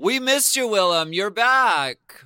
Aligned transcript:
We 0.00 0.20
missed 0.20 0.54
you, 0.56 0.68
Willam. 0.68 1.12
You're 1.12 1.30
back. 1.30 2.24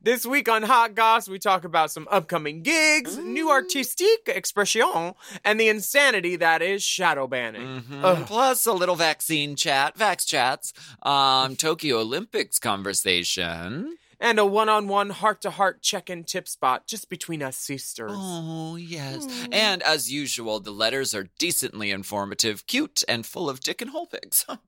This 0.00 0.24
week 0.24 0.48
on 0.48 0.62
Hot 0.62 0.94
Goss, 0.94 1.28
we 1.28 1.40
talk 1.40 1.64
about 1.64 1.90
some 1.90 2.06
upcoming 2.10 2.62
gigs, 2.62 3.18
new 3.18 3.48
artistique 3.48 4.28
expression, 4.28 5.14
and 5.44 5.58
the 5.58 5.68
insanity 5.68 6.36
that 6.36 6.62
is 6.62 6.82
shadow 6.84 7.26
banning. 7.26 7.82
Mhm. 7.82 8.26
Plus 8.26 8.64
a 8.66 8.72
little 8.72 8.94
vaccine 8.94 9.56
chat, 9.56 9.98
Vax 9.98 10.24
chats, 10.24 10.72
um, 11.02 11.56
Tokyo 11.56 11.98
Olympics 11.98 12.60
conversation. 12.60 13.98
And 14.20 14.38
a 14.38 14.46
one-on-one 14.46 15.10
heart-to-heart 15.10 15.80
check-in 15.82 16.24
tip 16.24 16.48
spot 16.48 16.86
just 16.88 17.08
between 17.08 17.40
us 17.42 17.56
sisters. 17.56 18.10
Oh, 18.14 18.74
yes. 18.76 19.26
And 19.52 19.80
as 19.84 20.10
usual, 20.10 20.58
the 20.58 20.72
letters 20.72 21.14
are 21.14 21.28
decently 21.38 21.90
informative, 21.92 22.66
cute, 22.66 23.02
and 23.06 23.24
full 23.26 23.48
of 23.48 23.60
dick 23.60 23.80
and 23.80 23.90
hole 23.90 24.06
pigs. 24.06 24.44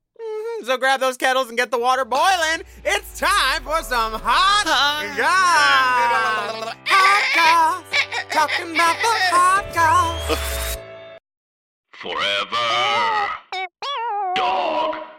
So 0.65 0.77
grab 0.77 1.01
those 1.01 1.17
kettles 1.17 1.49
and 1.49 1.57
get 1.57 1.71
the 1.71 1.79
water 1.79 2.05
boiling. 2.05 2.63
It's 2.85 3.19
time 3.19 3.63
for 3.63 3.83
some 3.83 4.13
hot 4.13 4.65
goss. 5.17 6.75
Hot 6.87 7.25
goss. 7.35 7.85
Talking 8.31 8.75
about 8.75 8.97
the 9.01 9.09
hot 9.33 9.65
goss. 9.75 10.77
Forever. 11.93 12.67
Dog. 14.37 15.10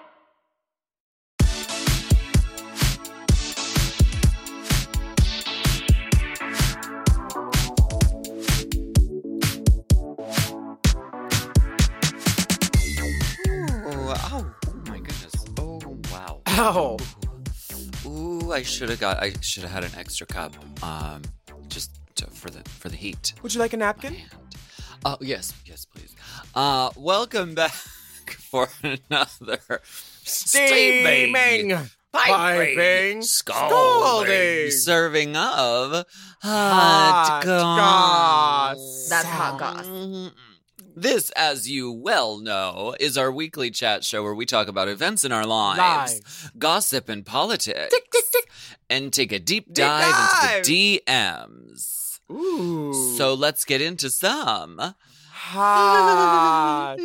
Wow. 16.62 16.98
Ooh, 18.06 18.52
I 18.52 18.62
should 18.62 18.90
have 18.90 19.00
got, 19.00 19.17
I 19.22 19.34
should 19.42 19.64
have 19.64 19.72
had 19.72 19.84
an 19.84 19.92
extra 19.98 20.28
cup, 20.28 20.54
um, 20.84 21.22
just 21.70 22.00
to, 22.16 22.28
for 22.28 22.50
the, 22.50 22.62
for 22.70 22.90
the 22.90 22.95
heat. 22.95 23.34
Would 23.42 23.53
you 23.53 23.59
like 23.59 23.73
a 23.73 23.78
napkin? 23.78 24.14
And, 24.16 24.23
oh, 25.06 25.18
yes, 25.22 25.53
yes, 25.66 25.85
please. 25.85 26.16
Uh, 26.53 26.91
welcome 26.96 27.56
back 27.56 27.72
for 28.52 28.69
another 28.84 29.81
Steaming. 30.24 31.75
Piping. 32.13 33.22
scalding, 33.22 34.69
serving 34.72 35.30
of 35.38 35.91
hot, 35.94 36.03
Hot 36.44 37.41
goss. 37.46 38.75
goss. 38.75 39.09
That's 39.09 39.28
hot 39.28 39.58
goss. 39.59 40.31
This, 40.96 41.29
as 41.31 41.69
you 41.69 41.91
well 41.91 42.38
know, 42.40 42.96
is 43.00 43.18
our 43.18 43.31
weekly 43.31 43.72
chat 43.72 44.03
show 44.03 44.24
where 44.24 44.35
we 44.35 44.46
talk 44.46 44.68
about 44.68 44.88
events 44.88 45.24
in 45.24 45.31
our 45.31 45.46
lives, 45.46 46.22
gossip 46.57 47.07
and 47.09 47.25
politics, 47.25 47.96
and 48.90 49.12
take 49.13 49.31
a 49.31 49.40
deep 49.40 49.72
dive, 49.74 50.12
dive. 50.13 50.57
into 50.57 50.69
the 50.69 51.02
DMs. 51.07 52.19
Ooh. 52.31 53.16
So 53.18 53.34
let's 53.34 53.63
get 53.66 53.81
into 53.81 54.09
some. 54.09 54.94
hot 55.31 56.96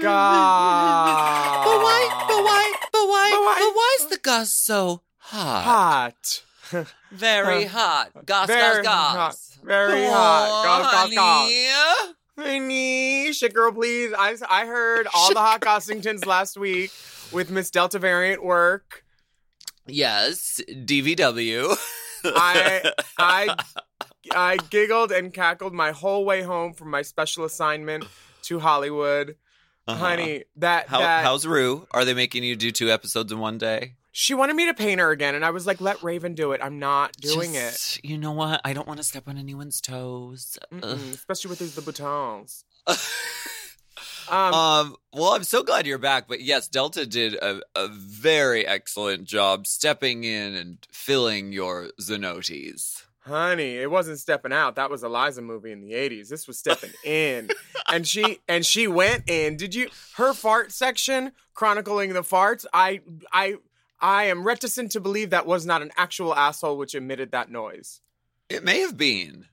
goss. 0.00 1.62
But 1.66 1.78
why? 1.82 2.24
But 2.28 2.42
why? 2.42 2.74
But 2.92 3.06
why? 3.08 3.30
But 3.32 3.42
why? 3.44 3.56
But 3.60 3.74
why 3.74 3.96
is 4.00 4.06
the 4.06 4.18
goss 4.18 4.50
so 4.52 5.02
hot? 5.18 6.42
Hot. 6.72 6.86
Very 7.12 7.64
hot. 7.76 8.10
Goss, 8.26 8.46
Very 8.48 8.82
goss, 8.82 8.94
hot. 8.94 9.14
goss. 9.14 9.58
Very 9.62 10.04
hot. 10.06 10.64
Goss, 10.64 10.92
goss, 10.92 11.14
goss. 11.14 12.14
Honey. 12.36 12.50
Honey, 13.26 13.32
shit 13.32 13.54
girl, 13.54 13.72
please. 13.72 14.12
I, 14.16 14.36
I 14.48 14.66
heard 14.66 15.06
all 15.14 15.32
the 15.32 15.40
hot 15.40 15.60
Gossingtons 15.60 16.26
last 16.26 16.56
week 16.56 16.90
with 17.32 17.50
Miss 17.50 17.70
Delta 17.70 17.98
variant 17.98 18.44
work. 18.44 19.04
Yes, 19.86 20.60
DVW. 20.68 21.76
I 22.24 22.92
I 23.18 23.56
I 24.34 24.56
giggled 24.70 25.12
and 25.12 25.32
cackled 25.32 25.72
my 25.72 25.92
whole 25.92 26.24
way 26.24 26.42
home 26.42 26.72
from 26.72 26.90
my 26.90 27.02
special 27.02 27.44
assignment 27.44 28.04
to 28.42 28.58
Hollywood. 28.58 29.36
Uh-huh. 29.86 29.98
Honey, 29.98 30.44
that 30.56 30.88
How, 30.88 30.98
that 30.98 31.24
how's 31.24 31.46
Rue? 31.46 31.86
Are 31.92 32.04
they 32.04 32.14
making 32.14 32.42
you 32.42 32.56
do 32.56 32.72
two 32.72 32.90
episodes 32.90 33.30
in 33.30 33.38
one 33.38 33.58
day? 33.58 33.94
She 34.18 34.32
wanted 34.32 34.56
me 34.56 34.64
to 34.64 34.72
paint 34.72 34.98
her 34.98 35.10
again, 35.10 35.34
and 35.34 35.44
I 35.44 35.50
was 35.50 35.66
like, 35.66 35.78
"Let 35.78 36.02
Raven 36.02 36.34
do 36.34 36.52
it. 36.52 36.60
I'm 36.64 36.78
not 36.78 37.12
doing 37.18 37.52
Just- 37.52 38.02
You 38.02 38.16
know 38.16 38.32
what? 38.32 38.62
I 38.64 38.72
don't 38.72 38.86
want 38.88 38.96
to 38.96 39.04
step 39.04 39.28
on 39.28 39.36
anyone's 39.36 39.78
toes. 39.82 40.56
it, 40.72 40.82
especially 40.84 41.50
with 41.50 41.58
these 41.58 41.74
the 41.74 41.82
boutons." 41.82 42.64
Um, 44.28 44.54
um, 44.54 44.96
well, 45.12 45.30
I'm 45.34 45.44
so 45.44 45.62
glad 45.62 45.86
you're 45.86 45.98
back. 45.98 46.26
But 46.26 46.40
yes, 46.40 46.66
Delta 46.66 47.06
did 47.06 47.34
a, 47.34 47.60
a 47.76 47.86
very 47.88 48.66
excellent 48.66 49.22
job 49.24 49.68
stepping 49.68 50.24
in 50.24 50.54
and 50.56 50.78
filling 50.90 51.52
your 51.52 51.90
Zenotes. 52.00 53.04
Honey, 53.20 53.76
it 53.76 53.88
wasn't 53.90 54.18
stepping 54.18 54.52
out. 54.52 54.74
That 54.74 54.90
was 54.90 55.04
a 55.04 55.08
Liza 55.08 55.42
movie 55.42 55.70
in 55.70 55.80
the 55.80 55.92
80s. 55.92 56.28
This 56.28 56.48
was 56.48 56.58
stepping 56.58 56.90
in. 57.04 57.50
and 57.88 58.06
she 58.06 58.40
and 58.48 58.66
she 58.66 58.88
went 58.88 59.30
in. 59.30 59.56
Did 59.56 59.74
you 59.76 59.88
her 60.16 60.32
fart 60.34 60.72
section 60.72 61.30
chronicling 61.54 62.12
the 62.12 62.22
farts? 62.22 62.66
I 62.72 63.02
I 63.32 63.56
I 64.00 64.24
am 64.24 64.44
reticent 64.46 64.92
to 64.92 65.00
believe 65.00 65.30
that 65.30 65.46
was 65.46 65.64
not 65.66 65.82
an 65.82 65.90
actual 65.96 66.34
asshole 66.34 66.76
which 66.76 66.94
emitted 66.94 67.30
that 67.32 67.50
noise. 67.50 68.00
It 68.48 68.62
may 68.64 68.80
have 68.80 68.96
been. 68.96 69.46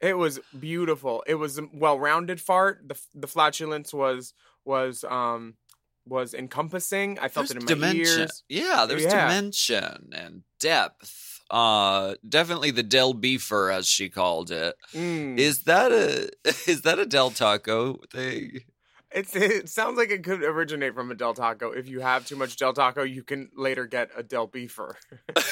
It 0.00 0.16
was 0.16 0.38
beautiful. 0.58 1.24
It 1.26 1.34
was 1.36 1.58
a 1.58 1.62
well-rounded 1.72 2.40
fart. 2.40 2.82
The 2.86 3.00
the 3.14 3.26
flatulence 3.26 3.92
was 3.92 4.32
was 4.64 5.04
um 5.04 5.54
was 6.06 6.34
encompassing. 6.34 7.18
I 7.18 7.28
felt 7.28 7.48
There's 7.48 7.62
it 7.64 7.70
in 7.70 7.80
my 7.80 7.88
dimension. 7.88 8.20
ears. 8.20 8.44
Yeah, 8.48 8.86
there's 8.86 9.02
Yeah. 9.02 9.26
dimension 9.26 10.10
and 10.14 10.42
depth. 10.60 11.40
Uh, 11.50 12.14
definitely 12.28 12.70
the 12.70 12.82
Del 12.82 13.14
Beefer, 13.14 13.72
as 13.72 13.86
she 13.88 14.08
called 14.10 14.50
it. 14.50 14.74
Mm. 14.94 15.38
Is 15.38 15.62
that 15.64 15.90
a 15.92 16.30
is 16.70 16.82
that 16.82 16.98
a 16.98 17.06
Del 17.06 17.30
Taco 17.30 18.00
thing? 18.12 18.60
It's, 19.10 19.34
it 19.34 19.68
sounds 19.68 19.96
like 19.96 20.10
it 20.10 20.22
could 20.22 20.42
originate 20.42 20.94
from 20.94 21.10
a 21.10 21.14
Del 21.14 21.34
Taco. 21.34 21.72
If 21.72 21.88
you 21.88 22.00
have 22.00 22.26
too 22.26 22.36
much 22.36 22.56
Del 22.56 22.74
Taco, 22.74 23.02
you 23.02 23.22
can 23.22 23.50
later 23.56 23.86
get 23.86 24.10
a 24.16 24.22
Del 24.22 24.48
Beefer. 24.48 24.94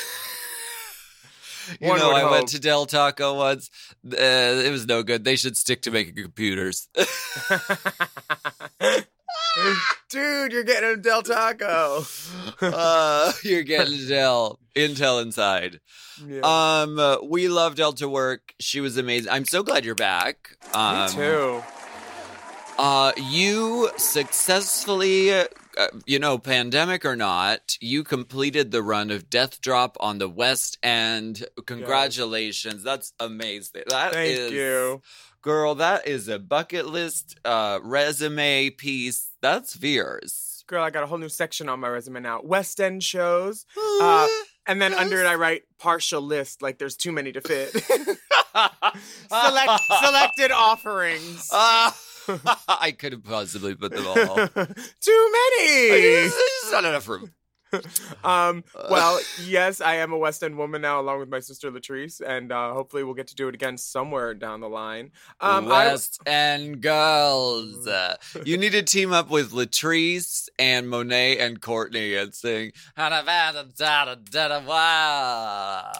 You 1.81 1.88
One 1.88 1.99
know, 1.99 2.12
I 2.12 2.31
went 2.31 2.47
to 2.50 2.61
Del 2.61 2.87
Taco 2.87 3.35
once. 3.35 3.70
Uh, 4.06 4.14
it 4.17 4.70
was 4.70 4.87
no 4.87 5.03
good. 5.03 5.25
They 5.25 5.35
should 5.35 5.56
stick 5.56 5.82
to 5.82 5.91
making 5.91 6.14
computers. 6.14 6.88
Dude, 10.09 10.52
you're 10.52 10.62
getting 10.62 10.91
a 10.91 10.97
Del 10.97 11.23
Taco. 11.23 12.05
uh, 12.61 13.32
you're 13.43 13.64
getting 13.64 13.94
a 13.94 14.06
Del 14.06 14.61
Intel 14.76 15.23
inside. 15.23 15.81
Yeah. 16.25 16.41
Um, 16.43 16.99
uh, 16.99 17.17
we 17.25 17.49
love 17.49 17.75
Delta 17.75 18.09
work. 18.09 18.55
She 18.61 18.81
was 18.81 18.97
amazing. 18.97 19.32
I'm 19.32 19.44
so 19.44 19.62
glad 19.62 19.85
you're 19.85 19.94
back. 19.94 20.56
Um, 20.73 21.06
Me 21.06 21.12
too. 21.12 21.62
Uh, 22.78 23.12
you 23.17 23.90
successfully, 23.96 25.32
uh, 25.32 25.46
you 26.05 26.19
know, 26.19 26.38
pandemic 26.38 27.05
or 27.05 27.17
not, 27.17 27.76
you 27.81 28.05
completed 28.05 28.70
the 28.70 28.82
run 28.82 29.11
of 29.11 29.31
Death 29.31 29.61
Drop 29.61 29.96
on 30.00 30.19
the 30.19 30.28
West 30.28 30.78
End. 30.82 31.44
Congratulations. 31.67 32.82
That's 32.82 33.12
amazing. 33.19 33.84
That 33.88 34.12
Thank 34.12 34.38
is- 34.38 34.52
you. 34.52 35.02
Girl, 35.43 35.76
that 35.76 36.08
is 36.08 36.26
a 36.26 36.40
bucket 36.40 36.87
list 36.87 37.38
uh, 37.44 37.78
resume 37.82 38.70
piece. 38.70 39.28
That's 39.40 39.75
Veers. 39.75 40.64
Girl, 40.67 40.82
I 40.82 40.90
got 40.90 41.05
a 41.05 41.06
whole 41.06 41.19
new 41.19 41.28
section 41.28 41.69
on 41.69 41.78
my 41.78 41.88
resume 41.88 42.20
now. 42.20 42.40
West 42.43 42.81
End 42.81 43.05
shows. 43.05 43.64
Uh, 44.00 44.26
and 44.67 44.82
then 44.82 44.93
under 44.93 45.23
it, 45.23 45.26
I 45.26 45.37
write 45.37 45.62
partial 45.78 46.20
list, 46.20 46.62
like 46.62 46.78
there's 46.78 46.96
too 46.96 47.12
many 47.12 47.31
to 47.31 47.40
fit. 47.40 47.70
Select, 49.28 49.82
selected 50.02 50.50
offerings. 50.50 51.50
Uh, 52.28 52.38
I 52.69 52.93
could 52.93 53.12
have 53.12 53.25
possibly 53.25 53.75
put 53.75 53.93
them 53.93 54.06
all. 54.06 54.17
too 55.00 55.32
many. 55.58 55.88
There's 55.88 56.34
not 56.73 56.84
enough 56.84 57.08
room. 57.08 57.32
Um, 58.25 58.64
well, 58.90 59.20
yes, 59.44 59.81
I 59.81 59.96
am 59.96 60.12
a 60.12 60.19
West 60.19 60.43
End 60.43 60.56
woman 60.56 60.82
now, 60.82 61.00
along 61.00 61.20
with 61.20 61.28
my 61.28 61.40
sister 61.40 61.70
Latrice, 61.70 62.20
and 62.25 62.52
uh, 62.52 62.73
hopefully 62.73 63.02
we'll 63.05 63.14
get 63.14 63.26
to 63.28 63.34
do 63.34 63.49
it 63.49 63.55
again 63.55 63.76
somewhere 63.76 64.34
down 64.34 64.61
the 64.61 64.69
line. 64.69 65.11
Um, 65.40 65.67
I- 65.67 65.87
West 65.87 66.20
End 66.26 66.81
girls. 66.81 67.87
Uh, 67.87 68.17
you 68.44 68.56
need 68.56 68.73
to 68.73 68.82
team 68.82 69.12
up 69.12 69.31
with 69.31 69.52
Latrice 69.52 70.49
and 70.58 70.88
Monet 70.88 71.38
and 71.38 71.61
Courtney 71.61 72.14
and 72.14 72.34
sing. 72.34 72.73
Wow. 74.67 75.93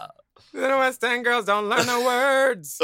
the 0.52 0.69
West 0.78 1.02
End 1.05 1.25
girls 1.25 1.46
don't 1.46 1.69
learn 1.69 1.87
the 1.87 2.00
words. 2.00 2.81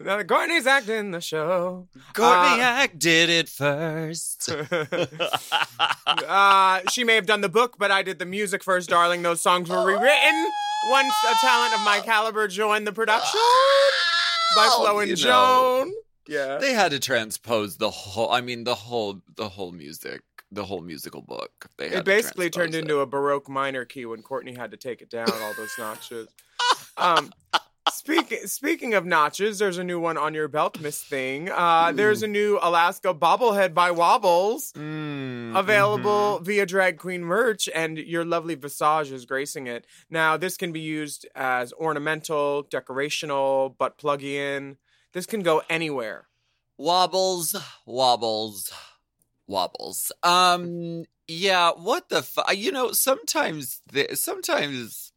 Now, 0.00 0.22
Courtney's 0.22 0.66
acting 0.66 1.10
the 1.10 1.20
show. 1.20 1.88
Courtney 2.14 2.60
Uh, 2.60 2.64
Act 2.64 2.98
did 3.00 3.30
it 3.30 3.48
first. 3.48 4.48
uh, 6.06 6.80
she 6.92 7.02
may 7.02 7.16
have 7.16 7.26
done 7.26 7.40
the 7.40 7.48
book, 7.48 7.76
but 7.78 7.90
I 7.90 8.02
did 8.04 8.20
the 8.20 8.26
music 8.26 8.62
first, 8.62 8.88
darling. 8.90 9.22
Those 9.22 9.40
songs 9.40 9.68
were 9.68 9.84
rewritten 9.84 10.50
once 10.90 11.12
a 11.28 11.34
talent 11.40 11.74
of 11.74 11.80
my 11.80 12.00
caliber 12.04 12.46
joined 12.46 12.86
the 12.86 12.92
production 12.92 13.40
by 14.56 14.68
Flo 14.76 15.00
and 15.00 15.10
You 15.10 15.16
know, 15.16 15.22
Joan. 15.84 15.92
Yeah. 16.28 16.58
They 16.58 16.74
had 16.74 16.92
to 16.92 17.00
transpose 17.00 17.76
the 17.78 17.90
whole. 17.90 18.30
I 18.30 18.40
mean, 18.40 18.62
the 18.62 18.76
whole, 18.76 19.20
the 19.34 19.48
whole 19.48 19.72
music, 19.72 20.22
the 20.52 20.64
whole 20.64 20.80
musical 20.80 21.22
book. 21.22 21.50
They 21.76 21.88
had 21.88 21.98
It 21.98 22.04
basically 22.04 22.50
turned 22.50 22.72
transpose 22.72 22.90
into 22.90 23.00
a 23.00 23.06
Baroque 23.06 23.48
minor 23.48 23.84
key 23.84 24.06
when 24.06 24.22
Courtney 24.22 24.54
had 24.54 24.70
to 24.70 24.76
take 24.76 25.02
it 25.02 25.10
down 25.10 25.28
all 25.28 25.54
those 25.56 25.72
notches. 25.76 26.28
Um, 26.96 27.32
speaking 27.98 28.46
speaking 28.46 28.94
of 28.94 29.04
notches, 29.04 29.58
there's 29.58 29.78
a 29.78 29.84
new 29.84 30.00
one 30.00 30.16
on 30.16 30.32
your 30.34 30.48
belt, 30.48 30.80
Miss 30.80 31.02
Thing. 31.02 31.50
Uh, 31.50 31.92
there's 31.92 32.22
a 32.22 32.26
new 32.28 32.58
Alaska 32.62 33.12
bobblehead 33.12 33.74
by 33.74 33.90
Wobbles. 33.90 34.72
Mm, 34.72 35.58
Available 35.58 36.38
via 36.38 36.64
drag 36.66 36.98
queen 36.98 37.22
merch, 37.24 37.68
and 37.74 37.98
your 37.98 38.24
lovely 38.24 38.54
visage 38.54 39.10
is 39.12 39.24
gracing 39.26 39.66
it. 39.66 39.86
Now, 40.08 40.36
this 40.36 40.56
can 40.56 40.72
be 40.72 40.80
used 40.80 41.26
as 41.34 41.72
ornamental, 41.74 42.64
decorational, 42.64 43.76
butt 43.76 43.98
plug 43.98 44.22
in. 44.22 44.78
This 45.12 45.26
can 45.26 45.42
go 45.42 45.62
anywhere. 45.68 46.28
wobbles, 46.76 47.56
wobbles, 47.86 48.72
wobbles. 49.46 50.12
Um, 50.22 51.04
yeah. 51.26 51.72
What 51.72 52.08
the? 52.08 52.22
Fu- 52.22 52.52
you 52.54 52.70
know, 52.72 52.92
sometimes, 52.92 53.82
the, 53.92 54.14
sometimes 54.14 55.12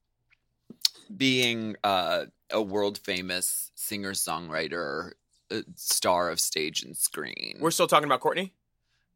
being 1.15 1.75
uh, 1.83 2.25
a 2.51 2.61
world 2.61 2.97
famous 2.97 3.71
singer 3.75 4.13
songwriter, 4.13 5.11
uh, 5.51 5.61
star 5.75 6.29
of 6.29 6.39
stage 6.39 6.83
and 6.83 6.95
screen. 6.95 7.57
We're 7.59 7.71
still 7.71 7.87
talking 7.87 8.05
about 8.05 8.19
Courtney. 8.19 8.53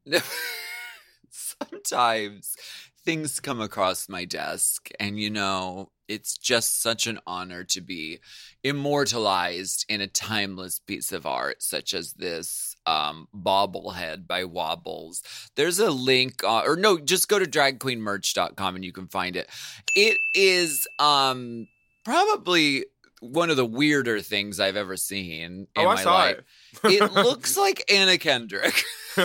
sometimes 1.29 2.55
things 3.03 3.39
come 3.39 3.61
across 3.61 4.09
my 4.09 4.25
desk 4.25 4.89
and 4.99 5.19
you 5.19 5.29
know 5.29 5.91
it's 6.07 6.37
just 6.37 6.81
such 6.81 7.07
an 7.07 7.19
honor 7.25 7.63
to 7.63 7.81
be 7.81 8.19
immortalized 8.63 9.85
in 9.89 10.01
a 10.01 10.07
timeless 10.07 10.79
piece 10.79 11.11
of 11.11 11.25
art 11.25 11.61
such 11.61 11.93
as 11.93 12.13
this 12.13 12.75
um, 12.87 13.27
bobblehead 13.35 14.27
by 14.27 14.43
wobbles 14.43 15.21
there's 15.55 15.79
a 15.79 15.91
link 15.91 16.43
uh, 16.43 16.61
or 16.65 16.75
no 16.75 16.97
just 16.97 17.27
go 17.27 17.37
to 17.37 17.45
dragqueenmerch.com 17.45 18.75
and 18.75 18.85
you 18.85 18.91
can 18.91 19.07
find 19.07 19.35
it 19.35 19.49
it 19.95 20.17
is 20.33 20.87
um 20.99 21.67
probably 22.03 22.85
one 23.31 23.50
of 23.50 23.57
the 23.57 23.66
weirder 23.66 24.22
things 24.22 24.60
i've 24.60 24.75
ever 24.75 24.98
seen 24.98 25.68
oh, 25.75 25.81
in 25.81 25.88
oh, 25.88 25.89
I 25.89 25.95
my 25.95 26.04
saw 26.04 26.13
life 26.13 26.44
it. 26.83 27.01
it 27.01 27.13
looks 27.13 27.57
like 27.57 27.83
anna 27.92 28.18
kendrick 28.18 28.83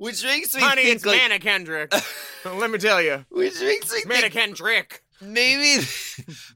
which 0.00 0.24
makes 0.24 0.54
me 0.54 0.62
Honey, 0.62 0.84
think 0.84 0.96
it's 0.96 1.04
like, 1.04 1.18
Manna 1.18 1.38
Kendrick. 1.38 1.92
Let 2.46 2.70
me 2.70 2.78
tell 2.78 3.02
you. 3.02 3.26
which 3.28 3.60
makes 3.60 3.92
me 3.92 4.00
Manna 4.06 4.22
think 4.22 4.32
Kendrick. 4.32 5.02
maybe 5.20 5.84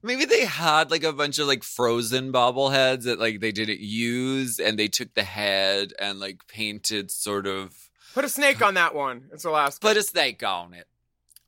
maybe 0.03 0.25
they 0.25 0.47
had 0.47 0.91
like 0.91 1.05
a 1.05 1.13
bunch 1.13 1.39
of 1.39 1.47
like 1.47 1.63
frozen 1.63 2.33
bobbleheads 2.33 3.03
that 3.03 3.21
like 3.21 3.41
they 3.41 3.53
didn't 3.53 3.81
use 3.81 4.59
and 4.59 4.79
they 4.79 4.89
took 4.89 5.13
the 5.13 5.25
head 5.25 5.93
and 6.01 6.19
like 6.21 6.47
painted 6.49 7.11
sort 7.11 7.47
of 7.47 7.75
Put 8.15 8.25
a 8.25 8.29
snake 8.31 8.63
on 8.63 8.75
that 8.75 8.95
one. 8.95 9.25
It's 9.33 9.45
Alaska. 9.45 9.87
put 9.87 9.97
a 9.99 10.03
snake 10.03 10.43
on 10.43 10.73
it. 10.73 10.87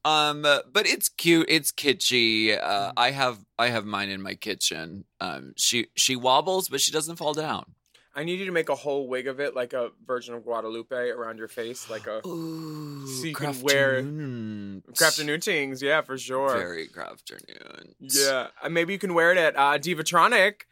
Um, 0.06 0.42
but 0.42 0.86
it's 0.86 1.08
cute. 1.08 1.46
It's 1.48 1.72
kitschy. 1.72 2.56
Uh, 2.62 2.92
I 2.96 3.10
have 3.10 3.38
I 3.58 3.68
have 3.68 3.84
mine 3.84 4.08
in 4.10 4.22
my 4.22 4.34
kitchen. 4.34 5.04
Um, 5.20 5.52
she 5.56 5.88
she 5.96 6.14
wobbles, 6.16 6.68
but 6.68 6.80
she 6.80 6.92
doesn't 6.92 7.16
fall 7.16 7.34
down. 7.34 7.72
I 8.14 8.24
need 8.24 8.38
you 8.38 8.46
to 8.46 8.52
make 8.52 8.70
a 8.70 8.74
whole 8.74 9.08
wig 9.08 9.26
of 9.26 9.40
it, 9.40 9.54
like 9.54 9.74
a 9.74 9.90
Virgin 10.06 10.32
of 10.34 10.42
Guadalupe, 10.42 10.94
around 10.96 11.36
your 11.36 11.48
face, 11.48 11.90
like 11.90 12.06
a 12.06 12.26
Ooh, 12.26 13.06
So 13.06 13.26
you 13.26 13.34
can 13.34 13.60
wear- 13.60 14.02
crafternoon. 14.02 15.42
Tings. 15.42 15.82
Yeah, 15.82 16.00
for 16.00 16.16
sure. 16.16 16.56
Very 16.56 16.88
crafternoon. 16.88 17.92
Yeah, 18.00 18.46
maybe 18.70 18.94
you 18.94 18.98
can 18.98 19.12
wear 19.12 19.32
it 19.32 19.38
at 19.38 19.54
uh, 19.56 19.78
Divatronic. 19.78 20.62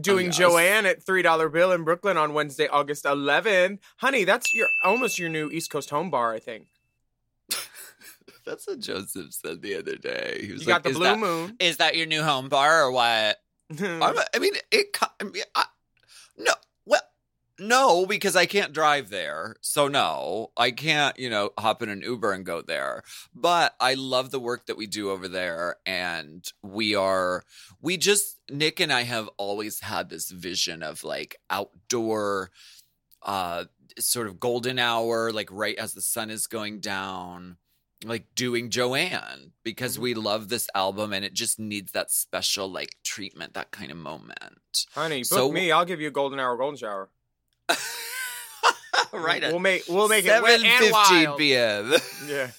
Doing 0.00 0.26
yes. 0.26 0.36
Joanne 0.38 0.86
at 0.86 1.02
three 1.02 1.22
dollar 1.22 1.48
bill 1.48 1.72
in 1.72 1.82
Brooklyn 1.82 2.16
on 2.16 2.34
Wednesday, 2.34 2.68
August 2.68 3.04
11th. 3.04 3.80
Honey, 3.96 4.22
that's 4.22 4.54
your 4.54 4.68
almost 4.84 5.18
your 5.18 5.28
new 5.28 5.50
East 5.50 5.72
Coast 5.72 5.90
home 5.90 6.08
bar, 6.08 6.32
I 6.32 6.38
think. 6.38 6.66
That's 8.46 8.66
what 8.66 8.80
Joseph 8.80 9.32
said 9.32 9.62
the 9.62 9.76
other 9.76 9.96
day. 9.96 10.44
He 10.46 10.52
was 10.52 10.62
You 10.66 10.72
like, 10.72 10.82
got 10.82 10.92
the 10.92 10.98
Blue 10.98 11.04
that- 11.04 11.18
Moon. 11.18 11.56
Is 11.60 11.76
that 11.78 11.96
your 11.96 12.06
new 12.06 12.22
home 12.22 12.48
bar 12.48 12.84
or 12.84 12.92
what? 12.92 13.38
I'm, 13.80 14.02
I 14.34 14.38
mean, 14.38 14.52
it. 14.70 14.96
I 15.20 15.24
mean, 15.24 15.42
I, 15.54 15.64
no, 16.36 16.52
well, 16.84 17.00
no, 17.58 18.04
because 18.04 18.36
I 18.36 18.44
can't 18.44 18.72
drive 18.74 19.08
there, 19.08 19.56
so 19.62 19.88
no, 19.88 20.50
I 20.58 20.72
can't. 20.72 21.18
You 21.18 21.30
know, 21.30 21.50
hop 21.58 21.82
in 21.82 21.88
an 21.88 22.02
Uber 22.02 22.32
and 22.32 22.44
go 22.44 22.60
there. 22.60 23.02
But 23.34 23.74
I 23.80 23.94
love 23.94 24.30
the 24.30 24.40
work 24.40 24.66
that 24.66 24.76
we 24.76 24.86
do 24.86 25.10
over 25.10 25.26
there, 25.26 25.76
and 25.86 26.46
we 26.62 26.94
are. 26.94 27.44
We 27.80 27.96
just 27.96 28.38
Nick 28.50 28.78
and 28.80 28.92
I 28.92 29.02
have 29.04 29.30
always 29.38 29.80
had 29.80 30.10
this 30.10 30.30
vision 30.30 30.82
of 30.82 31.02
like 31.02 31.36
outdoor, 31.48 32.50
uh, 33.22 33.64
sort 33.98 34.26
of 34.26 34.38
golden 34.38 34.78
hour, 34.78 35.32
like 35.32 35.48
right 35.50 35.76
as 35.78 35.94
the 35.94 36.02
sun 36.02 36.28
is 36.30 36.46
going 36.46 36.80
down. 36.80 37.56
Like 38.04 38.26
doing 38.34 38.70
Joanne 38.70 39.52
because 39.64 39.98
we 39.98 40.14
love 40.14 40.48
this 40.48 40.68
album 40.74 41.12
and 41.12 41.24
it 41.24 41.34
just 41.34 41.58
needs 41.58 41.92
that 41.92 42.10
special 42.10 42.68
like 42.70 42.96
treatment, 43.04 43.54
that 43.54 43.70
kind 43.70 43.90
of 43.90 43.96
moment. 43.96 44.86
Honey, 44.94 45.18
book 45.20 45.26
So- 45.26 45.52
me. 45.52 45.70
I'll 45.70 45.84
give 45.84 46.00
you 46.00 46.08
a 46.08 46.12
golden 46.12 46.40
hour, 46.40 46.56
golden 46.56 46.76
shower. 46.78 47.08
right 49.12 49.42
We'll 49.42 49.58
make 49.58 49.84
we'll 49.88 50.08
make 50.08 50.24
it 50.24 50.42
wet 50.42 50.62
and 50.62 50.92
wild. 50.92 51.38
PM. 51.38 51.92
Yeah. 52.28 52.50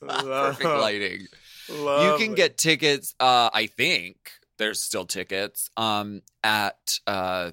Perfect 0.00 0.64
Love- 0.64 0.80
lighting. 0.80 1.26
You 1.68 2.14
can 2.18 2.32
it. 2.32 2.36
get 2.36 2.58
tickets. 2.58 3.14
Uh, 3.18 3.48
I 3.52 3.66
think 3.66 4.16
there's 4.58 4.80
still 4.80 5.06
tickets. 5.06 5.70
Um, 5.78 6.20
at 6.42 6.98
uh, 7.06 7.52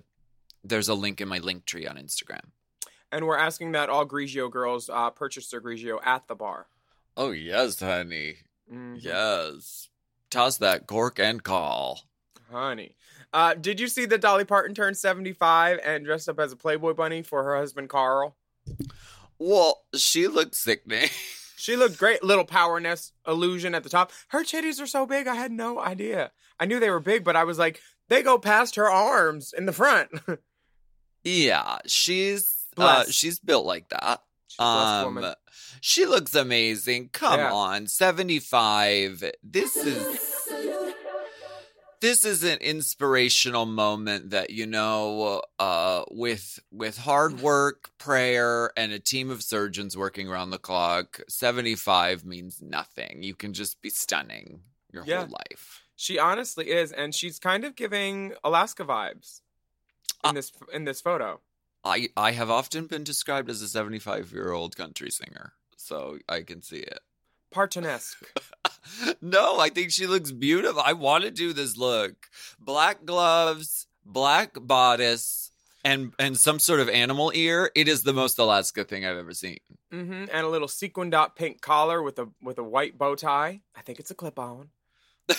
there's 0.63 0.89
a 0.89 0.93
link 0.93 1.21
in 1.21 1.27
my 1.29 1.37
link 1.39 1.65
tree 1.65 1.87
on 1.87 1.95
Instagram. 1.95 2.41
And 3.13 3.25
we're 3.25 3.37
asking 3.37 3.71
that 3.73 3.89
all 3.89 4.05
Grigio 4.05 4.51
girls 4.51 4.89
uh, 4.89 5.09
purchase 5.11 5.49
their 5.49 5.61
Grigio 5.61 5.99
at 6.05 6.27
the 6.27 6.35
bar. 6.35 6.67
Oh 7.17 7.31
yes, 7.31 7.79
honey. 7.79 8.37
Mhm. 8.71 8.97
Yes. 9.01 9.89
Toss 10.29 10.57
that 10.57 10.87
cork 10.87 11.19
and 11.19 11.43
call. 11.43 12.01
Honey. 12.51 12.95
Uh, 13.33 13.53
did 13.53 13.79
you 13.79 13.87
see 13.87 14.05
that 14.05 14.21
Dolly 14.21 14.45
Parton 14.45 14.75
turned 14.75 14.97
75 14.97 15.79
and 15.83 16.05
dressed 16.05 16.27
up 16.29 16.39
as 16.39 16.51
a 16.51 16.55
Playboy 16.57 16.93
bunny 16.93 17.21
for 17.21 17.43
her 17.43 17.55
husband 17.57 17.89
Carl? 17.89 18.35
Well, 19.39 19.83
she 19.95 20.27
looks 20.27 20.57
sickening. 20.57 21.09
She 21.57 21.75
looked 21.75 21.99
great. 21.99 22.23
Little 22.23 22.43
power 22.43 22.79
nest 22.79 23.13
illusion 23.27 23.75
at 23.75 23.83
the 23.83 23.89
top. 23.89 24.11
Her 24.29 24.43
titties 24.43 24.81
are 24.81 24.87
so 24.87 25.05
big, 25.05 25.27
I 25.27 25.35
had 25.35 25.51
no 25.51 25.79
idea. 25.79 26.31
I 26.59 26.65
knew 26.65 26.79
they 26.79 26.89
were 26.89 26.99
big, 26.99 27.23
but 27.23 27.35
I 27.35 27.43
was 27.43 27.59
like, 27.59 27.79
they 28.09 28.23
go 28.23 28.39
past 28.39 28.77
her 28.77 28.89
arms 28.89 29.53
in 29.55 29.67
the 29.67 29.71
front. 29.71 30.09
yeah, 31.23 31.77
she's 31.85 32.65
uh, 32.77 33.03
she's 33.05 33.37
built 33.37 33.67
like 33.67 33.89
that. 33.89 34.23
She's 34.47 34.59
Um, 34.59 35.05
woman. 35.13 35.35
She 35.81 36.05
looks 36.05 36.33
amazing. 36.35 37.09
Come 37.09 37.39
Yeah. 37.39 37.51
on, 37.53 37.87
seventy 37.87 38.39
five. 38.39 39.23
This 39.43 39.75
is 39.77 40.05
this 41.99 42.25
is 42.25 42.43
an 42.43 42.57
inspirational 42.59 43.65
moment 43.67 44.31
that 44.31 44.49
you 44.49 44.65
know, 44.65 45.41
uh, 45.59 46.03
with 46.09 46.59
with 46.71 46.97
hard 46.97 47.39
work, 47.41 47.91
prayer, 47.99 48.71
and 48.75 48.91
a 48.91 48.99
team 48.99 49.29
of 49.29 49.43
surgeons 49.43 49.95
working 49.95 50.27
around 50.27 50.49
the 50.49 50.57
clock. 50.57 51.19
Seventy 51.29 51.75
five 51.75 52.25
means 52.25 52.61
nothing. 52.61 53.21
You 53.21 53.35
can 53.35 53.53
just 53.53 53.81
be 53.81 53.89
stunning 53.89 54.61
your 54.91 55.03
Yeah. 55.05 55.19
whole 55.19 55.27
life. 55.51 55.81
She 55.95 56.17
honestly 56.17 56.71
is, 56.71 56.91
and 56.91 57.13
she's 57.13 57.37
kind 57.37 57.63
of 57.63 57.75
giving 57.75 58.33
Alaska 58.43 58.83
vibes 58.83 59.41
in 60.23 60.31
Uh, 60.31 60.33
this 60.33 60.51
in 60.73 60.85
this 60.85 61.01
photo. 61.01 61.39
I 61.83 62.09
I 62.15 62.31
have 62.31 62.49
often 62.49 62.87
been 62.87 63.03
described 63.03 63.49
as 63.49 63.61
a 63.61 63.67
seventy 63.67 63.99
five 63.99 64.31
year 64.31 64.51
old 64.51 64.75
country 64.75 65.09
singer. 65.11 65.53
so 65.77 66.19
I 66.29 66.41
can 66.43 66.61
see 66.61 66.77
it. 66.77 66.99
Partonesque. 67.53 68.23
no, 69.21 69.59
I 69.59 69.69
think 69.69 69.91
she 69.91 70.07
looks 70.07 70.31
beautiful. 70.31 70.81
I 70.85 70.93
want 70.93 71.23
to 71.25 71.31
do 71.31 71.51
this 71.53 71.75
look. 71.75 72.13
Black 72.59 73.03
gloves, 73.03 73.87
black 74.05 74.51
bodice, 74.61 75.51
and 75.83 76.13
and 76.17 76.37
some 76.37 76.59
sort 76.59 76.79
of 76.79 76.87
animal 76.89 77.31
ear. 77.35 77.71
It 77.75 77.87
is 77.87 78.03
the 78.03 78.13
most 78.13 78.39
Alaska 78.39 78.83
thing 78.85 79.05
I've 79.05 79.17
ever 79.17 79.33
seen. 79.33 79.57
hmm 79.91 80.25
And 80.31 80.45
a 80.45 80.49
little 80.49 80.67
sequin 80.69 81.09
dot 81.09 81.35
pink 81.35 81.61
collar 81.61 82.01
with 82.01 82.19
a 82.19 82.29
with 82.41 82.57
a 82.57 82.63
white 82.63 82.97
bow 82.97 83.15
tie. 83.15 83.61
I 83.75 83.81
think 83.81 83.99
it's 83.99 84.11
a 84.11 84.15
clip 84.15 84.39
on. 84.39 84.69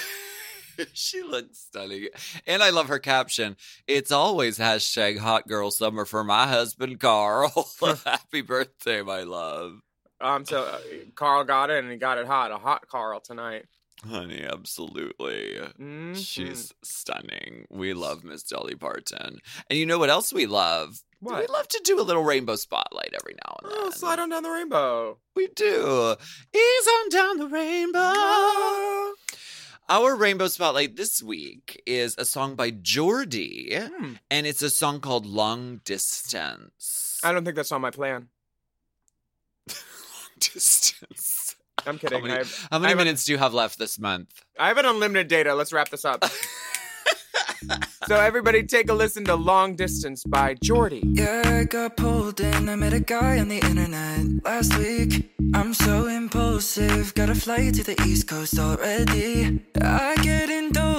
she 0.92 1.22
looks 1.22 1.58
stunning. 1.58 2.08
And 2.46 2.62
I 2.62 2.70
love 2.70 2.88
her 2.88 2.98
caption. 2.98 3.56
It's 3.86 4.10
always 4.12 4.58
hashtag 4.58 5.18
hot 5.18 5.46
girl 5.48 5.70
summer 5.70 6.04
for 6.04 6.24
my 6.24 6.46
husband, 6.46 7.00
Carl. 7.00 7.68
Happy 8.04 8.42
birthday, 8.42 9.02
my 9.02 9.22
love. 9.22 9.80
Um, 10.20 10.44
so 10.44 10.62
uh, 10.62 10.78
Carl 11.16 11.44
got 11.44 11.70
it 11.70 11.82
and 11.82 11.90
he 11.90 11.98
got 11.98 12.18
it 12.18 12.26
hot. 12.26 12.52
A 12.52 12.58
hot 12.58 12.86
Carl 12.88 13.20
tonight. 13.20 13.64
Honey, 14.08 14.42
absolutely. 14.44 15.58
Mhm. 15.80 16.16
She's 16.16 16.72
stunning. 16.82 17.66
We 17.70 17.94
love 17.94 18.24
Miss 18.24 18.42
Dolly 18.42 18.74
Parton. 18.74 19.38
And 19.70 19.78
you 19.78 19.86
know 19.86 19.98
what 19.98 20.10
else 20.10 20.32
we 20.32 20.46
love? 20.46 21.02
What? 21.20 21.40
We 21.40 21.46
love 21.46 21.68
to 21.68 21.80
do 21.84 22.00
a 22.00 22.02
little 22.02 22.24
rainbow 22.24 22.56
spotlight 22.56 23.14
every 23.14 23.34
now 23.44 23.56
and 23.62 23.70
then. 23.70 23.78
Oh, 23.80 23.90
slide 23.90 24.18
on 24.18 24.30
down 24.30 24.42
the 24.42 24.50
rainbow. 24.50 25.18
We 25.36 25.46
do. 25.54 26.16
Ease 26.52 26.88
on 26.88 27.08
down 27.10 27.38
the 27.38 27.46
rainbow. 27.46 29.12
Our 29.88 30.14
rainbow 30.16 30.46
spotlight 30.48 30.96
this 30.96 31.22
week 31.22 31.82
is 31.86 32.14
a 32.16 32.24
song 32.24 32.54
by 32.54 32.70
Jordy, 32.70 33.76
Hmm. 33.76 34.14
and 34.30 34.46
it's 34.46 34.62
a 34.62 34.70
song 34.70 35.00
called 35.00 35.26
Long 35.26 35.80
Distance. 35.84 37.20
I 37.22 37.32
don't 37.32 37.44
think 37.44 37.56
that's 37.56 37.72
on 37.72 37.80
my 37.80 37.90
plan. 37.90 38.28
Long 39.68 39.76
Distance. 40.38 41.56
I'm 41.84 41.98
kidding. 41.98 42.18
How 42.20 42.22
many, 42.24 42.34
I, 42.34 42.38
have, 42.38 42.68
how 42.70 42.78
many 42.78 42.90
have 42.90 42.98
a- 42.98 43.04
minutes 43.04 43.24
do 43.24 43.32
you 43.32 43.38
have 43.38 43.52
left 43.54 43.78
this 43.78 43.98
month? 43.98 44.42
I 44.58 44.68
have 44.68 44.78
an 44.78 44.86
unlimited 44.86 45.28
data. 45.28 45.54
Let's 45.54 45.72
wrap 45.72 45.88
this 45.90 46.04
up. 46.04 46.24
so 48.06 48.16
everybody, 48.16 48.62
take 48.64 48.90
a 48.90 48.94
listen 48.94 49.24
to 49.26 49.34
"Long 49.34 49.76
Distance" 49.76 50.24
by 50.24 50.54
Jordy. 50.62 51.02
Yeah, 51.04 51.42
I 51.44 51.64
got 51.64 51.96
pulled 51.96 52.40
in. 52.40 52.68
I 52.68 52.76
met 52.76 52.92
a 52.92 53.00
guy 53.00 53.38
on 53.38 53.48
the 53.48 53.58
internet 53.58 54.44
last 54.44 54.76
week. 54.76 55.30
I'm 55.54 55.74
so 55.74 56.06
impulsive. 56.06 57.14
Got 57.14 57.30
a 57.30 57.34
flight 57.34 57.74
to 57.74 57.84
the 57.84 58.00
East 58.06 58.28
Coast 58.28 58.58
already. 58.58 59.60
I 59.80 60.16
get 60.22 60.50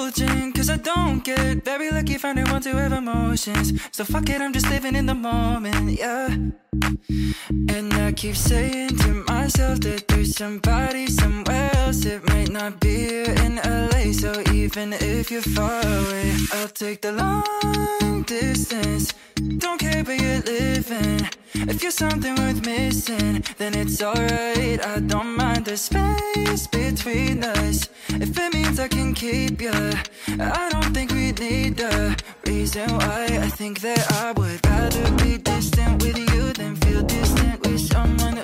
indulgent, 0.04 0.54
cause 0.54 0.70
I 0.70 0.76
don't 0.76 1.24
get 1.24 1.64
very 1.64 1.90
lucky 1.90 2.18
finding 2.18 2.50
one 2.50 2.62
to 2.62 2.76
have 2.76 2.92
emotions. 2.92 3.72
So 3.92 4.04
fuck 4.04 4.28
it, 4.28 4.40
I'm 4.40 4.52
just 4.52 4.68
living 4.68 4.94
in 4.96 5.06
the 5.06 5.14
moment, 5.14 5.98
yeah. 5.98 6.28
And 7.68 7.94
I 7.94 8.12
keep 8.12 8.36
saying 8.36 8.96
to 8.98 9.24
myself 9.28 9.80
that 9.80 10.06
there's 10.08 10.36
somebody 10.36 11.06
somewhere 11.06 11.70
else. 11.76 12.04
It 12.04 12.26
might 12.28 12.50
not 12.50 12.80
be 12.80 12.96
here 12.96 13.34
in 13.44 13.56
LA. 13.56 14.12
So 14.12 14.42
even 14.52 14.92
if 14.92 15.30
you're 15.30 15.42
far 15.42 15.80
away, 15.80 16.34
I'll 16.52 16.68
take 16.68 17.00
the 17.02 17.12
long 17.12 18.22
distance. 18.22 19.14
Don't 19.58 19.78
care 19.78 20.02
where 20.04 20.16
you're 20.16 20.42
living. 20.42 21.28
If 21.56 21.82
you're 21.82 21.92
something 21.92 22.34
worth 22.34 22.66
missing, 22.66 23.44
then 23.58 23.74
it's 23.74 24.02
alright. 24.02 24.84
I 24.84 24.98
don't 24.98 25.36
mind 25.36 25.64
the 25.64 25.76
space 25.76 26.66
between 26.66 27.44
us. 27.44 27.88
If 28.08 28.36
it 28.36 28.52
means 28.52 28.80
I 28.80 28.88
can 28.88 29.14
keep 29.14 29.60
you, 29.60 29.70
I 29.70 30.68
don't 30.70 30.92
think 30.92 31.12
we 31.12 31.30
need 31.32 31.80
a 31.80 32.16
reason 32.44 32.90
why. 32.96 33.26
I 33.40 33.48
think 33.48 33.80
that 33.82 34.12
I 34.12 34.32
would 34.32 34.66
rather 34.66 35.10
be 35.24 35.38
distant 35.38 36.02
with 36.02 36.18
you 36.18 36.52
than 36.54 36.74
feel 36.76 37.02
distant 37.02 37.60
with 37.64 37.80
someone 37.80 38.38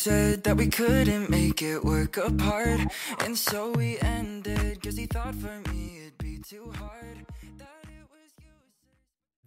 said 0.00 0.42
that 0.44 0.56
we 0.56 0.66
couldn't 0.66 1.28
make 1.28 1.60
it 1.60 1.84
work 1.84 2.16
apart, 2.16 2.80
and 3.18 3.36
so 3.36 3.70
we 3.72 3.98
ended. 3.98 4.82
Cause 4.82 4.96
he 4.96 5.04
thought 5.04 5.34
for 5.34 5.60
me 5.70 5.98
it'd 6.00 6.16
be 6.16 6.38
too 6.38 6.72
hard. 6.78 7.26
That. 7.58 7.79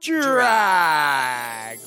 drag. 0.00 1.78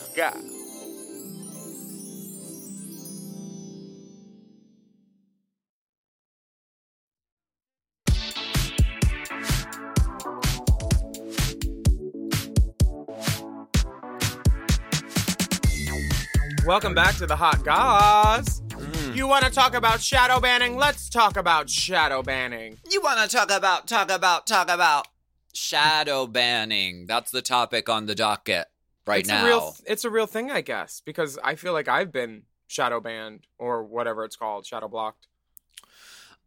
Welcome 16.65 16.95
back 16.95 17.17
to 17.17 17.25
the 17.25 17.35
Hot 17.35 17.61
Goss. 17.65 18.61
Mm. 18.61 19.15
You 19.17 19.27
want 19.27 19.43
to 19.43 19.51
talk 19.51 19.75
about 19.75 20.01
shadow 20.01 20.39
banning? 20.39 20.77
Let's 20.77 21.09
talk 21.09 21.35
about 21.35 21.69
shadow 21.69 22.23
banning. 22.23 22.77
You 22.89 23.01
want 23.01 23.19
to 23.19 23.35
talk 23.35 23.51
about, 23.51 23.85
talk 23.85 24.09
about, 24.09 24.47
talk 24.47 24.69
about 24.69 25.07
shadow 25.53 26.27
banning. 26.27 27.05
That's 27.07 27.31
the 27.31 27.41
topic 27.41 27.89
on 27.89 28.05
the 28.05 28.15
docket 28.15 28.67
right 29.07 29.19
it's 29.21 29.29
now. 29.29 29.43
A 29.43 29.47
real, 29.47 29.75
it's 29.85 30.05
a 30.05 30.09
real 30.09 30.27
thing, 30.27 30.51
I 30.51 30.61
guess, 30.61 31.01
because 31.05 31.37
I 31.43 31.55
feel 31.55 31.73
like 31.73 31.87
I've 31.87 32.11
been 32.11 32.43
shadow 32.67 32.99
banned 32.99 33.45
or 33.57 33.83
whatever 33.83 34.25
it's 34.25 34.35
called, 34.35 34.65
shadow 34.65 34.87
blocked. 34.87 35.27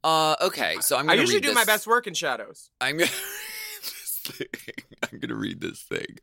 uh, 0.04 0.36
okay, 0.42 0.76
so 0.80 0.96
I'm 0.96 1.08
I 1.10 1.14
usually 1.14 1.40
do 1.40 1.48
this- 1.48 1.54
my 1.54 1.64
best 1.64 1.86
work 1.86 2.06
in 2.06 2.14
shadows. 2.14 2.70
I'm 2.80 2.98
gonna 2.98 3.10
read 3.10 3.82
this 3.82 4.20
thing. 4.24 4.74
I'm 5.12 5.18
gonna 5.20 5.34
read 5.36 5.60
this 5.60 5.82
thing 5.82 6.18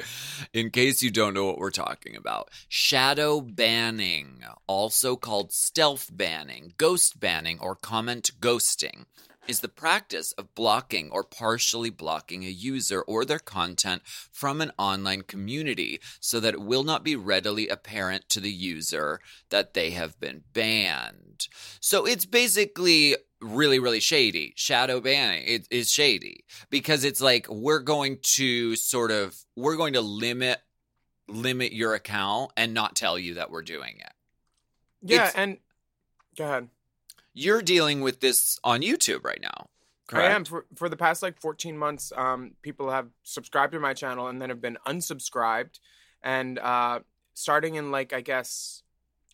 in 0.52 0.70
case 0.72 1.02
you 1.02 1.12
don't 1.12 1.34
know 1.34 1.46
what 1.46 1.58
we're 1.58 1.72
talking 1.72 2.16
about. 2.16 2.50
Shadow 2.68 3.40
banning, 3.42 4.44
also 4.68 5.16
called 5.16 5.52
stealth 5.54 6.10
banning, 6.12 6.74
ghost 6.78 7.20
banning, 7.20 7.60
or 7.60 7.75
comment 7.75 8.32
ghosting, 8.42 9.06
is 9.47 9.59
the 9.59 9.67
practice 9.67 10.31
of 10.33 10.55
blocking 10.55 11.09
or 11.12 11.23
partially 11.23 11.89
blocking 11.89 12.43
a 12.45 12.50
user 12.50 13.01
or 13.01 13.25
their 13.25 13.39
content 13.39 14.01
from 14.31 14.62
an 14.62 14.71
online 14.77 15.21
community 15.21 16.00
so 16.19 16.39
that 16.39 16.53
it 16.53 16.62
will 16.62 16.83
not 16.83 17.03
be 17.03 17.15
readily 17.15 17.67
apparent 17.67 18.29
to 18.29 18.39
the 18.39 18.51
user 18.51 19.19
that 19.50 19.73
they 19.73 19.91
have 19.91 20.19
been 20.19 20.43
banned. 20.53 21.47
So 21.79 22.05
it's 22.05 22.25
basically 22.25 23.17
really, 23.41 23.79
really 23.79 24.00
shady. 24.00 24.53
Shadow 24.55 25.01
banning 25.01 25.43
it 25.45 25.67
is 25.69 25.91
shady 25.91 26.45
because 26.69 27.03
it's 27.03 27.19
like 27.21 27.45
we're 27.50 27.79
going 27.79 28.19
to 28.35 28.75
sort 28.77 29.12
of 29.12 29.35
we're 29.55 29.75
going 29.75 29.93
to 29.93 30.01
limit 30.01 30.59
limit 31.27 31.73
your 31.73 31.93
account 31.93 32.51
and 32.57 32.73
not 32.73 32.95
tell 32.95 33.17
you 33.19 33.33
that 33.35 33.50
we're 33.51 33.62
doing 33.62 33.95
it. 34.00 34.12
Yeah, 35.01 35.15
It's- 35.17 35.33
and 35.35 35.57
go 36.38 36.45
ahead. 36.45 36.69
You're 37.34 37.62
dealing 37.62 38.02
with 38.02 38.20
this 38.20 38.60
on 38.63 38.82
YouTube 38.82 39.24
right 39.24 39.42
now. 39.42 39.68
Correct? 40.08 40.32
I 40.32 40.36
am 40.36 40.46
for, 40.46 40.66
for 40.75 40.90
the 40.90 40.98
past 40.98 41.24
like 41.24 41.40
14 41.40 41.78
months. 41.78 42.12
Um, 42.16 42.52
people 42.62 42.92
have 42.92 43.08
subscribed 43.24 43.74
to 43.74 43.80
my 43.80 43.94
channel 43.94 44.28
and 44.28 44.42
then 44.42 44.50
have 44.50 44.62
been 44.62 44.78
unsubscribed, 44.86 45.80
and 46.22 46.60
uh, 46.60 47.00
starting 47.34 47.75
in 47.75 47.90
like 47.92 48.13
I 48.13 48.22
guess 48.22 48.84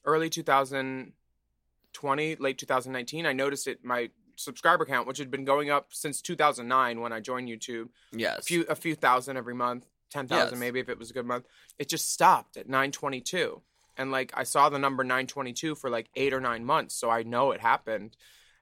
early 0.05 0.29
2020, 0.29 2.35
late 2.37 2.57
2019, 2.57 3.25
I 3.25 3.33
noticed 3.33 3.67
it 3.67 3.83
my 3.83 4.11
subscriber 4.35 4.85
count, 4.85 5.07
which 5.07 5.17
had 5.17 5.29
been 5.31 5.43
going 5.43 5.69
up 5.69 5.87
since 5.89 6.21
2009 6.21 7.01
when 7.01 7.11
I 7.11 7.19
joined 7.19 7.49
YouTube, 7.49 7.89
Yes. 8.13 8.39
a 8.39 8.41
few 8.43 8.61
a 8.69 8.75
few 8.75 8.95
thousand 8.95 9.35
every 9.37 9.55
month, 9.55 9.87
10,000 10.11 10.51
Yes. 10.53 10.59
maybe 10.59 10.79
if 10.79 10.87
it 10.87 10.97
was 10.97 11.09
a 11.09 11.13
good 11.13 11.25
month. 11.25 11.45
It 11.77 11.89
just 11.89 12.11
stopped 12.13 12.55
at 12.57 12.69
922. 12.69 13.61
And 13.99 14.11
like 14.11 14.31
I 14.33 14.43
saw 14.43 14.69
the 14.69 14.79
number 14.79 15.03
922 15.03 15.75
for 15.75 15.89
like 15.89 16.09
8 16.15 16.33
or 16.33 16.39
9 16.39 16.63
months, 16.63 16.95
so 16.95 17.09
I 17.09 17.23
know 17.23 17.51
it 17.51 17.59
happened 17.59 18.15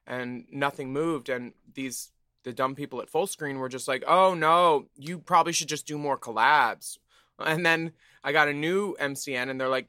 and 0.04 0.46
nothing 0.50 0.92
moved 0.92 1.28
and 1.28 1.52
these 1.74 2.10
the 2.42 2.52
dumb 2.52 2.74
people 2.74 3.00
at 3.00 3.08
full 3.08 3.26
screen 3.26 3.58
were 3.58 3.68
just 3.68 3.86
like, 3.86 4.02
"Oh 4.06 4.34
no, 4.34 4.88
you 4.96 5.18
probably 5.20 5.52
should 5.52 5.68
just 5.68 5.86
do 5.86 5.96
more 5.96 6.18
collabs." 6.18 6.98
And 7.38 7.64
then 7.64 7.92
I 8.24 8.32
got 8.32 8.48
a 8.48 8.52
new 8.52 8.96
MCN 8.98 9.48
and 9.48 9.60
they're 9.60 9.68
like 9.68 9.88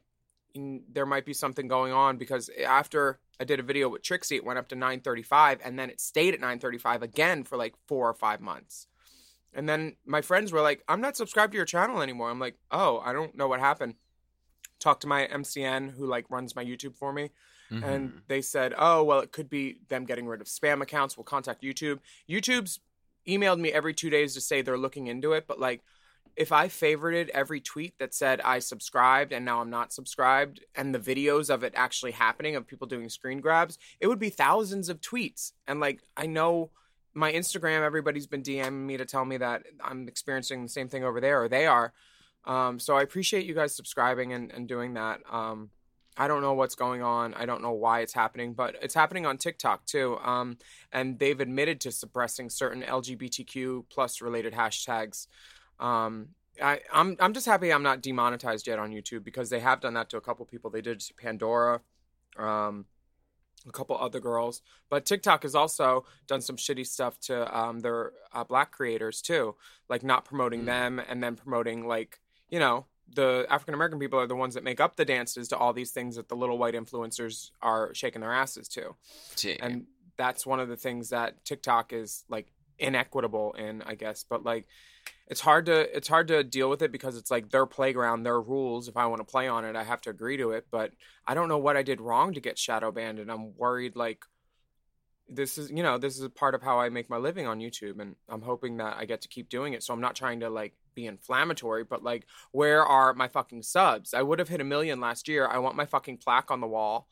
"Mm, 0.56 0.82
there 0.92 1.06
might 1.06 1.26
be 1.26 1.34
something 1.34 1.66
going 1.66 1.92
on 1.92 2.16
because 2.16 2.48
after 2.64 3.18
I 3.40 3.44
did 3.44 3.58
a 3.58 3.64
video 3.64 3.88
with 3.88 4.02
Trixie, 4.02 4.36
it 4.36 4.44
went 4.44 4.58
up 4.58 4.68
to 4.68 4.76
935 4.76 5.60
and 5.64 5.76
then 5.76 5.90
it 5.90 6.00
stayed 6.00 6.34
at 6.34 6.40
935 6.40 7.02
again 7.02 7.42
for 7.42 7.56
like 7.56 7.74
4 7.88 8.10
or 8.10 8.14
5 8.14 8.40
months. 8.40 8.86
And 9.52 9.68
then 9.68 9.96
my 10.06 10.20
friends 10.22 10.52
were 10.52 10.62
like, 10.62 10.84
I'm 10.86 11.00
not 11.00 11.16
subscribed 11.16 11.52
to 11.52 11.56
your 11.56 11.66
channel 11.66 12.02
anymore. 12.02 12.30
I'm 12.30 12.38
like, 12.38 12.56
oh, 12.70 13.00
I 13.04 13.12
don't 13.12 13.34
know 13.34 13.48
what 13.48 13.58
happened. 13.58 13.94
Talked 14.80 15.02
to 15.02 15.06
my 15.06 15.28
MCN 15.28 15.92
who 15.92 16.06
like 16.06 16.30
runs 16.30 16.56
my 16.56 16.64
YouTube 16.64 16.96
for 16.96 17.12
me. 17.12 17.30
Mhm. 17.70 17.84
And 17.84 18.22
they 18.26 18.42
said, 18.42 18.74
oh, 18.76 19.04
well, 19.04 19.20
it 19.20 19.30
could 19.30 19.48
be 19.48 19.78
them 19.88 20.04
getting 20.04 20.26
rid 20.26 20.40
of 20.40 20.48
spam 20.48 20.82
accounts. 20.82 21.16
We'll 21.16 21.24
contact 21.24 21.62
YouTube. 21.62 22.00
YouTube's 22.28 22.80
emailed 23.28 23.60
me 23.60 23.70
every 23.70 23.94
two 23.94 24.10
days 24.10 24.34
to 24.34 24.40
say 24.40 24.62
they're 24.62 24.78
looking 24.78 25.06
into 25.06 25.32
it. 25.34 25.46
But 25.46 25.60
like, 25.60 25.82
if 26.36 26.52
I 26.52 26.68
favorited 26.68 27.28
every 27.30 27.60
tweet 27.60 27.98
that 27.98 28.14
said 28.14 28.40
I 28.40 28.60
subscribed 28.60 29.32
and 29.32 29.44
now 29.44 29.60
I'm 29.60 29.70
not 29.70 29.92
subscribed, 29.92 30.64
and 30.74 30.94
the 30.94 30.98
videos 30.98 31.50
of 31.50 31.62
it 31.62 31.74
actually 31.76 32.12
happening 32.12 32.56
of 32.56 32.66
people 32.66 32.86
doing 32.86 33.08
screen 33.08 33.40
grabs, 33.40 33.78
it 34.00 34.06
would 34.06 34.18
be 34.18 34.30
thousands 34.30 34.88
of 34.88 35.00
tweets. 35.00 35.52
And 35.66 35.80
like, 35.80 36.00
I 36.16 36.26
know 36.26 36.70
my 37.14 37.32
Instagram, 37.32 37.82
everybody's 37.82 38.26
been 38.26 38.42
DMing 38.42 38.86
me 38.86 38.96
to 38.96 39.04
tell 39.04 39.24
me 39.24 39.36
that 39.38 39.64
I'm 39.82 40.08
experiencing 40.08 40.62
the 40.62 40.68
same 40.68 40.88
thing 40.88 41.04
over 41.04 41.20
there, 41.20 41.42
or 41.42 41.48
they 41.48 41.66
are. 41.66 41.92
Um, 42.44 42.78
so 42.78 42.96
I 42.96 43.02
appreciate 43.02 43.46
you 43.46 43.54
guys 43.54 43.74
subscribing 43.74 44.32
and, 44.32 44.50
and 44.50 44.66
doing 44.68 44.94
that. 44.94 45.20
Um, 45.30 45.70
I 46.16 46.28
don't 46.28 46.42
know 46.42 46.54
what's 46.54 46.74
going 46.74 47.02
on. 47.02 47.34
I 47.34 47.46
don't 47.46 47.62
know 47.62 47.72
why 47.72 48.00
it's 48.00 48.12
happening, 48.12 48.52
but 48.52 48.76
it's 48.82 48.94
happening 48.94 49.26
on 49.26 49.38
TikTok 49.38 49.86
too. 49.86 50.18
Um, 50.22 50.58
and 50.92 51.18
they've 51.18 51.38
admitted 51.38 51.80
to 51.82 51.92
suppressing 51.92 52.50
certain 52.50 52.82
LGBTQ 52.82 53.84
plus 53.90 54.20
related 54.20 54.52
hashtags. 54.52 55.26
Um, 55.78 56.30
I, 56.62 56.80
I'm 56.92 57.16
I'm 57.20 57.32
just 57.32 57.46
happy 57.46 57.72
I'm 57.72 57.82
not 57.82 58.02
demonetized 58.02 58.66
yet 58.66 58.78
on 58.78 58.90
YouTube 58.90 59.24
because 59.24 59.48
they 59.48 59.60
have 59.60 59.80
done 59.80 59.94
that 59.94 60.10
to 60.10 60.16
a 60.18 60.20
couple 60.20 60.44
people. 60.44 60.68
They 60.68 60.82
did 60.82 61.00
to 61.00 61.14
Pandora, 61.14 61.80
um, 62.36 62.84
a 63.66 63.72
couple 63.72 63.96
other 63.96 64.20
girls, 64.20 64.60
but 64.90 65.06
TikTok 65.06 65.44
has 65.44 65.54
also 65.54 66.04
done 66.26 66.42
some 66.42 66.56
shitty 66.56 66.86
stuff 66.86 67.18
to 67.20 67.56
um, 67.58 67.80
their 67.80 68.12
uh, 68.32 68.44
black 68.44 68.72
creators 68.72 69.22
too, 69.22 69.54
like 69.88 70.02
not 70.02 70.24
promoting 70.26 70.62
Mm. 70.62 70.66
them 70.66 70.98
and 71.08 71.22
then 71.22 71.36
promoting 71.36 71.86
like 71.86 72.20
you 72.50 72.58
know 72.58 72.86
the 73.12 73.46
African 73.50 73.74
American 73.74 73.98
people 73.98 74.20
are 74.20 74.26
the 74.26 74.36
ones 74.36 74.54
that 74.54 74.62
make 74.62 74.80
up 74.80 74.96
the 74.96 75.04
dances 75.04 75.48
to 75.48 75.56
all 75.56 75.72
these 75.72 75.90
things 75.90 76.16
that 76.16 76.28
the 76.28 76.36
little 76.36 76.58
white 76.58 76.74
influencers 76.74 77.50
are 77.60 77.92
shaking 77.94 78.20
their 78.20 78.32
asses 78.32 78.68
to 78.68 78.94
Gee. 79.36 79.58
and 79.60 79.86
that's 80.16 80.44
one 80.44 80.60
of 80.60 80.68
the 80.68 80.76
things 80.76 81.08
that 81.08 81.44
TikTok 81.44 81.92
is 81.92 82.24
like 82.28 82.52
inequitable 82.80 83.52
in, 83.52 83.82
I 83.82 83.94
guess. 83.94 84.24
But 84.28 84.44
like, 84.44 84.66
it's 85.28 85.40
hard 85.40 85.66
to 85.66 85.96
it's 85.96 86.08
hard 86.08 86.28
to 86.28 86.42
deal 86.42 86.68
with 86.68 86.82
it 86.82 86.90
because 86.90 87.16
it's 87.16 87.30
like 87.30 87.50
their 87.50 87.66
playground, 87.66 88.24
their 88.24 88.40
rules. 88.40 88.88
If 88.88 88.96
I 88.96 89.06
want 89.06 89.20
to 89.20 89.30
play 89.30 89.46
on 89.46 89.64
it, 89.64 89.76
I 89.76 89.84
have 89.84 90.00
to 90.02 90.10
agree 90.10 90.36
to 90.38 90.50
it. 90.50 90.66
But 90.70 90.92
I 91.26 91.34
don't 91.34 91.48
know 91.48 91.58
what 91.58 91.76
I 91.76 91.82
did 91.82 92.00
wrong 92.00 92.34
to 92.34 92.40
get 92.40 92.58
shadow 92.58 92.90
banned, 92.90 93.18
and 93.18 93.30
I'm 93.30 93.56
worried 93.56 93.96
like 93.96 94.24
this 95.30 95.56
is 95.58 95.70
you 95.70 95.82
know 95.82 95.96
this 95.98 96.16
is 96.16 96.22
a 96.22 96.30
part 96.30 96.54
of 96.54 96.62
how 96.62 96.78
I 96.80 96.88
make 96.88 97.08
my 97.08 97.16
living 97.16 97.46
on 97.46 97.60
YouTube, 97.60 98.00
and 98.00 98.16
I'm 98.28 98.42
hoping 98.42 98.76
that 98.78 98.96
I 98.98 99.04
get 99.04 99.20
to 99.22 99.28
keep 99.28 99.48
doing 99.48 99.72
it. 99.72 99.82
So 99.82 99.94
I'm 99.94 100.00
not 100.00 100.14
trying 100.16 100.40
to 100.40 100.50
like 100.50 100.74
be 100.94 101.06
inflammatory, 101.06 101.84
but 101.84 102.02
like, 102.02 102.26
where 102.52 102.84
are 102.84 103.14
my 103.14 103.28
fucking 103.28 103.62
subs? 103.62 104.12
I 104.12 104.22
would 104.22 104.38
have 104.40 104.48
hit 104.48 104.60
a 104.60 104.64
million 104.64 105.00
last 105.00 105.28
year. 105.28 105.46
I 105.46 105.58
want 105.58 105.76
my 105.76 105.86
fucking 105.86 106.18
plaque 106.18 106.50
on 106.50 106.60
the 106.60 106.66
wall. 106.66 107.06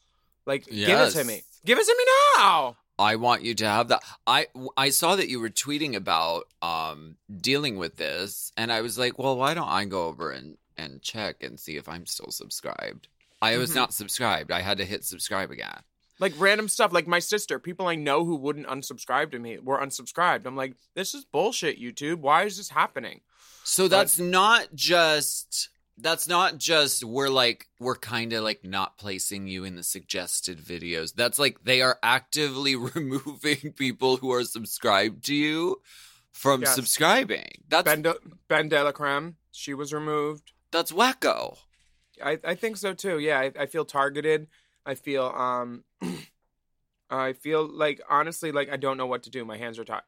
Like, 0.46 0.66
give 0.66 0.98
it 0.98 1.10
to 1.12 1.24
me. 1.24 1.42
Give 1.64 1.78
it 1.78 1.86
to 1.86 1.94
me 1.96 2.04
now. 2.38 2.76
I 2.98 3.14
want 3.16 3.42
you 3.42 3.54
to 3.54 3.66
have 3.66 3.88
that. 3.88 4.02
I 4.26 4.48
I 4.76 4.90
saw 4.90 5.14
that 5.14 5.28
you 5.28 5.38
were 5.40 5.50
tweeting 5.50 5.94
about 5.94 6.44
um 6.62 7.16
dealing 7.40 7.76
with 7.76 7.96
this, 7.96 8.52
and 8.56 8.72
I 8.72 8.80
was 8.80 8.98
like, 8.98 9.18
well, 9.18 9.36
why 9.36 9.54
don't 9.54 9.68
I 9.68 9.84
go 9.84 10.06
over 10.06 10.30
and 10.30 10.56
and 10.76 11.00
check 11.02 11.42
and 11.42 11.58
see 11.60 11.76
if 11.76 11.88
I'm 11.88 12.06
still 12.06 12.30
subscribed? 12.30 13.08
I 13.40 13.56
was 13.56 13.70
Mhm. 13.70 13.76
not 13.76 13.94
subscribed. 13.94 14.50
I 14.50 14.62
had 14.62 14.78
to 14.78 14.84
hit 14.84 15.04
subscribe 15.04 15.52
again. 15.52 15.82
Like 16.20 16.32
random 16.36 16.68
stuff 16.68 16.92
like 16.92 17.06
my 17.06 17.18
sister 17.20 17.58
people 17.58 17.86
i 17.86 17.94
know 17.94 18.24
who 18.24 18.36
wouldn't 18.36 18.66
unsubscribe 18.66 19.30
to 19.32 19.38
me 19.38 19.58
were 19.58 19.78
unsubscribed 19.78 20.46
i'm 20.46 20.56
like 20.56 20.74
this 20.94 21.14
is 21.14 21.24
bullshit 21.24 21.80
youtube 21.80 22.16
why 22.16 22.44
is 22.44 22.56
this 22.56 22.70
happening 22.70 23.20
So 23.64 23.86
that's 23.88 24.18
not 24.18 24.74
just 24.74 25.68
that's 26.00 26.28
not 26.28 26.58
just 26.58 27.02
we're 27.04 27.28
like 27.28 27.66
we're 27.80 27.96
kind 27.96 28.32
of 28.32 28.44
like 28.44 28.64
not 28.64 28.98
placing 28.98 29.46
you 29.48 29.64
in 29.64 29.74
the 29.76 29.82
suggested 29.82 30.58
videos. 30.58 31.12
That's 31.12 31.38
like 31.40 31.64
they 31.64 31.82
are 31.82 31.98
actively 32.02 32.76
removing 32.94 33.72
people 33.72 34.16
who 34.18 34.32
are 34.32 34.44
subscribed 34.44 35.24
to 35.26 35.34
you 35.34 35.82
from 36.30 36.60
Yes. 36.62 36.74
subscribing. 36.76 37.50
That's 37.68 37.84
ben, 37.84 38.02
De- 38.02 38.20
BenDeLaCreme, 38.48 39.34
she 39.50 39.74
was 39.74 39.92
removed 39.92 40.52
that's 40.70 40.92
wacko. 40.92 41.56
I, 42.22 42.38
I 42.44 42.54
think 42.54 42.76
so 42.76 42.94
too. 42.94 43.18
Yeah, 43.18 43.38
I, 43.40 43.52
I 43.58 43.66
feel 43.66 43.84
targeted. 43.84 44.46
I 44.86 44.94
feel 44.94 45.24
um 45.24 45.82
I 47.10 47.32
feel 47.32 47.66
like 47.66 48.00
honestly 48.08 48.52
like 48.52 48.70
I 48.70 48.76
don't 48.76 48.96
know 48.96 49.06
what 49.06 49.22
to 49.24 49.30
do. 49.30 49.44
My 49.44 49.56
hands 49.56 49.78
are 49.78 49.84
tied. 49.84 50.02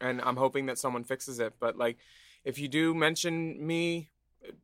And 0.00 0.20
I'm 0.22 0.36
hoping 0.36 0.66
that 0.66 0.78
someone 0.78 1.04
fixes 1.04 1.38
it. 1.38 1.54
But 1.60 1.76
like 1.76 1.98
if 2.44 2.58
you 2.58 2.68
do 2.68 2.94
mention 2.94 3.64
me, 3.64 4.10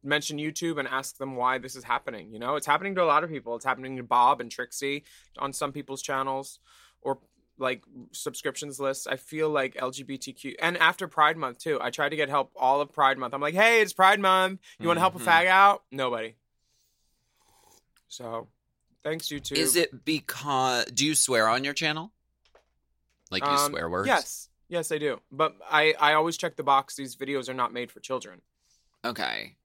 mention 0.03 0.39
YouTube 0.39 0.79
and 0.79 0.89
ask 0.89 1.19
them 1.19 1.37
why 1.37 1.59
this 1.59 1.77
is 1.77 1.85
happening. 1.85 2.33
You 2.33 2.39
know, 2.39 2.57
it's 2.57 2.67
happening 2.67 2.95
to 2.95 3.03
a 3.03 3.05
lot 3.05 3.23
of 3.23 3.31
people. 3.31 3.55
It's 3.57 3.65
happening 3.65 3.97
to 3.99 4.03
Bob 4.03 4.41
and 4.41 4.51
Trixie 4.51 5.05
on 5.39 5.53
some 5.53 5.73
people's 5.73 6.01
channels 6.03 6.59
or 7.03 7.19
like 7.59 7.85
subscriptions 8.13 8.81
lists. 8.81 9.07
I 9.07 9.17
feel 9.17 9.49
like 9.51 9.75
LGBTQ 9.77 10.55
and 10.61 10.77
after 10.79 11.07
Pride 11.07 11.37
Month 11.37 11.59
too. 11.59 11.79
I 11.81 11.91
tried 11.91 12.11
to 12.11 12.17
get 12.17 12.29
help 12.29 12.51
all 12.57 12.81
of 12.81 12.93
Pride 12.93 13.19
Month. 13.19 13.35
I'm 13.35 13.41
like, 13.41 13.55
hey, 13.55 13.81
it's 13.83 13.93
Pride 13.93 14.21
Month. 14.21 14.61
You 14.81 14.89
want 14.89 14.97
to 14.97 15.01
help 15.01 15.15
a 15.15 15.19
Mhm. 15.19 15.25
fag 15.25 15.47
out? 15.47 15.85
Nobody. 15.91 16.35
So, 18.09 18.49
thanks 19.07 19.29
YouTube. 19.29 19.57
Is 19.57 19.77
it 19.77 20.05
because 20.05 20.85
do 20.87 21.07
you 21.07 21.15
swear 21.15 21.49
on 21.49 21.63
your 21.65 21.75
channel? 21.75 22.13
Like 23.31 23.45
you 23.45 23.49
Um, 23.51 23.71
swear 23.71 23.89
words? 23.89 24.09
Yes, 24.09 24.49
yes, 24.69 24.91
I 24.93 24.99
do. 24.99 25.21
But 25.31 25.55
I 25.71 25.95
I 25.99 26.15
always 26.15 26.37
check 26.37 26.57
the 26.57 26.63
box. 26.63 26.97
These 26.97 27.17
videos 27.17 27.49
are 27.49 27.55
not 27.55 27.73
made 27.73 27.91
for 27.93 28.01
children. 28.01 28.43
Okay. 29.05 29.57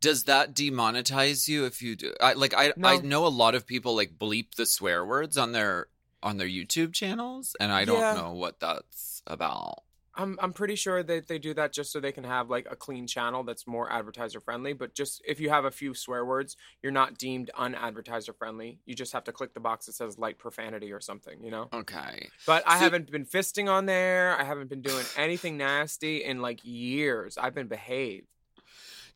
Does 0.00 0.24
that 0.24 0.54
demonetize 0.54 1.48
you 1.48 1.64
if 1.66 1.82
you 1.82 1.96
do? 1.96 2.14
I 2.20 2.34
like 2.34 2.54
I 2.54 2.72
No. 2.76 2.88
I 2.88 2.96
know 2.98 3.26
a 3.26 3.28
lot 3.28 3.54
of 3.56 3.66
people 3.66 3.96
like 3.96 4.16
bleep 4.18 4.54
the 4.54 4.66
swear 4.66 5.04
words 5.04 5.36
on 5.36 5.52
their 5.52 5.88
on 6.22 6.36
their 6.38 6.48
YouTube 6.48 6.92
channels, 6.94 7.56
and 7.60 7.72
I 7.72 7.84
don't 7.84 7.98
Yeah. 8.00 8.14
know 8.14 8.32
what 8.32 8.60
that's 8.60 9.22
about. 9.26 9.82
I'm 10.18 10.36
I'm 10.42 10.52
pretty 10.52 10.74
sure 10.74 11.02
that 11.02 11.28
they 11.28 11.38
do 11.38 11.54
that 11.54 11.72
just 11.72 11.92
so 11.92 12.00
they 12.00 12.10
can 12.12 12.24
have 12.24 12.50
like 12.50 12.66
a 12.70 12.74
clean 12.76 13.06
channel 13.06 13.44
that's 13.44 13.66
more 13.66 13.90
advertiser 13.90 14.40
friendly. 14.40 14.72
But 14.72 14.92
just 14.94 15.22
if 15.26 15.38
you 15.38 15.48
have 15.48 15.64
a 15.64 15.70
few 15.70 15.94
swear 15.94 16.24
words, 16.24 16.56
you're 16.82 16.92
not 16.92 17.16
deemed 17.16 17.50
unadvertiser 17.56 18.34
friendly. 18.36 18.80
You 18.84 18.94
just 18.96 19.12
have 19.12 19.24
to 19.24 19.32
click 19.32 19.54
the 19.54 19.60
box 19.60 19.86
that 19.86 19.94
says 19.94 20.18
light 20.18 20.36
profanity 20.36 20.92
or 20.92 21.00
something, 21.00 21.42
you 21.42 21.50
know. 21.52 21.68
Okay. 21.72 22.28
But 22.46 22.64
I 22.66 22.78
See- 22.78 22.84
haven't 22.84 23.10
been 23.10 23.24
fisting 23.24 23.70
on 23.70 23.86
there. 23.86 24.36
I 24.38 24.42
haven't 24.44 24.68
been 24.68 24.82
doing 24.82 25.04
anything 25.16 25.56
nasty 25.56 26.24
in 26.24 26.42
like 26.42 26.60
years. 26.64 27.38
I've 27.38 27.54
been 27.54 27.68
behaved. 27.68 28.26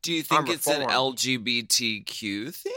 Do 0.03 0.13
you 0.13 0.23
think 0.23 0.43
I'm 0.43 0.49
it's 0.49 0.67
an. 0.67 0.83
LGBTQ 0.89 2.55
thing? 2.55 2.73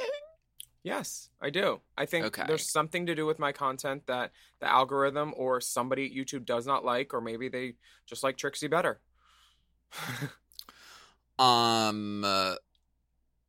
Yes, 0.85 1.29
I 1.41 1.49
do. 1.49 1.81
I 1.97 2.05
think 2.05 2.25
Okay. 2.27 2.43
there's 2.45 2.69
something 2.69 3.07
to 3.07 3.15
do 3.15 3.25
with 3.25 3.39
my 3.39 3.51
content 3.51 4.05
that 4.05 4.31
the 4.59 4.69
algorithm 4.71 5.33
or 5.35 5.59
somebody 5.59 6.05
at 6.05 6.11
YouTube 6.11 6.45
does 6.45 6.67
not 6.67 6.85
like, 6.85 7.11
or 7.11 7.21
maybe 7.21 7.49
they 7.49 7.73
just 8.05 8.21
like 8.21 8.37
Trixie 8.37 8.67
better. 8.67 8.99
Um. 11.37 12.23
uh, 12.23 12.55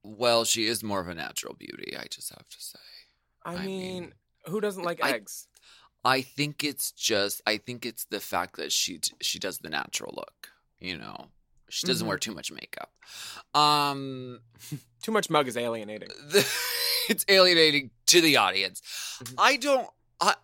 well, 0.03 0.45
she 0.45 0.67
is 0.67 0.83
more 0.83 1.01
of 1.01 1.09
a 1.09 1.15
natural 1.15 1.55
beauty. 1.55 1.97
I 1.97 2.07
just 2.11 2.31
have 2.31 2.49
to 2.49 2.57
say. 2.59 2.79
I, 3.45 3.55
I 3.55 3.65
mean, 3.67 4.03
mean, 4.03 4.13
who 4.47 4.61
doesn't 4.61 4.83
like 4.83 5.05
I- 5.05 5.13
eggs? 5.13 5.47
I 6.05 6.23
think 6.23 6.65
it's 6.65 6.91
just. 6.93 7.43
I 7.47 7.59
think 7.59 7.85
it's 7.87 8.05
the 8.07 8.19
fact 8.21 8.57
that 8.57 8.73
she 8.73 9.01
she 9.21 9.39
does 9.39 9.59
the 9.59 9.69
natural 9.71 10.15
look. 10.17 10.49
You 10.81 10.99
know, 10.99 11.27
she 11.69 11.87
doesn't 11.87 12.05
Mhm. 12.05 12.09
wear 12.09 12.19
too 12.19 12.35
much 12.35 12.51
makeup. 12.53 12.93
Um. 13.55 14.41
Too 15.03 15.13
much 15.13 15.31
mug 15.31 15.47
is 15.47 15.57
alienating. 15.57 16.09
the, 16.31 16.45
it's 17.09 17.25
alienating 17.29 17.91
to 18.07 18.21
the 18.21 18.37
audience. 18.39 18.81
Mhm. 19.23 19.35
I 19.39 19.57
don't. 19.57 19.89
I, 20.21 20.35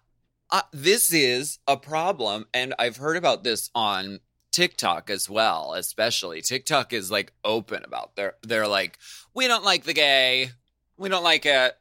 I, 0.53 0.63
this 0.73 1.13
is 1.13 1.59
a 1.67 1.77
problem, 1.77 2.47
and 2.55 2.73
I've 2.79 2.97
heard 2.99 3.17
about 3.17 3.43
this 3.43 3.71
on 3.75 4.21
TikTok 4.53 5.11
as 5.11 5.29
well. 5.29 5.75
Especially 5.75 6.43
TikTok 6.43 6.93
is 6.93 7.11
like 7.11 7.33
open 7.45 7.83
about. 7.85 8.15
They're 8.15 8.37
they're 8.43 8.69
like, 8.69 8.99
we 9.35 9.49
don't 9.49 9.65
like 9.65 9.83
the 9.85 9.95
gay. 9.95 10.51
We 10.97 11.09
don't 11.09 11.25
like 11.25 11.45
it. 11.45 11.77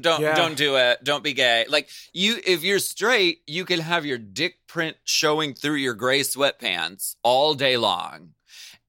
Don't 0.00 0.20
Yeah. 0.20 0.34
don't 0.34 0.56
do 0.56 0.74
it. 0.76 1.04
Don't 1.04 1.22
be 1.22 1.34
gay. 1.34 1.66
Like 1.68 1.88
you, 2.12 2.40
if 2.44 2.64
you're 2.64 2.80
straight, 2.80 3.42
you 3.46 3.64
can 3.64 3.78
have 3.78 4.04
your 4.04 4.18
dick 4.18 4.66
print 4.66 4.96
showing 5.04 5.54
through 5.54 5.76
your 5.76 5.94
gray 5.94 6.20
sweatpants 6.22 7.14
all 7.22 7.54
day 7.54 7.76
long 7.76 8.30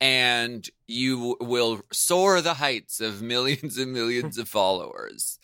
and 0.05 0.69
you 0.87 1.35
will 1.41 1.81
soar 1.91 2.39
the 2.39 2.55
heights 2.55 3.01
of 3.01 3.23
millions 3.23 3.75
and 3.79 3.91
millions 3.91 4.37
of 4.37 4.47
followers. 4.47 5.39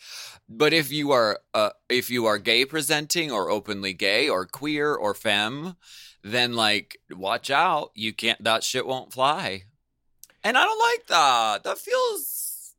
But 0.48 0.72
if 0.72 0.92
you 0.92 1.10
are 1.10 1.40
uh, 1.52 1.70
if 1.88 2.10
you 2.10 2.26
are 2.26 2.38
gay 2.38 2.64
presenting 2.64 3.32
or 3.32 3.50
openly 3.50 3.92
gay 3.92 4.28
or 4.28 4.46
queer 4.46 4.94
or 4.94 5.14
femme, 5.14 5.74
then 6.22 6.54
like 6.54 6.98
watch 7.10 7.50
out, 7.50 7.90
you 7.94 8.12
can't 8.12 8.42
that 8.44 8.62
shit 8.62 8.86
won't 8.86 9.12
fly. 9.12 9.64
And 10.44 10.56
I 10.56 10.64
don't 10.64 10.78
like 10.90 11.06
that. 11.08 11.64
That 11.64 11.78
feels 11.78 12.74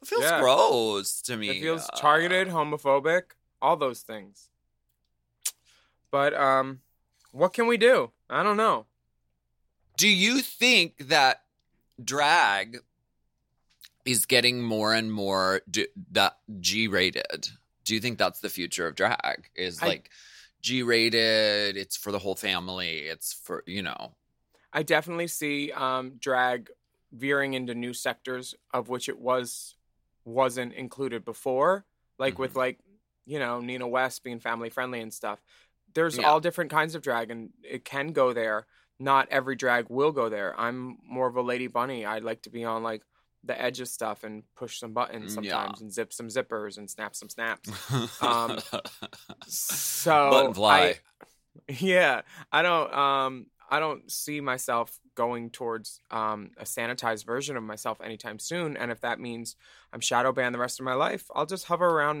that 0.00 0.08
feels 0.08 0.22
Yeah. 0.24 0.40
gross 0.40 1.20
to 1.22 1.36
me. 1.36 1.50
It 1.50 1.60
feels 1.60 1.86
Uh, 1.92 1.96
targeted, 1.96 2.48
homophobic, 2.48 3.22
all 3.60 3.76
those 3.76 4.00
things. 4.00 4.48
But 6.10 6.32
um, 6.32 6.80
what 7.32 7.52
can 7.52 7.66
we 7.66 7.76
do? 7.76 8.12
I 8.30 8.42
don't 8.42 8.56
know. 8.56 8.86
Do 9.96 10.08
you 10.08 10.40
think 10.40 11.08
that 11.08 11.42
drag 12.02 12.78
is 14.04 14.26
getting 14.26 14.62
more 14.62 14.92
and 14.92 15.12
more 15.12 15.62
d- 15.70 15.88
that 16.12 16.36
G 16.60 16.88
rated? 16.88 17.48
Do 17.84 17.94
you 17.94 18.00
think 18.00 18.18
that's 18.18 18.40
the 18.40 18.48
future 18.48 18.86
of 18.86 18.94
drag? 18.94 19.50
Is 19.54 19.82
I- 19.82 19.86
like 19.86 20.10
G 20.60 20.82
rated? 20.82 21.76
It's 21.76 21.96
for 21.96 22.10
the 22.12 22.18
whole 22.18 22.34
family. 22.34 23.00
It's 23.00 23.32
for 23.32 23.62
you 23.66 23.82
know. 23.82 24.14
I 24.72 24.82
definitely 24.82 25.28
see 25.28 25.70
um, 25.72 26.14
drag 26.18 26.70
veering 27.12 27.54
into 27.54 27.74
new 27.74 27.92
sectors 27.94 28.54
of 28.72 28.88
which 28.88 29.08
it 29.08 29.18
was 29.18 29.76
wasn't 30.24 30.72
included 30.72 31.24
before, 31.24 31.84
like 32.18 32.38
with 32.38 32.56
like 32.56 32.78
you 33.26 33.38
know 33.38 33.60
Nina 33.60 33.86
West 33.86 34.24
being 34.24 34.40
family 34.40 34.70
friendly 34.70 35.00
and 35.00 35.12
stuff. 35.14 35.40
There's 35.94 36.16
Yeah. 36.18 36.24
all 36.28 36.40
different 36.40 36.72
kinds 36.72 36.96
of 36.96 37.02
drag, 37.02 37.30
and 37.30 37.50
it 37.62 37.84
can 37.84 38.08
go 38.12 38.32
there. 38.32 38.66
Not 38.98 39.28
every 39.30 39.56
drag 39.56 39.86
will 39.88 40.12
go 40.12 40.28
there. 40.28 40.58
I'm 40.58 40.98
more 41.06 41.26
of 41.26 41.36
a 41.36 41.42
lady 41.42 41.66
bunny. 41.66 42.06
I'd 42.06 42.22
like 42.24 42.42
to 42.42 42.50
be 42.50 42.64
on 42.64 42.82
like 42.82 43.02
the 43.42 43.60
edge 43.60 43.80
of 43.80 43.88
stuff 43.88 44.24
and 44.24 44.42
push 44.56 44.78
some 44.78 44.92
buttons 44.92 45.36
Mm, 45.36 45.44
yeah. 45.44 45.50
sometimes 45.52 45.80
and 45.82 45.92
zip 45.92 46.12
some 46.12 46.28
zippers 46.28 46.78
and 46.78 46.88
snap 46.88 47.14
some 47.14 47.28
snaps. 47.28 47.68
Um, 48.22 48.58
So 49.46 50.30
Button 50.30 50.54
fly. 50.54 50.80
I- 50.80 50.98
yeah, 51.68 52.22
I 52.52 52.62
don't 52.62 52.92
um 52.92 53.46
I 53.70 53.80
don't 53.80 54.10
see 54.10 54.40
myself 54.40 54.98
going 55.14 55.50
towards 55.50 56.00
um 56.10 56.50
a 56.56 56.64
sanitized 56.64 57.24
version 57.26 57.56
of 57.56 57.62
myself 57.62 58.00
anytime 58.00 58.38
soon 58.38 58.76
and 58.76 58.90
if 58.90 59.00
that 59.02 59.20
means 59.20 59.56
I'm 59.92 60.00
shadow 60.00 60.32
banned 60.32 60.54
the 60.54 60.58
rest 60.58 60.80
of 60.80 60.84
my 60.84 60.94
life, 60.94 61.26
I'll 61.34 61.46
just 61.46 61.66
hover 61.66 61.86
around 61.86 62.20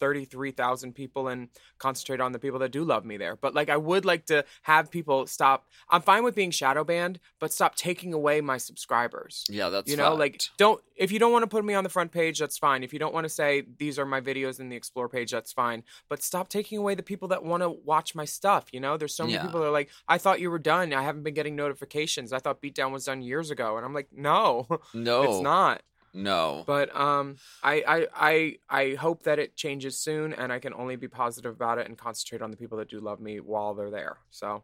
933,000 0.00 0.94
people 0.94 1.28
and 1.28 1.48
concentrate 1.78 2.20
on 2.20 2.32
the 2.32 2.38
people 2.38 2.58
that 2.60 2.72
do 2.72 2.84
love 2.84 3.04
me 3.04 3.16
there. 3.16 3.36
But 3.36 3.54
like 3.54 3.68
I 3.68 3.76
would 3.76 4.04
like 4.04 4.26
to 4.26 4.44
have 4.62 4.90
people 4.90 5.26
stop 5.26 5.66
I'm 5.90 6.02
fine 6.02 6.24
with 6.24 6.34
being 6.34 6.50
shadow 6.50 6.84
banned, 6.84 7.20
but 7.38 7.52
stop 7.52 7.74
taking 7.74 8.12
away 8.12 8.40
my 8.40 8.58
subscribers. 8.58 9.44
Yeah, 9.48 9.68
that's 9.68 9.90
you 9.90 9.96
know 9.96 10.14
like 10.14 10.42
don't 10.56 10.80
if 10.96 11.12
you 11.12 11.18
don't 11.18 11.32
want 11.32 11.42
to 11.44 11.46
put 11.48 11.64
me 11.64 11.74
on 11.74 11.84
the 11.84 11.90
front 11.90 12.12
page 12.12 12.38
that's 12.38 12.58
fine. 12.58 12.82
If 12.82 12.92
you 12.92 12.98
don't 12.98 13.14
want 13.14 13.24
to 13.24 13.28
say 13.28 13.64
these 13.78 13.98
are 13.98 14.06
my 14.06 14.20
videos 14.20 14.60
in 14.60 14.68
the 14.68 14.76
explore 14.76 15.08
page 15.08 15.30
that's 15.30 15.52
fine. 15.52 15.82
But 16.08 16.22
stop 16.22 16.48
taking 16.48 16.78
away 16.78 16.94
the 16.94 17.02
people 17.02 17.28
that 17.28 17.44
want 17.44 17.62
to 17.62 17.70
watch 17.70 18.14
my 18.14 18.24
stuff 18.24 18.66
you 18.72 18.80
know? 18.80 18.96
There's 18.96 19.14
so 19.14 19.24
many 19.24 19.34
Yeah. 19.34 19.42
people 19.42 19.60
that 19.60 19.66
are 19.66 19.70
like 19.70 19.90
i 20.08 20.18
thought 20.18 20.40
you 20.40 20.50
were 20.50 20.58
done. 20.58 20.92
I 20.92 21.02
haven't 21.02 21.22
been 21.22 21.34
getting 21.34 21.56
notifications. 21.56 22.32
I 22.32 22.38
thought 22.38 22.62
beatdown 22.62 22.92
was 22.92 23.04
done 23.04 23.22
years 23.22 23.50
ago. 23.50 23.76
And 23.76 23.84
i'm 23.86 23.94
like 23.94 24.08
no 24.12 24.66
no, 24.94 25.22
it's 25.22 25.40
not 25.42 25.82
No, 26.14 26.64
but 26.66 26.94
um 26.94 27.36
I, 27.62 27.82
I 27.86 28.06
i 28.14 28.56
i 28.68 28.94
hope 28.94 29.24
that 29.24 29.38
it 29.38 29.56
changes 29.56 29.98
soon 29.98 30.32
and 30.32 30.52
i 30.52 30.58
can 30.58 30.74
only 30.74 30.96
be 30.96 31.08
positive 31.08 31.52
about 31.52 31.78
it 31.78 31.86
and 31.86 31.96
concentrate 31.96 32.42
on 32.42 32.50
the 32.50 32.56
people 32.56 32.78
that 32.78 32.88
do 32.88 33.00
love 33.00 33.20
me 33.20 33.40
while 33.40 33.74
they're 33.74 33.90
there 33.90 34.18
so 34.30 34.62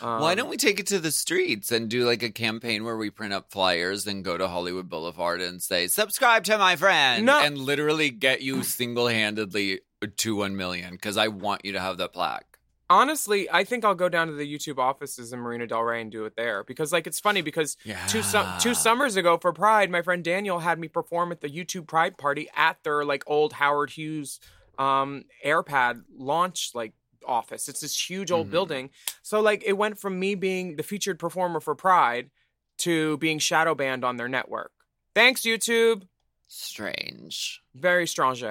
um, 0.00 0.20
Why 0.20 0.36
don't 0.36 0.48
we 0.48 0.56
take 0.56 0.78
it 0.78 0.86
to 0.88 1.00
the 1.00 1.10
streets 1.10 1.72
and 1.72 1.88
do 1.88 2.06
like 2.06 2.22
a 2.22 2.30
campaign 2.30 2.84
where 2.84 2.96
we 2.96 3.10
print 3.10 3.32
up 3.32 3.50
flyers 3.50 4.06
and 4.06 4.24
go 4.24 4.38
to 4.38 4.46
Hollywood 4.46 4.88
Boulevard 4.88 5.40
and 5.40 5.60
say, 5.60 5.88
subscribe 5.88 6.44
to 6.44 6.56
my 6.56 6.76
friend? 6.76 7.26
No. 7.26 7.40
And 7.40 7.58
literally 7.58 8.10
get 8.10 8.40
you 8.40 8.62
single 8.62 9.08
handedly 9.08 9.80
to 10.16 10.36
1 10.36 10.56
million 10.56 10.92
because 10.92 11.16
I 11.16 11.28
want 11.28 11.64
you 11.64 11.72
to 11.72 11.80
have 11.80 11.96
that 11.98 12.12
plaque. 12.12 12.47
Honestly, 12.90 13.48
I 13.50 13.64
think 13.64 13.84
I'll 13.84 13.94
go 13.94 14.08
down 14.08 14.28
to 14.28 14.32
the 14.34 14.46
YouTube 14.50 14.78
offices 14.78 15.32
in 15.32 15.40
Marina 15.40 15.66
Del 15.66 15.82
Rey 15.82 16.00
and 16.00 16.10
do 16.10 16.24
it 16.24 16.34
there 16.36 16.64
because, 16.64 16.92
like, 16.92 17.06
it's 17.06 17.20
funny 17.20 17.42
because 17.42 17.76
Yeah. 17.84 18.04
two 18.06 18.22
sum- 18.22 18.58
two 18.60 18.74
summers 18.74 19.16
ago 19.16 19.38
for 19.38 19.52
Pride, 19.52 19.90
my 19.90 20.02
friend 20.02 20.24
Daniel 20.24 20.60
had 20.60 20.78
me 20.78 20.88
perform 20.88 21.32
at 21.32 21.40
the 21.40 21.48
YouTube 21.48 21.86
Pride 21.86 22.16
party 22.18 22.48
at 22.54 22.82
their 22.84 23.04
like 23.04 23.22
old 23.26 23.54
Howard 23.54 23.90
Hughes 23.90 24.40
um 24.78 25.24
AirPad 25.44 26.04
launch 26.16 26.70
like 26.74 26.92
office. 27.26 27.68
It's 27.68 27.80
this 27.80 28.08
huge 28.10 28.30
old 28.30 28.46
Mhm. 28.46 28.50
building. 28.52 28.90
So 29.22 29.40
like 29.40 29.62
it 29.66 29.74
went 29.74 29.98
from 29.98 30.18
me 30.18 30.34
being 30.34 30.76
the 30.76 30.82
featured 30.82 31.18
performer 31.18 31.60
for 31.60 31.74
Pride 31.74 32.30
to 32.78 33.16
being 33.18 33.38
shadow 33.40 33.74
banned 33.74 34.04
on 34.04 34.16
their 34.16 34.28
network. 34.28 34.72
Thanks 35.14 35.42
YouTube. 35.42 36.06
Strange. 36.46 37.60
Very 37.74 38.06
strange. 38.06 38.42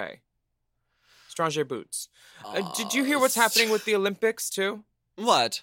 Strange 1.46 1.68
boots. 1.68 2.08
Uh, 2.44 2.72
did 2.76 2.94
you 2.94 3.04
hear 3.04 3.18
what's 3.18 3.34
happening 3.34 3.70
with 3.70 3.84
the 3.84 3.94
Olympics 3.94 4.50
too? 4.50 4.84
What? 5.16 5.62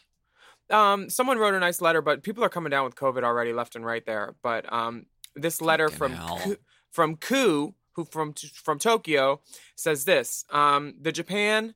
um 0.72 1.12
someone 1.12 1.38
wrote 1.38 1.54
a 1.54 1.60
nice 1.60 1.80
letter 1.80 2.02
but 2.02 2.24
people 2.24 2.44
are 2.44 2.50
coming 2.50 2.72
down 2.72 2.84
with 2.86 2.96
covid 2.96 3.24
already 3.24 3.54
left 3.54 3.76
and 3.76 3.86
right 3.86 4.04
there 4.08 4.34
but 4.42 4.66
um 4.74 5.06
this 5.36 5.58
this 5.58 5.62
letter 5.62 5.90
Fucking 5.90 6.18
from. 6.18 6.40
Ku- 6.40 6.58
from 6.96 7.18
Ku, 7.18 7.76
who 7.94 8.06
from 8.06 8.34
from 8.54 8.80
Tokyo, 8.80 9.42
says 9.76 10.06
this: 10.06 10.46
um, 10.50 10.96
the 11.00 11.12
Japan. 11.12 11.76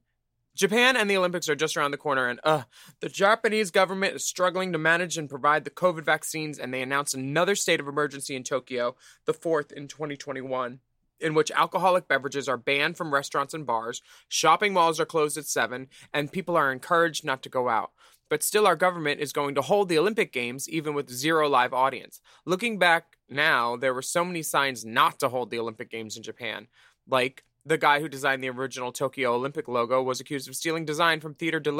Japan 0.55 0.97
and 0.97 1.09
the 1.09 1.15
Olympics 1.15 1.47
are 1.47 1.55
just 1.55 1.77
around 1.77 1.91
the 1.91 1.97
corner, 1.97 2.27
and 2.27 2.39
uh, 2.43 2.63
the 2.99 3.07
Japanese 3.07 3.71
government 3.71 4.15
is 4.15 4.25
struggling 4.25 4.73
to 4.73 4.77
manage 4.77 5.17
and 5.17 5.29
provide 5.29 5.63
the 5.63 5.69
COVID 5.69 6.03
vaccines, 6.03 6.59
and 6.59 6.73
they 6.73 6.81
announced 6.81 7.13
another 7.13 7.55
state 7.55 7.79
of 7.79 7.87
emergency 7.87 8.35
in 8.35 8.43
Tokyo, 8.43 8.95
the 9.25 9.33
fourth 9.33 9.71
in 9.71 9.87
2021, 9.87 10.79
in 11.19 11.33
which 11.33 11.51
alcoholic 11.51 12.07
beverages 12.07 12.47
are 12.47 12.57
banned 12.57 12.97
from 12.97 13.13
restaurants 13.13 13.53
and 13.53 13.65
bars, 13.65 14.01
shopping 14.27 14.73
malls 14.73 14.99
are 14.99 15.05
closed 15.05 15.37
at 15.37 15.45
7, 15.45 15.87
and 16.13 16.31
people 16.31 16.55
are 16.55 16.71
encouraged 16.71 17.25
not 17.25 17.43
to 17.43 17.49
go 17.49 17.69
out. 17.69 17.91
But 18.29 18.43
still, 18.43 18.67
our 18.67 18.75
government 18.75 19.19
is 19.19 19.33
going 19.33 19.55
to 19.55 19.61
hold 19.61 19.89
the 19.89 19.97
Olympic 19.97 20.31
Games 20.31 20.69
even 20.69 20.93
with 20.93 21.09
zero 21.09 21.49
live 21.49 21.73
audience. 21.73 22.21
Looking 22.45 22.77
back 22.77 23.17
now, 23.27 23.75
there 23.75 23.93
were 23.93 24.03
so 24.03 24.23
many 24.23 24.43
signs 24.43 24.85
not 24.85 25.19
to 25.19 25.29
hold 25.29 25.49
the 25.49 25.59
Olympic 25.59 25.89
Games 25.89 26.15
in 26.15 26.21
Japan. 26.21 26.67
Like, 27.07 27.43
the 27.65 27.77
guy 27.77 27.99
who 27.99 28.09
designed 28.09 28.43
the 28.43 28.49
original 28.49 28.91
Tokyo 28.91 29.33
Olympic 29.33 29.67
logo 29.67 30.01
was 30.01 30.19
accused 30.19 30.47
of 30.47 30.55
stealing 30.55 30.85
design 30.85 31.19
from 31.19 31.33
Theater 31.33 31.59
de 31.59 31.71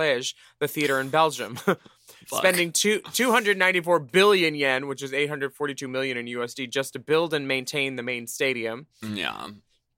the 0.60 0.68
theater 0.68 1.00
in 1.00 1.10
Belgium, 1.10 1.60
spending 2.28 2.72
two, 2.72 3.02
294 3.14 4.00
billion 4.00 4.56
yen, 4.56 4.88
which 4.88 5.04
is 5.04 5.14
842 5.14 5.88
million 5.88 6.18
in 6.18 6.26
USD, 6.26 6.70
just 6.70 6.94
to 6.94 7.00
build 7.00 7.34
and 7.34 7.48
maintain 7.48 7.96
the 7.96 8.04
main 8.04 8.28
stadium. 8.28 8.88
Yeah. 9.02 9.48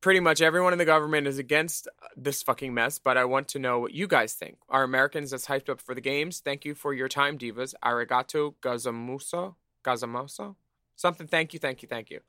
Pretty 0.01 0.19
much 0.19 0.41
everyone 0.41 0.73
in 0.73 0.79
the 0.79 0.85
government 0.85 1.27
is 1.27 1.37
against 1.37 1.87
uh, 1.87 2.07
this 2.17 2.41
fucking 2.41 2.73
mess, 2.73 2.97
but 2.97 3.17
I 3.17 3.25
want 3.25 3.47
to 3.49 3.59
know 3.59 3.79
what 3.79 3.93
you 3.93 4.07
guys 4.07 4.33
think. 4.33 4.57
Are 4.67 4.83
Americans 4.83 5.31
as 5.31 5.45
hyped 5.45 5.69
up 5.69 5.79
for 5.79 5.93
the 5.93 6.01
games? 6.01 6.39
Thank 6.39 6.65
you 6.65 6.73
for 6.73 6.93
your 6.93 7.07
time, 7.07 7.37
divas. 7.37 7.75
Arigato 7.83 8.55
gazamuso? 8.61 9.55
Gazamoso? 9.83 10.55
Something. 10.95 11.27
Thank 11.27 11.53
you, 11.53 11.59
thank 11.59 11.83
you, 11.83 11.87
thank 11.87 12.09
you. 12.09 12.21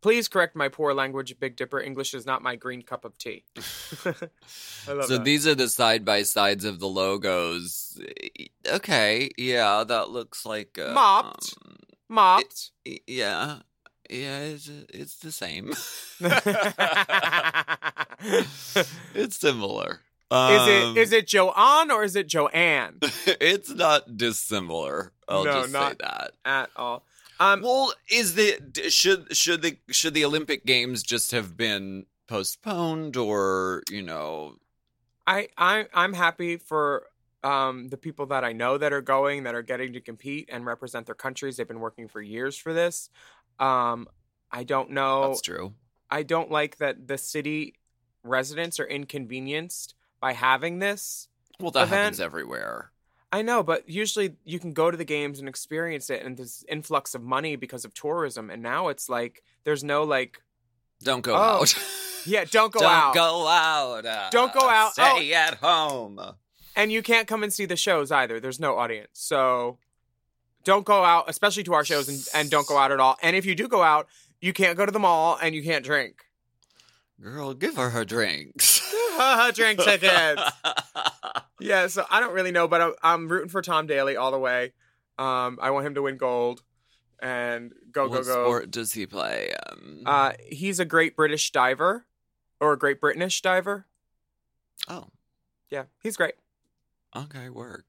Please 0.00 0.28
correct 0.28 0.56
my 0.56 0.68
poor 0.68 0.94
language, 0.94 1.38
Big 1.38 1.56
Dipper. 1.56 1.80
English 1.80 2.14
is 2.14 2.24
not 2.24 2.42
my 2.42 2.56
green 2.56 2.82
cup 2.82 3.04
of 3.04 3.18
tea. 3.18 3.44
I 4.06 4.92
love 4.92 5.04
So 5.04 5.18
that. 5.18 5.24
these 5.24 5.46
are 5.46 5.54
the 5.54 5.68
side 5.68 6.04
by 6.04 6.22
sides 6.22 6.64
of 6.64 6.78
the 6.80 6.88
logos. 6.88 8.00
Okay, 8.66 9.30
yeah, 9.36 9.84
that 9.84 10.10
looks 10.10 10.46
like 10.46 10.78
uh, 10.78 10.92
Mopped. 10.94 11.54
um, 11.66 11.76
mopped. 12.08 12.70
yeah, 13.06 13.58
yeah, 14.08 14.38
it's 14.40 14.70
it's 14.88 15.16
the 15.16 15.32
same. 15.32 15.72
it's 19.14 19.36
similar. 19.38 20.00
is 20.30 20.30
Um, 20.30 20.68
it 20.68 20.96
is 20.96 21.12
it 21.12 21.26
Joanne 21.26 21.90
or 21.90 22.04
is 22.04 22.14
it 22.16 22.26
Joanne 22.28 22.98
it's 23.26 23.70
not 23.70 24.16
dissimilar. 24.16 25.12
I'll 25.28 25.44
No, 25.44 25.60
just 25.62 25.72
not- 25.72 25.92
say 25.92 25.96
that. 26.00 26.30
at 26.44 26.70
all? 26.76 27.04
Um, 27.40 27.62
Well, 27.62 27.92
is 28.10 28.34
the 28.34 28.60
should 28.90 29.34
should 29.36 29.62
the 29.62 29.78
should 29.88 30.14
the 30.14 30.24
Olympic 30.24 30.66
Games 30.66 31.02
just 31.02 31.32
have 31.32 31.56
been 31.56 32.06
postponed, 32.28 33.16
or 33.16 33.82
you 33.90 34.02
know, 34.02 34.56
I 35.26 35.48
I 35.56 35.86
I'm 35.94 36.12
happy 36.12 36.58
for 36.58 37.06
um 37.42 37.88
the 37.88 37.96
people 37.96 38.26
that 38.26 38.44
I 38.44 38.52
know 38.52 38.76
that 38.76 38.92
are 38.92 39.00
going 39.00 39.44
that 39.44 39.54
are 39.54 39.62
getting 39.62 39.94
to 39.94 40.00
compete 40.00 40.50
and 40.52 40.66
represent 40.66 41.06
their 41.06 41.14
countries. 41.14 41.56
They've 41.56 41.66
been 41.66 41.80
working 41.80 42.08
for 42.08 42.20
years 42.20 42.58
for 42.58 42.74
this. 42.74 43.08
Um, 43.58 44.06
I 44.52 44.62
don't 44.64 44.90
know. 44.90 45.28
that's 45.28 45.40
true. 45.40 45.72
I 46.10 46.22
don't 46.22 46.50
like 46.50 46.76
that 46.76 47.08
the 47.08 47.16
city 47.16 47.74
residents 48.22 48.78
are 48.78 48.86
inconvenienced 48.86 49.94
by 50.20 50.34
having 50.34 50.78
this. 50.80 51.28
Well, 51.58 51.70
that 51.70 51.84
event- 51.84 52.00
happens 52.00 52.20
everywhere. 52.20 52.89
I 53.32 53.42
know, 53.42 53.62
but 53.62 53.88
usually 53.88 54.34
you 54.44 54.58
can 54.58 54.72
go 54.72 54.90
to 54.90 54.96
the 54.96 55.04
games 55.04 55.38
and 55.38 55.48
experience 55.48 56.10
it, 56.10 56.22
and 56.24 56.36
this 56.36 56.64
influx 56.68 57.14
of 57.14 57.22
money 57.22 57.54
because 57.56 57.84
of 57.84 57.94
tourism. 57.94 58.50
And 58.50 58.62
now 58.62 58.88
it's 58.88 59.08
like 59.08 59.42
there's 59.64 59.84
no 59.84 60.02
like, 60.02 60.42
Don't 61.02 61.22
go 61.22 61.34
Oh, 61.34 61.62
out. 61.62 61.74
yeah, 62.26 62.44
don't 62.44 62.72
go 62.72 62.84
out. 62.84 63.14
Don't 63.14 63.24
out, 63.24 63.24
go 63.24 63.48
out. 63.48 64.06
uh, 64.06 64.30
Don't 64.30 64.52
go 64.52 64.68
out. 64.68 64.92
Oh. 64.98 65.16
Stay 65.16 65.32
at 65.32 65.54
home. 65.54 66.20
and 66.74 66.90
you 66.90 67.02
can't 67.02 67.28
come 67.28 67.42
and 67.44 67.52
see 67.52 67.66
the 67.66 67.76
shows 67.76 68.10
either. 68.10 68.40
There's 68.40 68.58
no 68.60 68.76
audience, 68.76 69.10
so 69.12 69.78
don't 70.64 70.84
go 70.84 71.04
out, 71.04 71.24
especially 71.28 71.62
to 71.64 71.74
our 71.74 71.84
shows, 71.84 72.08
and, 72.08 72.18
and 72.34 72.50
don't 72.50 72.66
go 72.66 72.76
out 72.78 72.90
at 72.92 73.00
all. 73.00 73.16
And 73.22 73.36
if 73.36 73.46
you 73.46 73.54
do 73.54 73.68
go 73.68 73.82
out, 73.82 74.08
you 74.40 74.52
can't 74.52 74.76
go 74.76 74.84
to 74.84 74.92
the 74.92 74.98
mall 74.98 75.38
and 75.40 75.54
you 75.54 75.62
can't 75.62 75.84
drink. 75.84 76.24
Girl, 77.22 77.54
give 77.54 77.76
her 77.76 77.90
her 77.90 78.04
drink 79.54 79.80
tickets. 79.84 80.42
Yeah, 81.60 81.86
so 81.88 82.04
I 82.10 82.20
don't 82.20 82.32
really 82.32 82.52
know, 82.52 82.66
but 82.68 82.80
I'm, 82.80 82.92
I'm 83.02 83.28
rooting 83.28 83.48
for 83.50 83.60
Tom 83.62 83.86
Daley 83.86 84.16
all 84.16 84.30
the 84.30 84.38
way. 84.38 84.72
Um, 85.18 85.58
I 85.60 85.70
want 85.70 85.86
him 85.86 85.94
to 85.96 86.02
win 86.02 86.16
gold 86.16 86.62
and 87.22 87.72
go 87.92 88.08
what 88.08 88.22
go 88.22 88.24
go. 88.24 88.44
sport 88.44 88.70
does 88.70 88.92
he 88.94 89.06
play? 89.06 89.52
Um, 89.70 90.02
Uh, 90.06 90.32
he's 90.48 90.80
a 90.80 90.86
great 90.86 91.14
British 91.16 91.50
diver, 91.52 92.06
or 92.60 92.72
a 92.72 92.78
great 92.78 93.00
British 93.00 93.42
diver. 93.42 93.86
oh, 94.88 95.08
Yeah, 95.70 95.84
he's 96.02 96.16
great. 96.16 96.34
okay, 97.14 97.50
work. 97.50 97.84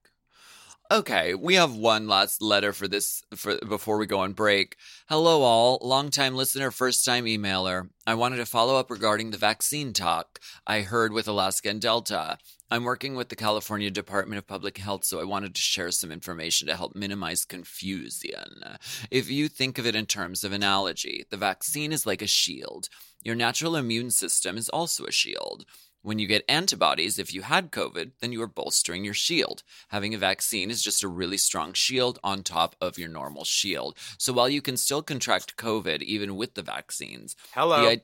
Okay, 0.91 1.36
we 1.36 1.56
have 1.56 1.73
one 1.73 2.10
last 2.10 2.41
letter 2.41 2.73
for 2.73 2.86
this 2.86 3.23
for 3.34 3.58
before 3.60 3.97
we 3.97 4.06
go 4.06 4.19
on 4.19 4.34
break. 4.34 4.75
Hello 5.08 5.41
all, 5.41 5.80
longtime 5.82 6.36
listener, 6.36 6.69
first 6.69 7.06
time 7.06 7.23
emailer. 7.23 7.88
I 8.06 8.15
wanted 8.15 8.38
to 8.38 8.45
follow 8.45 8.75
up 8.75 8.91
regarding 8.91 9.32
the 9.32 9.38
vaccine 9.38 9.93
talk 9.93 10.41
I 10.67 10.82
heard 10.82 11.13
with 11.13 11.30
Alaska 11.30 11.69
and 11.69 11.80
Delta. 11.80 12.38
I'm 12.69 12.84
working 12.84 13.15
with 13.15 13.30
the 13.30 13.38
California 13.38 13.89
Department 13.89 14.38
of 14.38 14.47
Public 14.47 14.80
Health, 14.80 15.06
so 15.06 15.21
I 15.21 15.23
wanted 15.23 15.56
to 15.56 15.62
share 15.62 15.91
some 15.91 16.12
information 16.12 16.67
to 16.67 16.75
help 16.75 16.93
minimize 16.93 17.45
confusion. 17.45 18.62
If 19.10 19.32
you 19.32 19.47
think 19.47 19.77
of 19.77 19.86
it 19.86 19.95
in 19.95 20.08
terms 20.08 20.43
of 20.43 20.51
analogy, 20.51 21.25
the 21.30 21.38
vaccine 21.38 21.93
is 21.93 22.06
like 22.06 22.21
a 22.21 22.27
shield. 22.27 22.89
Your 23.23 23.36
natural 23.36 23.77
immune 23.77 24.12
system 24.12 24.58
is 24.58 24.67
also 24.67 25.06
a 25.06 25.12
shield. 25.12 25.63
When 26.03 26.17
you 26.17 26.27
get 26.27 26.43
antibodies, 26.47 27.19
if 27.19 27.33
you 27.33 27.43
had 27.43 27.71
COVID, 27.71 28.11
then 28.19 28.31
you 28.31 28.41
are 28.41 28.47
bolstering 28.47 29.05
your 29.05 29.13
shield. 29.13 29.63
Having 29.89 30.15
a 30.15 30.17
vaccine 30.17 30.71
is 30.71 30.81
just 30.81 31.03
a 31.03 31.07
really 31.07 31.37
strong 31.37 31.73
shield 31.73 32.19
on 32.23 32.43
top 32.43 32.75
of 32.81 32.97
your 32.97 33.09
normal 33.09 33.45
shield. 33.45 33.97
So 34.17 34.33
while 34.33 34.49
you 34.49 34.61
can 34.61 34.77
still 34.77 35.01
contract 35.03 35.57
COVID 35.57 36.01
even 36.01 36.35
with 36.35 36.55
the 36.55 36.63
vaccines, 36.63 37.35
Hello. 37.53 37.81
the, 37.81 38.01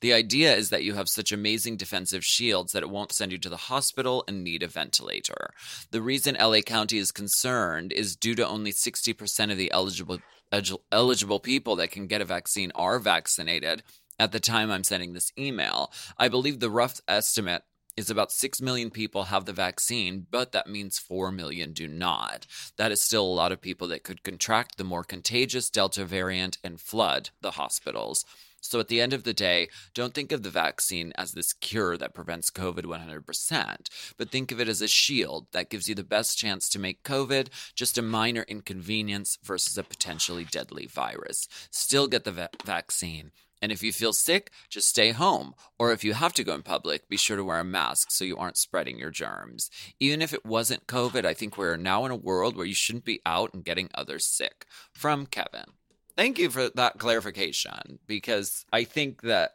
the 0.00 0.12
idea 0.12 0.54
is 0.54 0.70
that 0.70 0.84
you 0.84 0.94
have 0.94 1.08
such 1.08 1.32
amazing 1.32 1.76
defensive 1.76 2.24
shields 2.24 2.72
that 2.72 2.82
it 2.82 2.90
won't 2.90 3.12
send 3.12 3.32
you 3.32 3.38
to 3.38 3.48
the 3.48 3.56
hospital 3.56 4.24
and 4.28 4.44
need 4.44 4.62
a 4.62 4.68
ventilator. 4.68 5.50
The 5.90 6.02
reason 6.02 6.36
LA 6.38 6.60
County 6.60 6.98
is 6.98 7.12
concerned 7.12 7.92
is 7.92 8.16
due 8.16 8.34
to 8.34 8.46
only 8.46 8.72
60% 8.72 9.50
of 9.50 9.56
the 9.56 9.72
eligible 9.72 10.18
eligible 10.90 11.40
people 11.40 11.76
that 11.76 11.90
can 11.90 12.06
get 12.06 12.22
a 12.22 12.24
vaccine 12.24 12.72
are 12.74 12.98
vaccinated. 12.98 13.82
At 14.18 14.32
the 14.32 14.40
time 14.40 14.70
I'm 14.70 14.82
sending 14.82 15.12
this 15.12 15.32
email, 15.38 15.92
I 16.16 16.28
believe 16.28 16.58
the 16.58 16.70
rough 16.70 17.00
estimate 17.06 17.62
is 17.96 18.10
about 18.10 18.32
6 18.32 18.60
million 18.60 18.90
people 18.90 19.24
have 19.24 19.44
the 19.44 19.52
vaccine, 19.52 20.26
but 20.30 20.52
that 20.52 20.68
means 20.68 20.98
4 20.98 21.30
million 21.30 21.72
do 21.72 21.86
not. 21.86 22.46
That 22.76 22.92
is 22.92 23.00
still 23.00 23.24
a 23.24 23.38
lot 23.40 23.52
of 23.52 23.60
people 23.60 23.88
that 23.88 24.04
could 24.04 24.22
contract 24.22 24.76
the 24.76 24.84
more 24.84 25.04
contagious 25.04 25.70
Delta 25.70 26.04
variant 26.04 26.58
and 26.64 26.80
flood 26.80 27.30
the 27.40 27.52
hospitals. 27.52 28.24
So 28.60 28.80
at 28.80 28.88
the 28.88 29.00
end 29.00 29.12
of 29.12 29.22
the 29.22 29.32
day, 29.32 29.68
don't 29.94 30.14
think 30.14 30.32
of 30.32 30.42
the 30.42 30.50
vaccine 30.50 31.12
as 31.16 31.32
this 31.32 31.52
cure 31.52 31.96
that 31.96 32.14
prevents 32.14 32.50
COVID 32.50 32.84
100%, 32.84 33.88
but 34.16 34.30
think 34.30 34.50
of 34.50 34.60
it 34.60 34.68
as 34.68 34.82
a 34.82 34.88
shield 34.88 35.46
that 35.52 35.70
gives 35.70 35.88
you 35.88 35.94
the 35.94 36.02
best 36.02 36.36
chance 36.36 36.68
to 36.70 36.78
make 36.78 37.04
COVID 37.04 37.48
just 37.76 37.98
a 37.98 38.02
minor 38.02 38.44
inconvenience 38.48 39.38
versus 39.44 39.78
a 39.78 39.84
potentially 39.84 40.44
deadly 40.44 40.86
virus. 40.86 41.48
Still 41.70 42.08
get 42.08 42.24
the 42.24 42.32
va- 42.32 42.50
vaccine. 42.64 43.30
And 43.60 43.72
if 43.72 43.82
you 43.82 43.92
feel 43.92 44.12
sick, 44.12 44.50
just 44.68 44.88
stay 44.88 45.10
home. 45.10 45.54
Or 45.78 45.92
if 45.92 46.04
you 46.04 46.14
have 46.14 46.32
to 46.34 46.44
go 46.44 46.54
in 46.54 46.62
public, 46.62 47.08
be 47.08 47.16
sure 47.16 47.36
to 47.36 47.44
wear 47.44 47.60
a 47.60 47.64
mask 47.64 48.10
so 48.10 48.24
you 48.24 48.36
aren't 48.36 48.56
spreading 48.56 48.98
your 48.98 49.10
germs. 49.10 49.70
Even 49.98 50.22
if 50.22 50.32
it 50.32 50.46
wasn't 50.46 50.86
COVID, 50.86 51.24
I 51.24 51.34
think 51.34 51.56
we're 51.56 51.76
now 51.76 52.04
in 52.04 52.10
a 52.10 52.16
world 52.16 52.56
where 52.56 52.66
you 52.66 52.74
shouldn't 52.74 53.04
be 53.04 53.20
out 53.26 53.52
and 53.54 53.64
getting 53.64 53.90
others 53.94 54.26
sick. 54.26 54.66
From 54.92 55.26
Kevin. 55.26 55.72
Thank 56.16 56.38
you 56.38 56.50
for 56.50 56.68
that 56.70 56.98
clarification 56.98 58.00
because 58.06 58.64
I 58.72 58.84
think 58.84 59.22
that 59.22 59.52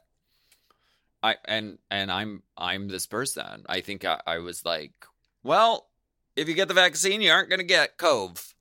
I 1.21 1.35
and 1.45 1.77
and 1.89 2.11
I'm 2.11 2.43
I'm 2.57 2.87
this 2.87 3.05
person. 3.05 3.65
I 3.67 3.81
think 3.81 4.05
I, 4.05 4.21
I 4.27 4.37
was 4.39 4.63
like, 4.65 4.93
well, 5.43 5.87
if 6.35 6.47
you 6.47 6.53
get 6.53 6.67
the 6.67 6.73
vaccine, 6.73 7.21
you 7.21 7.31
aren't 7.31 7.49
gonna 7.49 7.63
get 7.63 7.97
cove. 7.97 8.53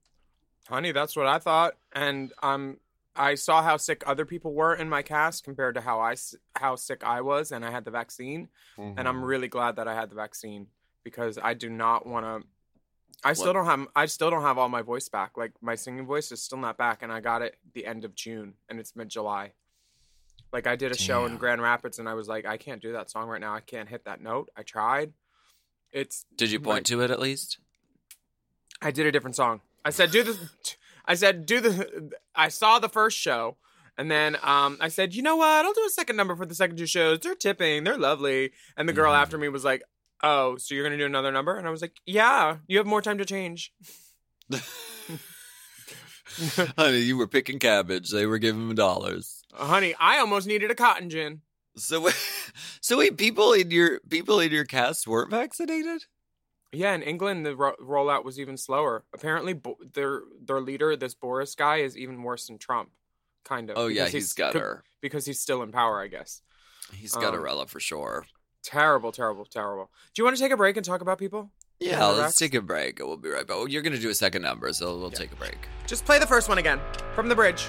Honey, 0.68 0.92
that's 0.92 1.16
what 1.16 1.26
I 1.26 1.38
thought, 1.38 1.74
and 1.92 2.32
um, 2.42 2.78
I 3.14 3.34
saw 3.34 3.62
how 3.62 3.76
sick 3.76 4.02
other 4.06 4.24
people 4.24 4.54
were 4.54 4.74
in 4.74 4.88
my 4.88 5.02
cast 5.02 5.44
compared 5.44 5.74
to 5.74 5.80
how 5.82 6.00
I 6.00 6.16
how 6.56 6.76
sick 6.76 7.04
I 7.04 7.20
was, 7.20 7.52
and 7.52 7.64
I 7.64 7.70
had 7.70 7.84
the 7.84 7.90
vaccine, 7.90 8.48
and 8.78 8.96
Mm-hmm. 8.96 9.06
I'm 9.06 9.22
really 9.24 9.48
glad 9.48 9.76
that 9.76 9.86
I 9.88 9.94
had 9.94 10.10
the 10.10 10.14
vaccine 10.14 10.68
because 11.04 11.38
I 11.42 11.54
do 11.54 11.68
not 11.68 12.06
want 12.06 12.24
to. 12.24 12.48
I 13.24 13.34
still 13.34 13.48
What- 13.48 13.52
don't 13.54 13.66
have 13.66 13.88
I 13.94 14.06
still 14.06 14.30
don't 14.30 14.42
have 14.42 14.56
all 14.58 14.68
my 14.68 14.82
voice 14.82 15.08
back. 15.08 15.36
Like 15.36 15.52
my 15.60 15.74
singing 15.74 16.06
voice 16.06 16.32
is 16.32 16.42
still 16.42 16.58
not 16.58 16.76
back, 16.78 17.02
and 17.02 17.12
I 17.12 17.20
got 17.20 17.42
it 17.42 17.56
the 17.74 17.86
end 17.86 18.04
of 18.04 18.14
June, 18.14 18.54
and 18.68 18.80
it's 18.80 18.96
mid 18.96 19.08
July. 19.10 19.52
Like 20.52 20.66
I 20.66 20.76
did 20.76 20.92
a 20.92 20.96
show 20.98 21.24
in 21.26 21.36
Grand 21.36 21.62
Rapids, 21.62 21.98
and 21.98 22.08
I 22.08 22.14
was 22.14 22.28
like, 22.28 22.44
I 22.46 22.56
can't 22.56 22.80
do 22.82 22.92
that 22.92 23.10
song 23.10 23.28
right 23.28 23.40
now. 23.40 23.54
I 23.54 23.60
can't 23.60 23.88
hit 23.88 24.04
that 24.04 24.20
note. 24.20 24.50
I 24.56 24.62
tried. 24.62 25.12
It's 25.92 26.24
Did 26.36 26.50
you 26.50 26.60
point 26.60 26.86
to 26.86 27.00
it 27.02 27.10
at 27.10 27.20
least? 27.20 27.58
I 28.80 28.90
did 28.90 29.06
a 29.06 29.12
different 29.12 29.36
song. 29.36 29.60
I 29.84 29.90
said 29.90 30.10
do 30.10 30.22
the 30.22 30.38
I 31.06 31.14
said 31.14 31.46
do 31.46 31.60
the 31.60 32.12
I 32.34 32.48
saw 32.48 32.78
the 32.78 32.88
first 32.88 33.18
show 33.18 33.56
And 33.98 34.10
then 34.10 34.36
um, 34.42 34.78
I 34.80 34.88
said, 34.88 35.14
you 35.14 35.22
know 35.22 35.36
what? 35.36 35.66
I'll 35.66 35.74
do 35.74 35.84
a 35.86 35.90
second 35.90 36.16
number 36.16 36.34
for 36.34 36.46
the 36.46 36.54
second 36.54 36.78
two 36.78 36.86
shows. 36.86 37.18
They're 37.20 37.34
tipping. 37.34 37.84
They're 37.84 37.98
lovely. 37.98 38.52
And 38.76 38.88
the 38.88 38.94
girl 38.94 39.12
Mhm. 39.12 39.20
after 39.20 39.36
me 39.36 39.50
was 39.50 39.64
like, 39.64 39.82
oh, 40.22 40.56
so 40.56 40.74
you're 40.74 40.82
going 40.82 40.96
to 40.98 41.02
do 41.02 41.06
another 41.06 41.30
number? 41.30 41.58
And 41.58 41.66
I 41.66 41.70
was 41.70 41.82
like, 41.82 42.00
yeah, 42.06 42.56
you 42.66 42.78
have 42.78 42.86
more 42.86 43.02
time 43.02 43.18
to 43.18 43.26
change. 43.26 43.70
Honey, 46.78 46.98
you 47.00 47.16
were 47.18 47.26
picking 47.26 47.58
cabbage. 47.58 48.10
They 48.10 48.24
were 48.26 48.38
giving 48.38 48.70
him 48.70 48.74
dollars. 48.74 49.42
Honey, 49.52 49.94
I 50.00 50.18
almost 50.18 50.46
needed 50.46 50.70
a 50.70 50.74
cotton 50.74 51.10
gin. 51.10 51.42
So, 51.76 52.08
so 52.80 52.96
wait, 52.98 53.18
people 53.18 53.52
in 53.52 53.70
your 53.70 54.00
people 54.08 54.40
in 54.40 54.50
your 54.52 54.64
cast 54.64 55.06
weren't 55.06 55.30
vaccinated. 55.30 56.04
Yeah, 56.72 56.94
in 56.94 57.02
England, 57.02 57.44
the 57.44 57.54
ro- 57.54 57.76
rollout 57.80 58.24
was 58.24 58.40
even 58.40 58.56
slower. 58.56 59.04
Apparently, 59.12 59.52
bo- 59.52 59.76
their 59.94 60.22
their 60.42 60.60
leader, 60.60 60.96
this 60.96 61.14
Boris 61.14 61.54
guy, 61.54 61.76
is 61.78 61.96
even 61.96 62.22
worse 62.22 62.46
than 62.46 62.58
Trump. 62.58 62.90
Kind 63.44 63.70
of. 63.70 63.76
Oh 63.76 63.88
yeah, 63.88 64.04
he's, 64.04 64.12
he's 64.12 64.32
got 64.32 64.52
co- 64.54 64.60
her. 64.60 64.84
because 65.00 65.26
he's 65.26 65.38
still 65.40 65.62
in 65.62 65.70
power, 65.72 66.00
I 66.00 66.06
guess. 66.08 66.40
He's 66.94 67.12
got 67.14 67.34
um, 67.34 67.40
Arella 67.40 67.68
for 67.68 67.80
sure. 67.80 68.26
Terrible, 68.62 69.12
terrible, 69.12 69.44
terrible. 69.44 69.90
Do 70.14 70.20
you 70.20 70.24
want 70.24 70.36
to 70.36 70.42
take 70.42 70.52
a 70.52 70.56
break 70.56 70.76
and 70.76 70.84
talk 70.86 71.00
about 71.00 71.18
people? 71.18 71.50
Yeah, 71.80 71.98
Yeah, 71.98 72.06
let's 72.06 72.36
take 72.36 72.54
a 72.54 72.60
break. 72.60 73.00
We'll 73.00 73.16
be 73.16 73.28
right 73.28 73.46
back. 73.46 73.56
You're 73.68 73.82
gonna 73.82 73.98
do 73.98 74.10
a 74.10 74.14
second 74.14 74.42
number, 74.42 74.72
so 74.72 74.96
we'll 74.98 75.10
Yeah. 75.10 75.16
take 75.18 75.32
a 75.32 75.36
break. 75.36 75.58
Just 75.86 76.04
play 76.04 76.18
the 76.18 76.26
first 76.26 76.48
one 76.48 76.58
again 76.58 76.80
from 77.14 77.28
the 77.28 77.34
bridge. 77.34 77.68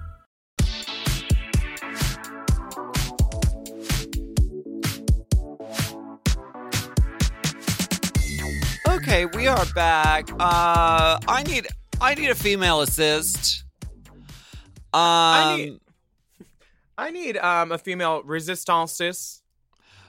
Okay, 9.11 9.25
we 9.25 9.45
are 9.45 9.65
back. 9.75 10.29
Uh, 10.39 11.19
I 11.27 11.43
need 11.45 11.67
I 11.99 12.15
need 12.15 12.29
a 12.29 12.35
female 12.35 12.79
assist. 12.79 13.65
Um, 14.93 15.01
I 15.01 15.55
need- 15.57 15.79
I 16.97 17.11
need 17.11 17.35
um, 17.35 17.73
a 17.73 17.77
female 17.77 18.23
resistances. 18.23 19.41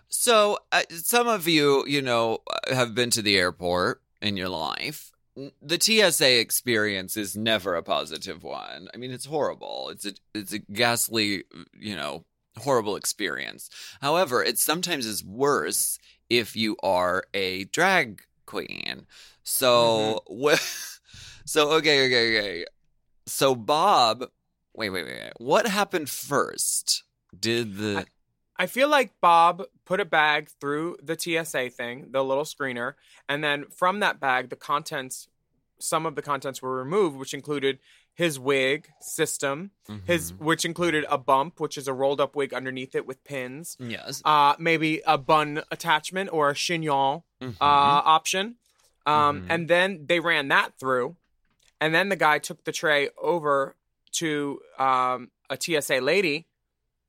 So, 0.07 0.59
uh, 0.71 0.83
some 0.91 1.27
of 1.27 1.49
you, 1.49 1.85
you 1.85 2.01
know, 2.01 2.45
have 2.73 2.95
been 2.95 3.11
to 3.11 3.23
the 3.23 3.37
airport 3.37 4.03
in 4.21 4.37
your 4.37 4.49
life. 4.49 5.11
The 5.61 5.81
TSA 5.81 6.39
experience 6.39 7.17
is 7.17 7.37
never 7.37 7.75
a 7.75 7.83
positive 7.83 8.45
one. 8.45 8.87
I 8.95 8.99
mean, 8.99 9.11
it's 9.11 9.27
horrible. 9.27 9.89
It's 9.89 10.07
a 10.07 10.13
it's 10.33 10.53
a 10.53 10.61
ghastly, 10.61 11.43
you 11.77 11.97
know, 11.97 12.25
horrible 12.57 12.95
experience. 12.95 13.69
However, 14.01 14.45
it 14.45 14.61
sometimes 14.61 15.07
is 15.07 15.25
worse 15.25 15.99
if 16.31 16.55
you 16.55 16.77
are 16.85 17.25
a 17.35 17.65
drag 17.65 18.23
queen. 18.53 19.07
So, 19.43 20.23
mm-hmm. 20.31 20.55
wh- 20.55 21.45
so 21.47 21.71
okay, 21.73 22.07
okay, 22.07 22.39
okay. 22.39 22.65
So 23.27 23.55
Bob, 23.55 24.27
wait, 24.75 24.91
wait, 24.91 25.05
wait, 25.05 25.19
wait. 25.23 25.33
What 25.39 25.67
happened 25.67 26.11
first? 26.11 27.05
Did 27.39 27.77
the 27.79 28.07
I 28.57 28.67
feel 28.67 28.89
like 28.89 29.21
Bob 29.21 29.65
put 29.87 30.01
a 30.01 30.05
bag 30.05 30.51
through 30.61 30.99
the 31.03 31.19
TSA 31.19 31.71
thing, 31.71 32.09
the 32.11 32.23
little 32.23 32.45
screener, 32.45 32.95
and 33.29 33.43
then 33.43 33.65
from 33.75 34.01
that 34.01 34.21
bag, 34.21 34.51
the 34.51 34.57
contents, 34.57 35.29
some 35.79 36.05
of 36.05 36.15
the 36.15 36.23
contents 36.23 36.61
were 36.61 36.77
removed, 36.77 37.17
which 37.17 37.33
included 37.33 37.79
his 38.15 38.39
wig 38.39 38.89
system, 39.01 39.71
his 40.07 40.33
Mm-hmm. 40.33 40.45
which 40.45 40.65
included 40.65 41.05
a 41.09 41.17
bump, 41.19 41.61
which 41.61 41.79
is 41.79 41.89
a 41.89 41.93
rolled 41.95 42.21
up 42.21 42.37
wig 42.37 42.53
underneath 42.53 42.95
it 42.95 43.07
with 43.07 43.25
pins, 43.25 43.77
yes, 43.81 44.21
uh, 44.25 44.55
maybe 44.59 45.01
a 45.07 45.17
bun 45.17 45.63
attachment 45.71 46.31
or 46.33 46.51
a 46.51 46.55
chignon 46.55 47.23
Mhm. 47.41 47.55
uh, 47.61 48.03
option. 48.19 48.57
Um, 49.07 49.43
Mhm. 49.43 49.47
And 49.51 49.69
then 49.69 50.07
they 50.07 50.21
ran 50.21 50.49
that 50.49 50.79
through. 50.79 51.17
And 51.81 51.95
then 51.95 52.11
the 52.11 52.17
guy 52.17 52.39
took 52.39 52.65
the 52.65 52.73
tray 52.73 53.09
over 53.19 53.77
to 54.13 54.61
um, 54.79 55.31
a 55.51 55.57
TSA 55.57 56.01
lady, 56.01 56.47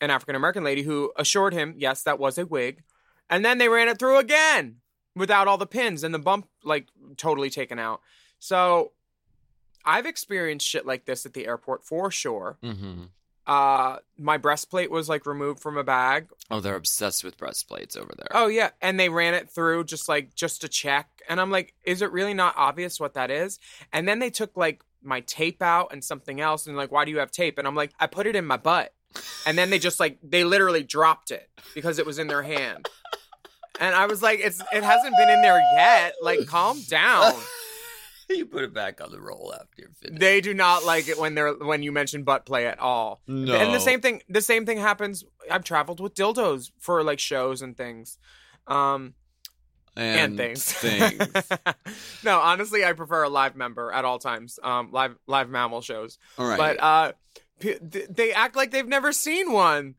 an 0.01 0.09
African 0.09 0.35
American 0.35 0.63
lady, 0.63 0.83
who 0.83 1.11
assured 1.17 1.53
him, 1.53 1.75
yes, 1.77 2.01
that 2.03 2.17
was 2.17 2.37
a 2.37 2.45
wig. 2.45 2.83
And 3.29 3.43
then 3.43 3.57
they 3.57 3.67
ran 3.69 3.87
it 3.89 3.99
through 3.99 4.17
again 4.19 4.77
without 5.15 5.47
all 5.47 5.57
the 5.57 5.67
pins 5.67 6.03
and 6.03 6.13
the 6.13 6.19
bump, 6.19 6.47
like, 6.63 6.87
totally 7.17 7.49
taken 7.49 7.77
out. 7.77 8.01
So 8.39 8.93
I've 9.85 10.05
experienced 10.05 10.67
shit 10.67 10.85
like 10.85 11.05
this 11.05 11.25
at 11.25 11.33
the 11.33 11.45
airport 11.47 11.83
for 11.85 12.09
sure. 12.11 12.57
hmm 12.61 13.03
Uh, 13.45 13.97
my 14.17 14.37
breastplate 14.37 14.89
was 14.89 15.09
like 15.09 15.25
removed 15.25 15.59
from 15.59 15.77
a 15.77 15.83
bag 15.83 16.27
Oh, 16.49 16.61
they're 16.61 16.77
obsessed 16.77 17.23
with 17.25 17.37
breastplates 17.37 17.97
over 17.97 18.13
there. 18.17 18.27
Oh 18.31 18.47
yeah, 18.47 18.69
and 18.81 18.97
they 18.99 19.09
ran 19.09 19.33
it 19.33 19.49
through 19.49 19.83
just 19.85 20.07
like 20.07 20.33
just 20.35 20.61
to 20.61 20.69
check, 20.69 21.07
and 21.27 21.41
I'm 21.41 21.51
like, 21.51 21.73
is 21.83 22.01
it 22.01 22.11
really 22.11 22.33
not 22.33 22.53
obvious 22.57 22.99
what 22.99 23.15
that 23.15 23.29
is? 23.31 23.59
And 23.91 24.07
then 24.07 24.19
they 24.19 24.29
took 24.29 24.55
like 24.55 24.83
my 25.01 25.19
tape 25.21 25.61
out 25.61 25.91
and 25.91 26.01
something 26.03 26.39
else, 26.39 26.65
and 26.67 26.77
like, 26.77 26.91
why 26.91 27.03
do 27.03 27.11
you 27.11 27.19
have 27.19 27.31
tape? 27.31 27.57
And 27.57 27.67
I'm 27.67 27.75
like, 27.75 27.91
I 27.99 28.07
put 28.07 28.27
it 28.27 28.35
in 28.37 28.45
my 28.45 28.55
butt, 28.57 28.93
and 29.45 29.57
then 29.57 29.69
they 29.69 29.79
just 29.79 29.99
like 29.99 30.19
they 30.23 30.43
literally 30.45 30.83
dropped 30.83 31.31
it 31.31 31.49
because 31.75 31.99
it 31.99 32.05
was 32.05 32.19
in 32.19 32.27
their 32.27 32.43
hand, 32.43 32.87
and 33.81 33.93
I 33.95 34.05
was 34.05 34.21
like, 34.21 34.39
it's 34.39 34.61
it 34.71 34.83
hasn't 34.83 35.17
been 35.17 35.29
in 35.29 35.41
there 35.41 35.59
yet. 35.75 36.13
Like, 36.21 36.45
calm 36.47 36.79
down. 36.87 37.33
you 38.29 38.45
put 38.45 38.63
it 38.63 38.73
back 38.73 39.01
on 39.01 39.11
the 39.11 39.19
roll 39.19 39.53
after 39.53 39.81
you're 39.81 39.91
finished. 39.91 40.19
They 40.19 40.41
do 40.41 40.53
not 40.53 40.85
like 40.85 41.07
it 41.07 41.19
when 41.19 41.35
they're 41.35 41.53
when 41.53 41.83
you 41.83 41.91
mention 41.91 42.23
butt 42.23 42.45
play 42.45 42.67
at 42.67 42.79
all. 42.79 43.21
no. 43.27 43.55
And 43.55 43.73
the 43.73 43.79
same 43.79 44.01
thing 44.01 44.21
the 44.29 44.41
same 44.41 44.65
thing 44.65 44.77
happens 44.77 45.23
I've 45.49 45.63
traveled 45.63 45.99
with 45.99 46.15
dildos 46.15 46.71
for 46.79 47.03
like 47.03 47.19
shows 47.19 47.61
and 47.61 47.75
things. 47.75 48.17
Um 48.67 49.15
and, 49.95 50.37
things. 50.37 50.71
things. 50.73 51.27
no, 52.23 52.39
honestly, 52.39 52.83
I 52.83 52.93
prefer 52.93 53.23
a 53.23 53.29
live 53.29 53.55
member 53.55 53.91
at 53.91 54.05
all 54.05 54.19
times. 54.19 54.59
Um, 54.63 54.91
live 54.91 55.15
live 55.27 55.49
mammal 55.49 55.81
shows. 55.81 56.17
All 56.37 56.47
right. 56.47 56.57
But 56.57 56.81
uh, 56.81 57.11
p- 57.59 57.77
they 57.81 58.33
act 58.33 58.55
like 58.55 58.71
they've 58.71 58.87
never 58.87 59.11
seen 59.11 59.51
one. 59.51 59.95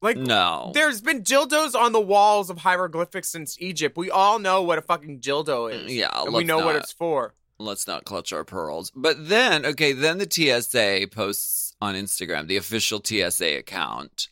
Like 0.00 0.16
no. 0.16 0.70
there's 0.74 1.00
been 1.00 1.22
dildos 1.22 1.74
on 1.74 1.92
the 1.92 2.00
walls 2.00 2.50
of 2.50 2.58
hieroglyphics 2.58 3.30
since 3.30 3.56
Egypt. 3.60 3.96
We 3.96 4.10
all 4.10 4.38
know 4.38 4.62
what 4.62 4.78
a 4.78 4.82
fucking 4.82 5.20
dildo 5.20 5.72
is. 5.72 5.92
Yeah, 5.92 6.10
and 6.22 6.28
we 6.28 6.34
let's 6.34 6.46
know 6.46 6.64
what 6.64 6.76
it's 6.76 6.92
for. 6.92 7.34
Let's 7.58 7.86
not 7.88 8.04
clutch 8.04 8.32
our 8.32 8.44
pearls. 8.44 8.92
But 8.94 9.28
then, 9.28 9.66
okay, 9.66 9.92
then 9.92 10.18
the 10.18 10.30
TSA 10.30 11.08
posts 11.08 11.74
on 11.80 11.96
Instagram, 11.96 12.46
the 12.46 12.56
official 12.56 13.02
TSA 13.04 13.58
account. 13.58 14.28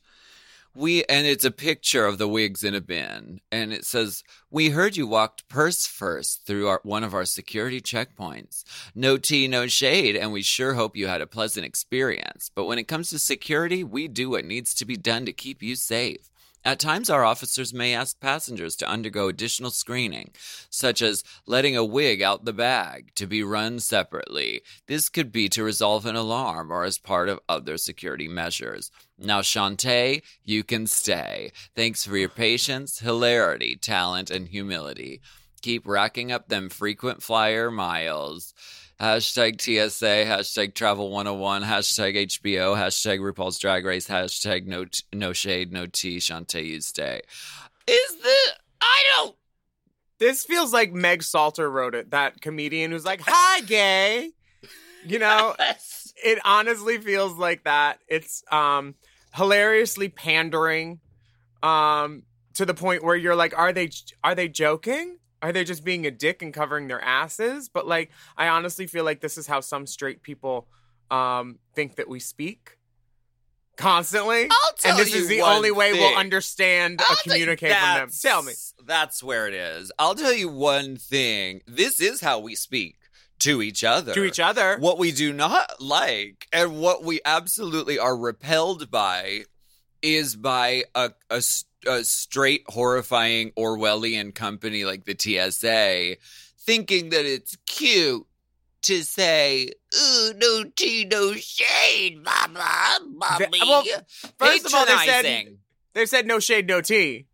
We 0.76 1.04
and 1.04 1.26
it's 1.26 1.44
a 1.44 1.50
picture 1.50 2.04
of 2.04 2.18
the 2.18 2.28
wigs 2.28 2.62
in 2.62 2.74
a 2.74 2.82
bin, 2.82 3.40
and 3.50 3.72
it 3.72 3.86
says, 3.86 4.22
"We 4.50 4.68
heard 4.68 4.94
you 4.94 5.06
walked 5.06 5.48
purse 5.48 5.86
first 5.86 6.44
through 6.44 6.68
our, 6.68 6.80
one 6.82 7.02
of 7.02 7.14
our 7.14 7.24
security 7.24 7.80
checkpoints. 7.80 8.62
No 8.94 9.16
tea, 9.16 9.48
no 9.48 9.68
shade, 9.68 10.16
and 10.16 10.32
we 10.32 10.42
sure 10.42 10.74
hope 10.74 10.94
you 10.94 11.06
had 11.06 11.22
a 11.22 11.26
pleasant 11.26 11.64
experience. 11.64 12.50
But 12.54 12.66
when 12.66 12.78
it 12.78 12.88
comes 12.88 13.08
to 13.10 13.18
security, 13.18 13.82
we 13.82 14.06
do 14.06 14.28
what 14.28 14.44
needs 14.44 14.74
to 14.74 14.84
be 14.84 14.96
done 14.96 15.24
to 15.24 15.32
keep 15.32 15.62
you 15.62 15.76
safe." 15.76 16.30
At 16.66 16.80
times, 16.80 17.08
our 17.10 17.24
officers 17.24 17.72
may 17.72 17.94
ask 17.94 18.18
passengers 18.18 18.74
to 18.76 18.88
undergo 18.88 19.28
additional 19.28 19.70
screening, 19.70 20.32
such 20.68 21.00
as 21.00 21.22
letting 21.46 21.76
a 21.76 21.84
wig 21.84 22.22
out 22.22 22.44
the 22.44 22.52
bag 22.52 23.12
to 23.14 23.28
be 23.28 23.44
run 23.44 23.78
separately. 23.78 24.62
This 24.88 25.08
could 25.08 25.30
be 25.30 25.48
to 25.50 25.62
resolve 25.62 26.06
an 26.06 26.16
alarm 26.16 26.72
or 26.72 26.82
as 26.82 26.98
part 26.98 27.28
of 27.28 27.38
other 27.48 27.76
security 27.76 28.26
measures. 28.26 28.90
Now, 29.16 29.42
Shantay, 29.42 30.22
you 30.44 30.64
can 30.64 30.88
stay. 30.88 31.52
Thanks 31.76 32.04
for 32.04 32.16
your 32.16 32.28
patience, 32.28 32.98
hilarity, 32.98 33.76
talent, 33.76 34.28
and 34.28 34.48
humility. 34.48 35.20
Keep 35.62 35.86
racking 35.86 36.32
up 36.32 36.48
them 36.48 36.68
frequent 36.68 37.22
flyer 37.22 37.70
miles. 37.70 38.54
Hashtag 39.00 39.60
TSA, 39.60 40.24
hashtag 40.24 40.72
Travel 40.72 41.10
101, 41.10 41.62
hashtag 41.62 42.16
HBO, 42.16 42.74
hashtag 42.74 43.20
RuPaul's 43.20 43.58
Drag 43.58 43.84
Race, 43.84 44.08
hashtag 44.08 44.66
No 44.66 44.86
No 45.12 45.34
Shade, 45.34 45.70
No 45.70 45.84
Tea, 45.84 46.16
Shantay, 46.16 46.66
you 46.66 46.80
stay. 46.80 47.20
Is 47.86 48.22
this? 48.22 48.52
I 48.80 49.02
don't. 49.16 49.36
This 50.18 50.44
feels 50.44 50.72
like 50.72 50.94
Meg 50.94 51.20
Stalter 51.20 51.70
wrote 51.70 51.94
it. 51.94 52.12
That 52.12 52.40
comedian 52.40 52.90
who's 52.90 53.04
like, 53.04 53.20
"Hi, 53.22 53.60
gay." 53.60 54.30
You 55.04 55.18
know, 55.18 55.54
it 56.24 56.38
honestly 56.42 56.96
feels 56.96 57.34
like 57.34 57.64
that. 57.64 57.98
It's 58.08 58.42
um 58.50 58.94
hilariously 59.34 60.08
pandering 60.08 61.00
um 61.62 62.22
to 62.54 62.64
the 62.64 62.72
point 62.72 63.04
where 63.04 63.16
you're 63.16 63.36
like, 63.36 63.56
"Are 63.58 63.74
they 63.74 63.90
are 64.24 64.34
they 64.34 64.48
joking? 64.48 65.18
Are 65.46 65.52
they 65.52 65.62
just 65.62 65.84
being 65.84 66.06
a 66.06 66.10
dick 66.10 66.42
and 66.42 66.52
covering 66.52 66.88
their 66.88 67.00
asses? 67.00 67.68
But 67.68 67.86
like, 67.86 68.10
I 68.36 68.48
honestly 68.48 68.88
feel 68.88 69.04
like 69.04 69.20
this 69.20 69.38
is 69.38 69.46
how 69.46 69.60
some 69.60 69.86
straight 69.86 70.20
people 70.20 70.66
um, 71.08 71.60
think 71.72 71.94
that 71.96 72.08
we 72.08 72.18
speak 72.18 72.78
constantly. 73.76 74.48
I'll 74.50 74.72
tell 74.76 74.98
and 74.98 75.00
this 75.00 75.14
is 75.14 75.28
the 75.28 75.42
only 75.42 75.70
way 75.70 75.92
thing. 75.92 76.00
we'll 76.00 76.18
understand 76.18 77.00
I'll 77.00 77.12
or 77.12 77.14
tell 77.14 77.32
communicate 77.34 77.70
from 77.76 77.94
them. 77.94 78.10
Tell 78.20 78.42
me. 78.42 78.54
That's 78.84 79.22
where 79.22 79.46
it 79.46 79.54
is. 79.54 79.92
I'll 80.00 80.16
tell 80.16 80.32
you 80.32 80.48
one 80.48 80.96
thing. 80.96 81.60
This 81.64 82.00
is 82.00 82.20
how 82.20 82.40
we 82.40 82.56
speak 82.56 82.96
to 83.38 83.62
each 83.62 83.84
other. 83.84 84.14
To 84.14 84.24
each 84.24 84.40
other. 84.40 84.78
What 84.80 84.98
we 84.98 85.12
do 85.12 85.32
not 85.32 85.80
like 85.80 86.48
and 86.52 86.80
what 86.80 87.04
we 87.04 87.20
absolutely 87.24 88.00
are 88.00 88.16
repelled 88.16 88.90
by 88.90 89.44
is 90.02 90.34
by 90.34 90.86
a, 90.96 91.12
a 91.30 91.40
a 91.86 92.04
straight, 92.04 92.64
horrifying 92.68 93.52
Orwellian 93.52 94.34
company 94.34 94.84
like 94.84 95.04
the 95.04 95.16
TSA 95.18 96.16
thinking 96.58 97.10
that 97.10 97.24
it's 97.24 97.56
cute 97.66 98.26
to 98.82 99.02
say, 99.02 99.70
ooh, 99.96 100.32
no 100.36 100.64
tea, 100.76 101.04
no 101.10 101.32
shade, 101.34 102.22
mama, 102.24 102.98
mommy. 103.08 103.46
Well, 103.60 103.84
first 104.38 104.66
of 104.66 104.74
all, 104.74 104.86
they 104.86 104.92
said- 105.06 105.24
They 105.94 106.06
said 106.06 106.26
no 106.26 106.38
shade, 106.40 106.66
no 106.66 106.80
tea. 106.82 107.26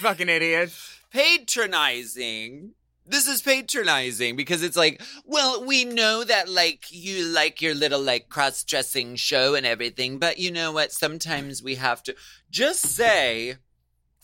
Fucking 0.00 0.28
idiots. 0.28 0.90
patronizing. 1.10 2.72
This 3.06 3.28
is 3.28 3.42
patronizing 3.42 4.34
because 4.34 4.62
it's 4.62 4.76
like, 4.76 5.02
well, 5.24 5.64
we 5.64 5.84
know 5.84 6.24
that 6.24 6.48
like 6.48 6.86
you 6.90 7.24
like 7.24 7.60
your 7.60 7.74
little 7.74 8.00
like 8.00 8.28
cross 8.28 8.64
dressing 8.64 9.16
show 9.16 9.54
and 9.54 9.66
everything, 9.66 10.18
but 10.18 10.38
you 10.38 10.50
know 10.50 10.72
what? 10.72 10.90
Sometimes 10.90 11.62
we 11.62 11.74
have 11.74 12.02
to 12.04 12.14
just 12.50 12.80
say, 12.80 13.56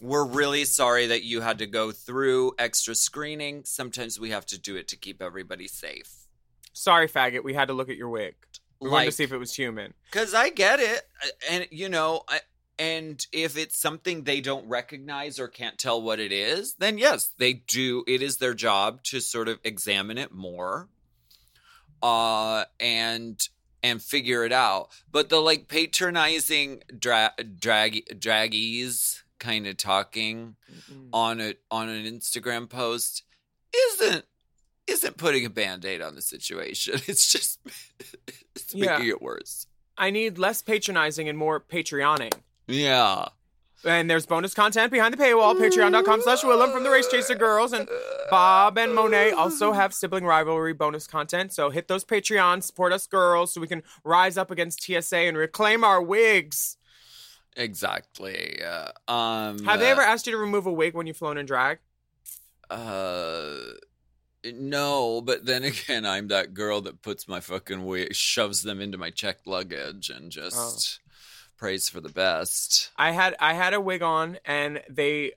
we're 0.01 0.25
really 0.25 0.65
sorry 0.65 1.07
that 1.09 1.25
you 1.25 1.43
had 1.43 1.59
to 1.59 1.67
go 1.67 1.93
through 1.93 2.53
extra 2.59 2.95
screening. 2.95 3.65
Sometimes 3.65 4.19
we 4.19 4.31
have 4.31 4.47
to 4.47 4.59
do 4.59 4.77
it 4.77 4.89
to 4.89 4.97
keep 4.97 5.21
everybody 5.21 5.69
safe. 5.69 6.27
Sorry, 6.73 7.07
faggot. 7.07 7.45
We 7.45 7.53
had 7.53 7.69
to 7.69 7.75
look 7.75 7.91
at 7.91 7.97
your 7.97 8.09
wig. 8.09 8.35
We 8.81 8.89
wanted 8.89 9.07
to 9.07 9.13
see 9.13 9.25
if 9.25 9.33
it 9.33 9.37
was 9.37 9.55
human. 9.55 9.93
Because 10.11 10.33
I 10.33 10.49
get 10.49 10.81
it. 10.81 11.03
Uh, 11.23 11.29
and, 11.51 11.67
you 11.71 11.91
know, 11.91 12.23
I, 12.29 12.41
and 12.81 13.25
if 13.31 13.57
it's 13.57 13.79
something 13.79 14.25
they 14.25 14.41
don't 14.41 14.67
recognize 14.69 15.39
or 15.39 15.47
can't 15.49 15.79
tell 15.79 16.01
what 16.03 16.19
it 16.19 16.33
is, 16.33 16.75
then 16.79 16.99
yes, 16.99 17.31
they 17.39 17.53
do. 17.53 18.03
It 18.09 18.23
is 18.23 18.39
their 18.39 18.55
job 18.55 19.03
to 19.05 19.21
sort 19.21 19.47
of 19.49 19.59
examine 19.63 20.17
it 20.19 20.33
more 20.33 20.89
uh, 22.03 22.65
and 22.81 23.41
and 23.83 24.03
figure 24.03 24.45
it 24.45 24.53
out. 24.53 24.89
But 25.13 25.29
the 25.29 25.41
like 25.41 25.69
patronizing 25.69 26.83
dra- 26.99 27.35
drag 27.59 28.19
draggies 28.19 29.23
kind 29.39 29.67
of 29.67 29.77
talking 29.77 30.57
on 31.13 31.41
a 31.41 31.55
on 31.71 31.89
an 31.89 32.05
Instagram 32.05 32.69
post 32.69 33.23
isn't 33.75 34.25
isn't 34.87 35.17
putting 35.17 35.47
a 35.47 35.51
band-aid 35.51 36.03
on 36.03 36.15
the 36.15 36.23
situation. 36.23 36.95
It's 37.07 37.31
just 37.31 37.61
it's 38.57 38.75
Yeah. 38.75 38.93
making 38.97 39.09
it 39.09 39.23
worse. 39.23 39.67
I 39.99 40.11
need 40.11 40.39
less 40.39 40.63
patronizing 40.63 41.29
and 41.29 41.37
more 41.37 41.61
Patreoning. 41.61 42.33
Yeah. 42.71 43.29
And 43.85 44.11
there's 44.11 44.27
bonus 44.27 44.53
content 44.53 44.93
behind 44.93 45.15
the 45.15 45.19
paywall, 45.19 45.55
patreon.com 45.59 46.21
slash 46.23 46.43
Willam 46.43 46.71
from 46.71 46.85
the 46.85 46.91
Race 46.91 47.09
Chaser 47.09 47.35
Girls. 47.35 47.73
And 47.73 47.89
Bob 48.31 48.77
and 48.77 48.95
Monet 48.95 49.31
also 49.33 49.73
have 49.73 49.95
sibling 49.95 50.27
rivalry 50.27 50.75
bonus 50.75 51.07
content. 51.07 51.53
So 51.55 51.71
hit 51.71 51.89
those 51.89 52.05
Patreons, 52.05 52.65
support 52.65 52.93
us 52.93 53.07
girls 53.07 53.55
so 53.55 53.61
we 53.61 53.67
can 53.67 53.83
rise 54.05 54.37
up 54.37 54.51
against 54.51 54.83
TSA 54.83 55.17
and 55.17 55.37
reclaim 55.37 55.83
our 55.83 56.03
wigs. 56.03 56.77
Exactly. 57.57 58.61
Uh, 58.63 58.91
um 59.11 59.65
Have 59.65 59.81
they 59.81 59.89
uh, 59.89 59.93
ever 59.93 60.03
asked 60.03 60.27
you 60.27 60.33
to 60.33 60.39
remove 60.39 60.67
a 60.67 60.73
wig 60.73 60.95
when 60.95 61.07
you've 61.07 61.17
flown 61.17 61.39
in 61.39 61.47
drag? 61.47 61.79
uh 62.71 63.57
no, 64.45 65.21
but 65.21 65.45
then 65.45 65.65
again, 65.65 66.07
I'm 66.07 66.29
that 66.29 66.55
girl 66.55 66.81
that 66.83 67.03
puts 67.03 67.29
my 67.29 67.41
fucking 67.41 67.85
wig, 67.85 68.15
shoves 68.15 68.63
them 68.63 68.81
into 68.81 68.99
my 68.99 69.11
checked 69.11 69.47
luggage, 69.47 70.11
and 70.11 70.31
just 70.31 71.01
prays 71.61 71.91
for 71.91 72.01
the 72.01 72.09
best. 72.09 72.91
I 72.97 73.13
had 73.13 73.37
I 73.39 73.53
had 73.53 73.75
a 73.75 73.81
wig 73.81 74.03
on 74.03 74.39
and 74.47 74.83
they 74.89 75.33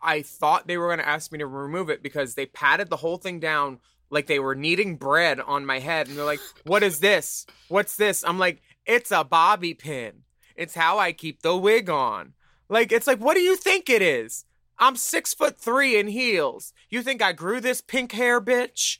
I 0.00 0.22
thought 0.22 0.68
they 0.68 0.78
were 0.78 0.86
going 0.86 1.00
to 1.00 1.08
ask 1.08 1.32
me 1.32 1.38
to 1.40 1.46
remove 1.46 1.90
it 1.90 2.02
because 2.02 2.34
they 2.34 2.46
patted 2.46 2.90
the 2.90 2.96
whole 2.96 3.16
thing 3.16 3.40
down 3.40 3.80
like 4.08 4.28
they 4.28 4.38
were 4.38 4.54
kneading 4.54 4.96
bread 4.96 5.40
on 5.40 5.66
my 5.66 5.80
head 5.80 6.06
and 6.06 6.16
they're 6.16 6.24
like, 6.24 6.40
"What 6.64 6.84
is 6.84 7.00
this? 7.00 7.44
What's 7.68 7.96
this?" 7.96 8.22
I'm 8.24 8.38
like, 8.38 8.62
"It's 8.86 9.10
a 9.10 9.24
bobby 9.24 9.74
pin. 9.74 10.22
It's 10.54 10.76
how 10.76 10.98
I 10.98 11.12
keep 11.12 11.42
the 11.42 11.56
wig 11.56 11.90
on." 11.90 12.34
Like 12.68 12.92
it's 12.92 13.08
like, 13.08 13.18
"What 13.18 13.34
do 13.34 13.40
you 13.40 13.56
think 13.56 13.90
it 13.90 14.00
is?" 14.00 14.44
I'm 14.78 14.94
6 14.94 15.34
foot 15.34 15.58
3 15.58 15.98
in 15.98 16.06
heels. 16.06 16.72
You 16.88 17.02
think 17.02 17.20
I 17.20 17.32
grew 17.32 17.60
this 17.60 17.80
pink 17.80 18.12
hair, 18.12 18.40
bitch? 18.40 18.98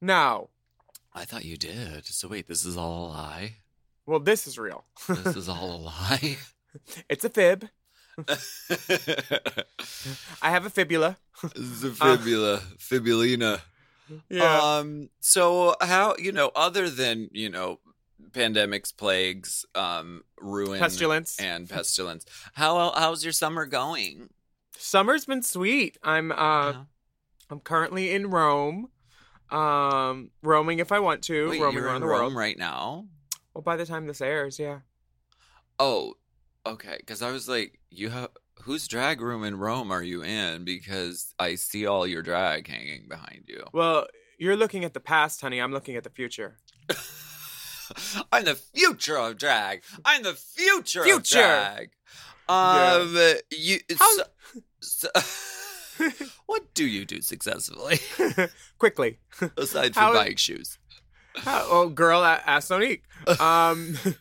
No. 0.00 0.50
I 1.14 1.24
thought 1.24 1.44
you 1.44 1.56
did. 1.56 2.06
So 2.06 2.28
wait, 2.28 2.48
this 2.48 2.64
is 2.64 2.76
all 2.76 3.06
a 3.06 3.08
lie. 3.08 3.56
Well, 4.06 4.20
this 4.20 4.46
is 4.46 4.58
real. 4.58 4.84
This 5.08 5.36
is 5.36 5.48
all 5.48 5.74
a 5.76 5.80
lie. 5.86 6.36
It's 7.10 7.22
a 7.22 7.28
fib. 7.28 7.68
I 10.42 10.50
have 10.50 10.64
a 10.66 10.70
fibula. 10.70 11.16
the 11.42 11.90
fibula, 11.94 12.60
fibulina. 12.78 13.60
Yeah. 14.28 14.58
Um. 14.78 15.10
So 15.20 15.74
how 15.80 16.16
you 16.18 16.32
know 16.32 16.50
other 16.56 16.90
than 16.90 17.28
you 17.32 17.48
know 17.50 17.78
pandemics, 18.30 18.94
plagues, 18.96 19.64
um, 19.74 20.22
ruin, 20.40 20.80
Pestilence. 20.80 21.38
and 21.38 21.68
pestilence. 21.68 22.24
How 22.54 22.92
how's 22.92 23.22
your 23.24 23.32
summer 23.32 23.66
going? 23.66 24.30
Summer's 24.76 25.24
been 25.26 25.42
sweet. 25.42 25.98
I'm 26.02 26.32
uh 26.32 26.34
Uh-huh. 26.34 26.82
I'm 27.50 27.60
currently 27.60 28.12
in 28.12 28.28
Rome. 28.30 28.88
Um 29.50 30.30
roaming 30.42 30.78
if 30.78 30.90
I 30.92 30.98
want 31.00 31.22
to, 31.24 31.50
Wait, 31.50 31.60
roaming 31.60 31.76
you're 31.78 31.86
around 31.86 31.96
in 31.96 32.00
the 32.02 32.08
Rome 32.08 32.20
world. 32.20 32.34
right 32.34 32.58
now. 32.58 33.06
Well, 33.54 33.62
by 33.62 33.76
the 33.76 33.86
time 33.86 34.06
this 34.06 34.20
airs, 34.20 34.58
yeah. 34.58 34.80
Oh, 35.78 36.14
okay. 36.66 36.96
Because 36.98 37.22
I 37.22 37.30
was 37.30 37.48
like, 37.48 37.78
you 37.90 38.10
have 38.10 38.28
whose 38.62 38.86
drag 38.88 39.20
room 39.20 39.44
in 39.44 39.58
Rome 39.58 39.90
are 39.90 40.02
you 40.02 40.22
in? 40.22 40.64
Because 40.64 41.34
I 41.38 41.54
see 41.56 41.86
all 41.86 42.06
your 42.06 42.22
drag 42.22 42.68
hanging 42.68 43.06
behind 43.08 43.44
you. 43.48 43.64
Well, 43.72 44.06
you're 44.38 44.56
looking 44.56 44.84
at 44.84 44.94
the 44.94 45.00
past, 45.00 45.40
honey. 45.40 45.60
I'm 45.60 45.72
looking 45.72 45.96
at 45.96 46.04
the 46.04 46.10
future. 46.10 46.58
I'm 48.32 48.44
the 48.44 48.54
future 48.54 49.16
of 49.18 49.36
drag. 49.38 49.82
I'm 50.04 50.22
the 50.22 50.34
future, 50.34 51.04
Future. 51.04 51.16
of 51.16 51.24
drag. 51.44 51.90
Um, 52.48 53.16
you. 53.50 53.78
How- 53.98 54.16
So, 54.80 55.10
so- 55.10 55.10
what 56.46 56.72
do 56.74 56.86
you 56.86 57.04
do 57.04 57.20
successfully 57.20 57.98
Quickly. 58.78 59.18
aside 59.58 59.92
from 59.94 60.02
How- 60.02 60.12
buying 60.14 60.36
shoes? 60.36 60.78
Oh, 61.46 61.88
girl, 61.88 62.22
a- 62.22 62.42
ask 62.46 62.70
Sonique. 62.70 63.02
Um 63.40 63.96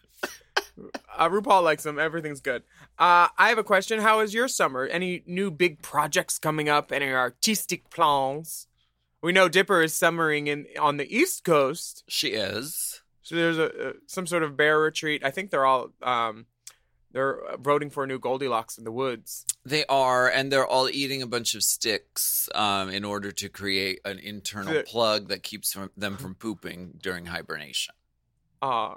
uh, 1.17 1.29
RuPaul 1.29 1.63
likes 1.63 1.83
them. 1.83 1.99
Everything's 1.99 2.41
good. 2.41 2.63
Uh, 2.97 3.27
I 3.37 3.49
have 3.49 3.57
a 3.57 3.63
question. 3.63 3.99
How 3.99 4.19
is 4.19 4.33
your 4.33 4.47
summer? 4.47 4.85
Any 4.85 5.23
new 5.25 5.51
big 5.51 5.81
projects 5.81 6.37
coming 6.37 6.69
up? 6.69 6.91
Any 6.91 7.09
artistic 7.11 7.89
plans? 7.89 8.67
We 9.21 9.31
know 9.31 9.47
Dipper 9.47 9.81
is 9.81 9.93
summering 9.93 10.47
in 10.47 10.65
on 10.79 10.97
the 10.97 11.15
East 11.15 11.43
Coast. 11.43 12.03
She 12.07 12.29
is. 12.29 13.01
So 13.21 13.35
there's 13.35 13.57
a, 13.57 13.89
uh 13.89 13.93
some 14.07 14.27
sort 14.27 14.43
of 14.43 14.57
bear 14.57 14.79
retreat. 14.79 15.23
I 15.23 15.31
think 15.31 15.51
they're 15.51 15.65
all 15.65 15.89
um, 16.01 16.47
they're 17.11 17.39
voting 17.59 17.89
for 17.89 18.03
a 18.03 18.07
new 18.07 18.19
Goldilocks 18.19 18.77
in 18.77 18.83
the 18.83 18.91
woods. 18.91 19.45
They 19.63 19.85
are, 19.85 20.27
and 20.27 20.51
they're 20.51 20.65
all 20.65 20.89
eating 20.89 21.21
a 21.21 21.27
bunch 21.27 21.53
of 21.53 21.63
sticks 21.63 22.49
um, 22.55 22.89
in 22.89 23.05
order 23.05 23.31
to 23.31 23.49
create 23.49 23.99
an 24.05 24.17
internal 24.17 24.81
plug 24.83 25.27
that 25.27 25.43
keeps 25.43 25.73
from, 25.73 25.91
them 25.95 26.17
from 26.17 26.33
pooping 26.33 26.97
during 27.01 27.27
hibernation. 27.27 27.93
Uh, 28.61 28.95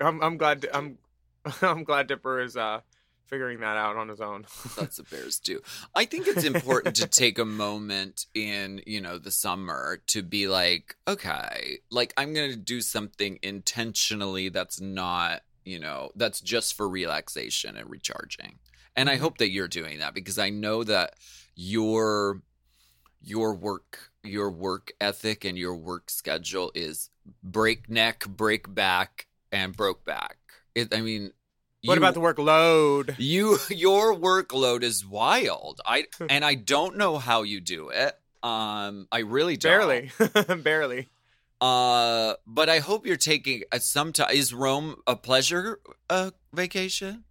I'm 0.00 0.22
I'm 0.22 0.36
glad 0.36 0.66
I'm 0.72 0.98
I'm 1.62 1.84
glad 1.84 2.06
Dipper 2.06 2.40
is 2.40 2.56
uh 2.56 2.80
figuring 3.26 3.60
that 3.60 3.76
out 3.76 3.96
on 3.96 4.08
his 4.08 4.20
own. 4.20 4.46
That's 4.76 4.98
what 4.98 5.10
bears 5.10 5.38
do. 5.38 5.60
I 5.94 6.04
think 6.04 6.26
it's 6.28 6.44
important 6.44 6.96
to 6.96 7.06
take 7.06 7.38
a 7.38 7.44
moment 7.44 8.26
in, 8.34 8.82
you 8.86 9.00
know, 9.00 9.18
the 9.18 9.30
summer 9.30 10.00
to 10.08 10.22
be 10.22 10.48
like, 10.48 10.96
okay, 11.08 11.78
like 11.90 12.14
I'm 12.16 12.32
going 12.32 12.50
to 12.50 12.56
do 12.56 12.80
something 12.80 13.38
intentionally 13.42 14.48
that's 14.48 14.80
not, 14.80 15.42
you 15.64 15.80
know, 15.80 16.10
that's 16.14 16.40
just 16.40 16.74
for 16.74 16.88
relaxation 16.88 17.76
and 17.76 17.90
recharging. 17.90 18.60
And 18.96 19.10
I 19.10 19.16
hope 19.16 19.38
that 19.38 19.50
you're 19.50 19.68
doing 19.68 19.98
that 19.98 20.14
because 20.14 20.38
I 20.38 20.50
know 20.50 20.82
that 20.84 21.14
your 21.54 22.42
your 23.22 23.54
work 23.54 24.10
your 24.22 24.50
work 24.50 24.92
ethic 25.00 25.44
and 25.44 25.56
your 25.58 25.76
work 25.76 26.10
schedule 26.10 26.72
is 26.74 27.10
breakneck, 27.42 28.26
break 28.26 28.72
back, 28.74 29.26
and 29.52 29.76
broke 29.76 30.04
back. 30.04 30.36
It, 30.74 30.94
I 30.94 31.00
mean, 31.00 31.32
what 31.84 31.94
you- 31.94 31.98
about 31.98 32.14
the 32.14 32.20
workload? 32.20 33.14
you 33.18 33.58
your 33.68 34.14
workload 34.14 34.82
is 34.82 35.04
wild. 35.04 35.80
I 35.86 36.06
and 36.28 36.44
I 36.44 36.54
don't 36.54 36.96
know 36.96 37.18
how 37.18 37.42
you 37.42 37.60
do 37.60 37.90
it. 37.90 38.18
Um, 38.42 39.08
I 39.10 39.20
really 39.20 39.56
don't. 39.56 39.72
Barely, 39.72 40.10
barely. 40.62 41.08
Uh, 41.60 42.34
but 42.46 42.68
I 42.68 42.78
hope 42.80 43.06
you're 43.06 43.16
taking 43.16 43.62
uh, 43.72 43.78
some 43.78 44.12
time. 44.12 44.28
Is 44.32 44.52
Rome 44.52 44.96
a 45.06 45.16
pleasure 45.16 45.80
uh, 46.10 46.30
vacation? 46.52 47.24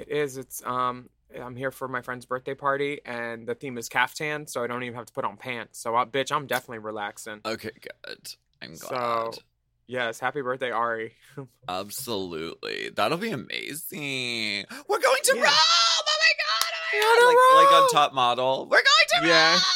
It 0.00 0.08
is. 0.08 0.36
It's 0.36 0.62
um. 0.64 1.08
I'm 1.40 1.54
here 1.54 1.70
for 1.70 1.86
my 1.86 2.02
friend's 2.02 2.26
birthday 2.26 2.54
party, 2.54 3.00
and 3.04 3.46
the 3.46 3.54
theme 3.54 3.78
is 3.78 3.88
caftan, 3.88 4.48
so 4.48 4.64
I 4.64 4.66
don't 4.66 4.82
even 4.82 4.96
have 4.96 5.06
to 5.06 5.12
put 5.12 5.24
on 5.24 5.36
pants. 5.36 5.78
So, 5.78 5.94
uh, 5.94 6.04
bitch, 6.04 6.34
I'm 6.34 6.48
definitely 6.48 6.78
relaxing. 6.78 7.40
Okay, 7.46 7.70
good. 7.80 8.34
I'm 8.60 8.74
glad. 8.74 9.34
So-. 9.34 9.40
Yes, 9.86 10.18
happy 10.18 10.40
birthday, 10.42 10.72
Ari. 10.72 11.14
Absolutely. 11.68 12.90
That'll 12.94 13.18
be 13.18 13.30
amazing. 13.30 14.64
We're 14.88 14.98
going 15.00 15.20
to 15.24 15.36
Yeah. 15.36 15.42
Rome. 15.42 15.52
Oh 15.52 16.02
my 16.06 16.32
god. 16.38 16.72
Oh 16.94 17.26
my 17.26 17.34
Go 17.34 17.60
god. 17.60 17.62
Like, 17.62 17.72
like 17.72 17.82
on 17.82 17.90
top 17.90 18.14
model. 18.14 18.64
We're 18.70 18.78
going 18.82 19.22
to 19.22 19.28
Yeah. 19.28 19.52
Rome. 19.52 19.60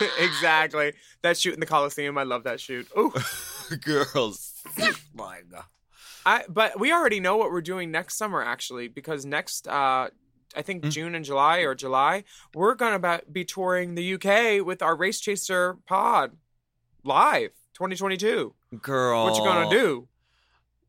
my 0.00 0.06
god. 0.08 0.24
exactly. 0.24 0.92
That 1.22 1.36
shoot 1.38 1.54
in 1.54 1.60
the 1.60 1.66
Coliseum, 1.66 2.16
I 2.18 2.22
love 2.24 2.44
that 2.44 2.60
shoot. 2.60 2.86
Ooh. 2.98 3.12
Girls. 3.82 4.52
my 5.14 5.40
god. 5.50 5.64
I 6.26 6.44
but 6.48 6.78
we 6.80 6.92
already 6.92 7.20
know 7.20 7.36
what 7.36 7.50
we're 7.50 7.60
doing 7.60 7.90
next 7.90 8.16
summer 8.16 8.42
actually 8.42 8.88
because 8.88 9.24
next 9.26 9.68
uh 9.68 10.08
I 10.56 10.62
think 10.62 10.84
Mm. 10.84 10.90
June 10.90 11.14
and 11.14 11.24
July 11.24 11.58
or 11.60 11.74
July 11.74 12.24
we're 12.54 12.74
gonna 12.74 13.20
be 13.30 13.44
touring 13.44 13.94
the 13.94 14.14
UK 14.14 14.64
with 14.64 14.82
our 14.82 14.96
Race 14.96 15.20
Chaser 15.20 15.76
pod 15.86 16.36
live 17.02 17.50
2022. 17.74 18.54
Girl. 18.80 19.24
What 19.24 19.36
you 19.36 19.44
gonna 19.44 19.68
do? 19.70 20.08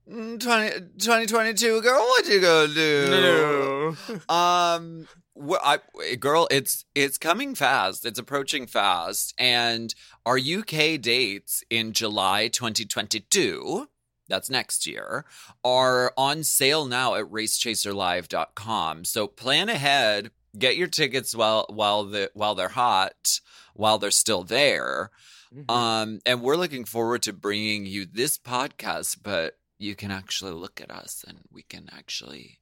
Mm, 0.10 0.40
20, 0.40 0.72
2022, 1.00 1.82
girl. 1.82 2.00
What 2.00 2.28
you 2.28 2.40
gonna 2.40 2.74
do? 2.74 3.08
No. 3.10 3.96
Um, 4.34 5.08
wh- 5.36 5.58
I, 5.64 5.80
girl, 6.20 6.48
it's 6.52 6.86
it's 6.94 7.18
coming 7.18 7.56
fast. 7.56 8.06
It's 8.06 8.20
approaching 8.20 8.68
fast, 8.68 9.34
and 9.40 9.94
our 10.26 10.38
UK 10.38 11.00
dates 11.02 11.64
in 11.72 11.92
July 11.94 12.50
2022. 12.50 13.88
That's 14.28 14.50
next 14.50 14.88
year. 14.88 15.26
Are 15.64 16.12
on 16.18 16.44
sale 16.44 16.86
now 16.86 17.16
at 17.16 17.26
racechaserlive.com. 17.26 19.06
So 19.06 19.28
plan 19.28 19.70
ahead. 19.70 20.32
Get 20.58 20.78
your 20.78 20.88
tickets 20.88 21.36
while 21.36 21.66
while 21.70 22.06
the 22.06 22.32
while 22.34 22.56
they're 22.56 22.70
hot, 22.70 23.40
while 23.74 23.98
they're 23.98 24.12
still 24.12 24.44
there. 24.44 25.12
Mhm. 25.54 25.70
Um, 25.72 26.20
and 26.26 26.42
we're 26.42 26.56
looking 26.58 26.86
forward 26.86 27.22
to 27.24 27.34
bringing 27.34 27.86
you 27.86 28.06
this 28.06 28.38
podcast, 28.38 29.18
but 29.22 29.58
you 29.78 29.96
can 29.96 30.12
actually 30.12 30.54
look 30.54 30.80
at 30.82 30.90
us 30.90 31.24
and 31.28 31.40
we 31.52 31.62
can 31.64 31.90
actually 31.92 32.58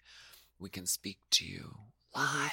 we 0.60 0.70
can 0.70 0.86
speak 0.86 1.20
to 1.32 1.46
you 1.46 1.76
live. 2.16 2.52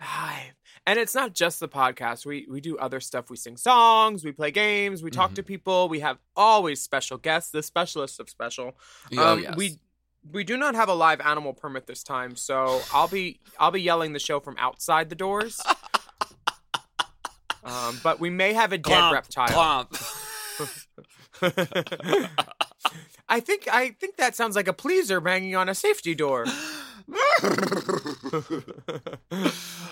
Hi. 0.00 0.52
And 0.86 0.98
it's 0.98 1.14
not 1.14 1.34
just 1.34 1.58
the 1.60 1.68
podcast. 1.68 2.26
We 2.26 2.46
we 2.48 2.60
do 2.60 2.76
other 2.78 3.00
stuff. 3.00 3.28
We 3.30 3.36
sing 3.36 3.56
songs, 3.56 4.24
we 4.24 4.32
play 4.32 4.50
games, 4.50 5.02
we 5.02 5.10
talk 5.10 5.34
to 5.34 5.42
Mm-hmm. 5.42 5.46
people. 5.48 5.88
We 5.88 6.00
have 6.00 6.18
always 6.36 6.80
special 6.82 7.18
guests, 7.18 7.50
the 7.50 7.62
specialist 7.62 8.20
of 8.20 8.28
special. 8.30 8.76
Oh, 9.16 9.32
Um, 9.32 9.42
yes. 9.42 9.56
We 9.56 9.78
we 10.32 10.44
do 10.44 10.56
not 10.56 10.74
have 10.74 10.88
a 10.88 10.94
live 10.94 11.20
animal 11.20 11.54
permit 11.54 11.86
this 11.86 12.02
time, 12.02 12.36
so 12.36 12.80
I'll 12.92 13.08
be 13.08 13.40
I'll 13.58 13.70
be 13.72 13.82
yelling 13.82 14.12
the 14.12 14.18
show 14.20 14.38
from 14.38 14.54
outside 14.58 15.08
the 15.08 15.16
doors. 15.16 15.60
um, 17.64 17.98
but 18.04 18.20
we 18.20 18.30
may 18.30 18.52
have 18.52 18.72
a 18.72 18.78
dead 18.78 18.92
Clomp, 18.92 19.12
reptile. 19.12 19.48
clomp. 19.48 20.92
I 23.28 23.40
think 23.40 23.66
I 23.70 23.90
think 24.00 24.16
that 24.16 24.34
sounds 24.36 24.56
like 24.56 24.68
a 24.68 24.72
pleaser 24.72 25.20
banging 25.20 25.54
on 25.56 25.68
a 25.68 25.74
safety 25.74 26.14
door. 26.14 26.46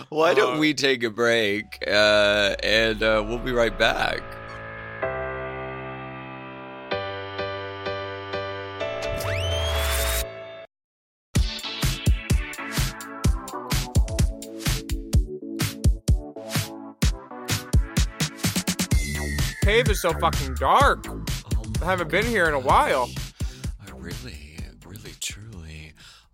Why 0.09 0.35
don't 0.35 0.57
Uh, 0.57 0.59
we 0.59 0.75
take 0.75 1.05
a 1.05 1.11
break 1.11 1.79
uh, 1.87 2.57
and 2.63 3.03
uh, 3.03 3.25
we'll 3.27 3.39
be 3.39 3.53
right 3.53 3.77
back. 3.79 4.23
Cave 19.63 19.89
is 19.89 20.03
so 20.03 20.13
fucking 20.13 20.55
dark. 20.57 21.07
I 21.81 21.87
haven't 21.87 22.11
been 22.11 22.27
here 22.27 22.47
in 22.47 22.55
a 22.55 22.61
while. 22.61 23.09
I 23.81 23.91
really, 23.93 24.15
really. 24.25 24.44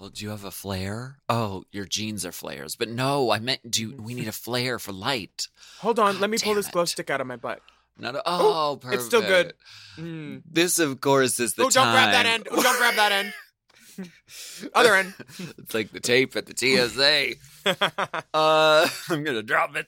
Well, 0.01 0.09
do 0.09 0.25
you 0.25 0.31
have 0.31 0.45
a 0.45 0.51
flare? 0.51 1.19
Oh, 1.29 1.65
your 1.73 1.85
jeans 1.85 2.25
are 2.25 2.33
flares. 2.33 2.75
But 2.75 2.89
no, 2.89 3.31
I 3.31 3.39
meant 3.39 3.71
do 3.71 3.83
you, 3.83 3.97
we 4.01 4.15
need 4.15 4.29
a 4.29 4.33
flare 4.33 4.79
for 4.79 4.93
light. 4.93 5.49
Hold 5.81 5.99
on, 5.99 6.19
let 6.21 6.31
me 6.31 6.39
pull 6.39 6.55
this 6.55 6.69
glow 6.69 6.83
it. 6.83 6.87
stick 6.87 7.11
out 7.11 7.21
of 7.21 7.27
my 7.27 7.37
butt. 7.37 7.61
Not 7.99 8.17
a, 8.17 8.23
oh, 8.25 8.79
perfect. 8.81 9.01
it's 9.01 9.07
still 9.07 9.21
good. 9.21 9.53
Mm. 9.99 10.41
This, 10.51 10.79
of 10.79 11.03
course, 11.03 11.39
is 11.39 11.53
the 11.53 11.65
Oh, 11.65 11.69
don't 11.69 11.93
grab 11.93 12.13
that 12.13 12.25
end. 12.25 12.49
Oh, 12.51 12.63
don't 12.63 12.79
grab 12.79 12.95
that 12.95 13.13
end. 13.13 13.35
Other 14.75 14.95
end. 14.95 15.13
it's 15.59 15.75
like 15.75 15.93
the 15.93 16.01
tape 16.01 16.35
at 16.35 16.47
the 16.47 16.57
TSA. 16.57 17.35
Uh, 18.33 18.89
I'm 19.11 19.23
gonna 19.23 19.43
drop 19.43 19.77
it. 19.77 19.87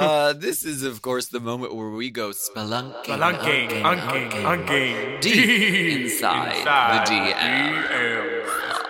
Uh, 0.00 0.32
this 0.32 0.64
is, 0.64 0.82
of 0.82 1.00
course, 1.00 1.28
the 1.28 1.38
moment 1.38 1.76
where 1.76 1.90
we 1.90 2.10
go 2.10 2.30
spelunking, 2.30 3.04
Spelunking, 3.04 3.82
unking, 3.82 4.30
unking, 4.32 5.20
deep 5.20 6.06
inside, 6.06 6.64
the 6.64 7.12
DM. 7.12 8.83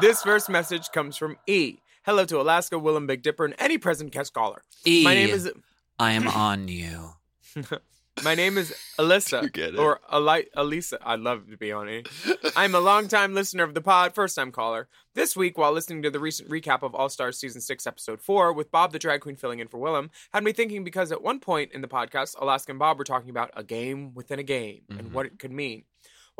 This 0.00 0.22
first 0.22 0.48
message 0.48 0.90
comes 0.92 1.18
from 1.18 1.36
E. 1.46 1.78
Hello 2.04 2.24
to 2.24 2.40
Alaska, 2.40 2.76
Willam, 2.76 3.06
Big 3.06 3.22
Dipper, 3.22 3.44
and 3.44 3.54
any 3.58 3.76
present 3.76 4.12
guest 4.12 4.32
caller. 4.32 4.62
E, 4.86 5.04
My 5.04 5.14
name 5.14 5.28
is 5.28 5.52
I 5.98 6.12
am 6.12 6.26
on 6.26 6.68
you. 6.68 7.10
my 8.24 8.34
name 8.34 8.56
is 8.56 8.74
Alyssa 8.98 9.42
You 9.42 9.50
get 9.50 9.74
it. 9.74 9.78
or 9.78 10.00
Ali- 10.08 10.48
Elisa. 10.56 10.98
I'd 11.04 11.20
love 11.20 11.50
to 11.50 11.58
be 11.58 11.70
on 11.70 11.88
it. 11.88 12.08
I'm 12.56 12.74
a 12.74 12.80
longtime 12.80 13.34
listener 13.34 13.62
of 13.62 13.74
the 13.74 13.82
pod, 13.82 14.14
first 14.14 14.36
time 14.36 14.52
caller. 14.52 14.88
This 15.14 15.36
week, 15.36 15.58
while 15.58 15.72
listening 15.72 16.02
to 16.04 16.10
the 16.10 16.20
recent 16.20 16.48
recap 16.48 16.82
of 16.82 16.94
All 16.94 17.10
Stars 17.10 17.38
season 17.38 17.60
six, 17.60 17.86
episode 17.86 18.22
four, 18.22 18.54
with 18.54 18.70
Bob 18.70 18.92
the 18.92 18.98
drag 18.98 19.20
queen 19.20 19.36
filling 19.36 19.58
in 19.58 19.68
for 19.68 19.78
Willam, 19.78 20.08
had 20.32 20.44
me 20.44 20.52
thinking 20.52 20.82
because 20.82 21.12
at 21.12 21.20
one 21.22 21.40
point 21.40 21.72
in 21.72 21.82
the 21.82 21.88
podcast, 21.88 22.40
Alaska 22.40 22.72
and 22.72 22.78
Bob 22.78 22.96
were 22.96 23.04
talking 23.04 23.28
about 23.28 23.50
a 23.54 23.62
game 23.62 24.14
within 24.14 24.38
a 24.38 24.44
game 24.44 24.82
and 24.88 25.00
mm-hmm. 25.00 25.12
what 25.12 25.26
it 25.26 25.38
could 25.38 25.52
mean. 25.52 25.84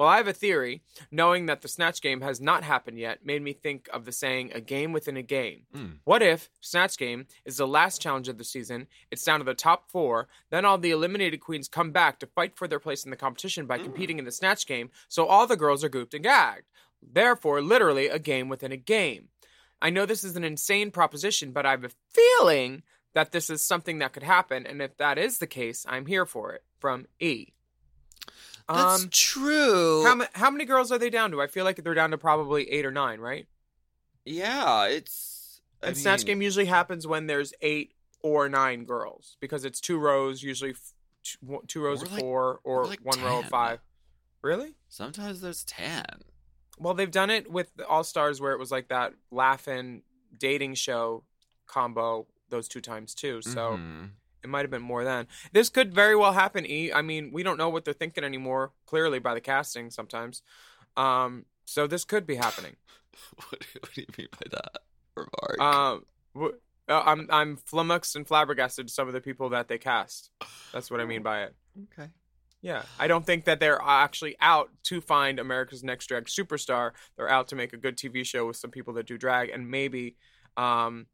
Well, 0.01 0.09
I 0.09 0.16
have 0.16 0.28
a 0.28 0.32
theory. 0.32 0.80
Knowing 1.11 1.44
that 1.44 1.61
the 1.61 1.68
Snatch 1.68 2.01
game 2.01 2.22
has 2.22 2.40
not 2.40 2.64
happened 2.64 2.98
yet 2.98 3.26
made 3.26 3.42
me 3.42 3.53
think 3.53 3.86
of 3.92 4.07
the 4.07 4.12
saying, 4.12 4.51
a 4.55 4.61
game 4.62 4.92
within 4.92 5.18
a 5.18 5.22
game. 5.22 5.64
Hmm. 5.74 5.86
What 6.05 6.22
if 6.22 6.48
Snatch 6.62 6.96
Game 6.96 7.26
is 7.44 7.59
the 7.59 7.68
last 7.68 8.01
challenge 8.01 8.26
of 8.26 8.38
the 8.38 8.44
season? 8.44 8.86
It's 9.11 9.22
down 9.22 9.40
to 9.40 9.44
the 9.44 9.53
top 9.53 9.90
four. 9.90 10.28
Then 10.48 10.64
all 10.64 10.78
the 10.78 10.90
eliminated 10.90 11.40
queens 11.40 11.68
come 11.68 11.90
back 11.90 12.18
to 12.20 12.26
fight 12.26 12.57
for 12.57 12.66
their 12.66 12.78
place 12.78 13.05
in 13.05 13.11
the 13.11 13.16
competition 13.16 13.66
by 13.66 13.76
hmm. 13.76 13.84
competing 13.84 14.18
in 14.18 14.24
the 14.24 14.32
Snatch 14.32 14.66
Game, 14.66 14.88
so 15.07 15.26
all 15.26 15.46
the 15.46 15.55
girls 15.55 15.84
are 15.84 15.90
gooped 15.90 16.14
and 16.14 16.24
gagged. 16.24 16.70
Therefore, 17.03 17.61
literally 17.61 18.09
a 18.09 18.18
game 18.18 18.48
within 18.48 18.72
a 18.72 18.78
game. 18.78 19.28
I 19.82 19.90
know 19.90 20.07
this 20.07 20.24
is 20.24 20.34
an 20.34 20.44
insane 20.44 20.92
proposition, 20.92 21.53
but 21.53 21.66
I 21.66 21.72
have 21.72 21.84
a 21.84 21.90
feeling 22.09 22.84
that 23.12 23.32
this 23.32 23.51
is 23.51 23.61
something 23.61 23.98
that 23.98 24.14
could 24.14 24.22
happen, 24.22 24.66
and 24.66 24.80
if 24.80 24.96
that 24.96 25.18
is 25.18 25.36
the 25.36 25.46
case, 25.46 25.84
I'm 25.86 26.07
here 26.07 26.24
for 26.24 26.55
it. 26.55 26.64
From 26.78 27.07
E. 27.20 27.48
That's 28.72 29.02
Um, 29.04 29.08
true. 29.10 30.04
how, 30.04 30.14
ma- 30.14 30.26
how 30.34 30.50
many 30.50 30.64
girls 30.64 30.92
are 30.92 30.98
they 30.98 31.10
down 31.10 31.30
to? 31.32 31.42
I 31.42 31.46
feel 31.46 31.64
like 31.64 31.82
they're 31.82 31.94
down 31.94 32.10
to 32.12 32.18
probably 32.18 32.70
eight 32.70 32.86
or 32.86 32.90
nine, 32.92 33.20
right? 33.20 33.46
yeah, 34.24 34.84
it's. 34.86 35.60
I 35.82 35.88
And 35.88 35.96
Snatch 35.96 36.24
Game 36.26 36.42
usually 36.42 36.66
happens 36.66 37.06
when 37.06 37.26
there's 37.26 37.52
eight 37.62 37.94
or 38.22 38.48
nine 38.50 38.84
girls 38.84 39.36
because 39.40 39.64
it's 39.64 39.80
two 39.80 39.98
rows, 39.98 40.42
usually 40.42 40.72
f- 40.72 40.92
two, 41.68 41.80
rows 41.82 42.02
of 42.02 42.12
like- 42.12 42.20
four 42.20 42.60
or 42.64 42.86
like 42.86 43.00
one 43.00 43.20
row 43.22 43.38
of 43.40 43.46
five. 43.46 43.80
Really? 44.42 44.74
Sometimes 44.88 45.40
there's 45.40 45.64
ten. 45.64 46.04
Well, 46.78 46.94
they've 46.94 47.10
done 47.10 47.30
it 47.30 47.50
with 47.50 47.70
All 47.88 48.04
Stars 48.04 48.40
where 48.40 48.52
it 48.52 48.58
was 48.58 48.70
like 48.70 48.88
that 48.88 49.14
laughing 49.30 50.02
dating 50.38 50.74
show 50.74 51.24
combo 51.66 52.26
those 52.50 52.68
two 52.68 52.80
times 52.82 53.14
too. 53.14 53.40
So 53.42 53.78
Mhm. 53.78 54.10
It 54.43 54.49
might 54.49 54.62
have 54.62 54.70
been 54.70 54.82
more 54.82 55.05
than. 55.05 55.26
This 55.53 55.68
could 55.68 55.95
very 55.95 56.16
well 56.16 56.32
happen. 56.32 56.64
E. 56.66 56.93
I 56.93 57.03
mean, 57.03 57.30
we 57.32 57.43
don't 57.43 57.59
know 57.59 57.68
what 57.68 57.84
they're 57.84 57.95
thinking 57.95 58.24
anymore. 58.24 58.72
Clearly 58.86 59.18
by 59.18 59.34
the 59.34 59.41
casting 59.41 59.91
sometimes. 59.91 60.43
Um, 60.97 61.45
so 61.64 61.86
this 61.86 62.05
could 62.05 62.26
be 62.26 62.36
happening. 62.36 62.76
what, 63.36 63.66
what 63.80 63.95
do 63.95 64.01
you 64.01 64.07
mean 64.18 64.28
by 64.32 64.47
that 64.51 64.82
remark? 65.14 65.61
Um, 65.61 66.05
wh- 66.36 66.91
uh, 66.91 67.03
I'm 67.07 67.28
I'm 67.30 67.57
flummoxed 67.57 68.16
and 68.16 68.26
flabbergasted 68.26 68.88
to 68.88 68.93
some 68.93 69.07
of 69.07 69.14
the 69.14 69.20
people 69.20 69.49
that 69.51 69.68
they 69.68 69.78
cast. 69.78 70.30
That's 70.72 70.91
what 70.91 71.01
I 71.01 71.05
mean 71.05 71.22
by 71.22 71.43
it. 71.45 71.55
okay. 71.93 72.11
Yeah, 72.62 72.82
I 72.99 73.07
don't 73.07 73.24
think 73.24 73.47
that 73.47 73.59
they're 73.59 73.80
actually 73.82 74.36
out 74.38 74.70
to 74.84 75.01
find 75.01 75.38
America's 75.38 75.82
Next 75.82 76.09
Drag 76.09 76.24
Superstar. 76.26 76.91
They're 77.16 77.28
out 77.30 77.49
to 77.49 77.57
make 77.57 77.72
a 77.72 77.78
good 77.78 77.97
TV 77.97 78.24
show 78.26 78.47
with 78.47 78.57
some 78.57 78.70
people 78.70 78.93
that 78.95 79.07
do 79.07 79.16
drag, 79.16 79.49
and 79.49 79.70
maybe, 79.70 80.16
um, 80.59 81.07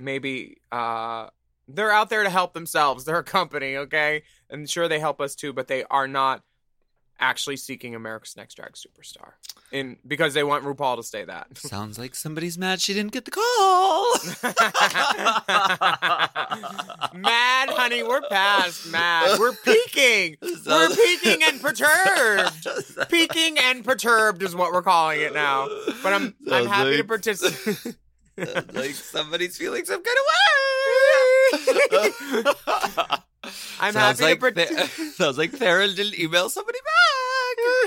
maybe 0.00 0.56
uh, 0.72 1.28
they're 1.68 1.92
out 1.92 2.10
there 2.10 2.22
to 2.22 2.30
help 2.30 2.52
themselves. 2.54 3.04
They're 3.04 3.18
a 3.18 3.24
company, 3.24 3.76
okay, 3.76 4.22
and 4.50 4.68
sure 4.68 4.88
they 4.88 5.00
help 5.00 5.20
us 5.20 5.34
too, 5.34 5.52
but 5.52 5.68
they 5.68 5.84
are 5.90 6.08
not 6.08 6.42
actually 7.18 7.56
seeking 7.56 7.94
America's 7.94 8.36
Next 8.36 8.54
Drag 8.54 8.72
Superstar, 8.72 9.32
in 9.72 9.96
because 10.06 10.34
they 10.34 10.44
want 10.44 10.64
RuPaul 10.64 10.96
to 10.96 11.02
stay 11.02 11.24
that. 11.24 11.56
Sounds 11.58 11.98
like 11.98 12.14
somebody's 12.14 12.58
mad 12.58 12.80
she 12.80 12.92
didn't 12.92 13.12
get 13.12 13.24
the 13.24 13.30
call. 13.30 14.14
mad, 17.20 17.70
honey, 17.70 18.02
we're 18.02 18.22
past 18.28 18.90
mad. 18.90 19.38
We're 19.38 19.52
peaking. 19.52 20.36
We're 20.66 20.88
peaking 20.94 21.42
and 21.44 21.60
perturbed. 21.60 22.66
Peaking 23.10 23.58
and 23.58 23.84
perturbed 23.84 24.42
is 24.42 24.54
what 24.54 24.72
we're 24.72 24.82
calling 24.82 25.20
it 25.20 25.34
now. 25.34 25.68
But 26.02 26.12
I'm 26.12 26.34
I'm 26.50 26.66
happy 26.66 26.96
to 26.96 27.04
participate. 27.04 27.96
Like 28.36 28.94
somebody's 28.94 29.56
feeling 29.56 29.84
some 29.84 30.02
kind 30.02 30.18
of 30.18 30.24
way. 30.26 30.63
I'm 33.80 33.92
sounds 33.92 34.20
happy 34.20 34.22
like 34.22 34.34
to 34.34 34.40
part- 34.40 34.56
Th- 34.56 34.90
sounds 35.14 35.38
like 35.38 35.50
Farrell 35.50 35.92
didn't 35.92 36.18
email 36.18 36.48
somebody 36.48 36.78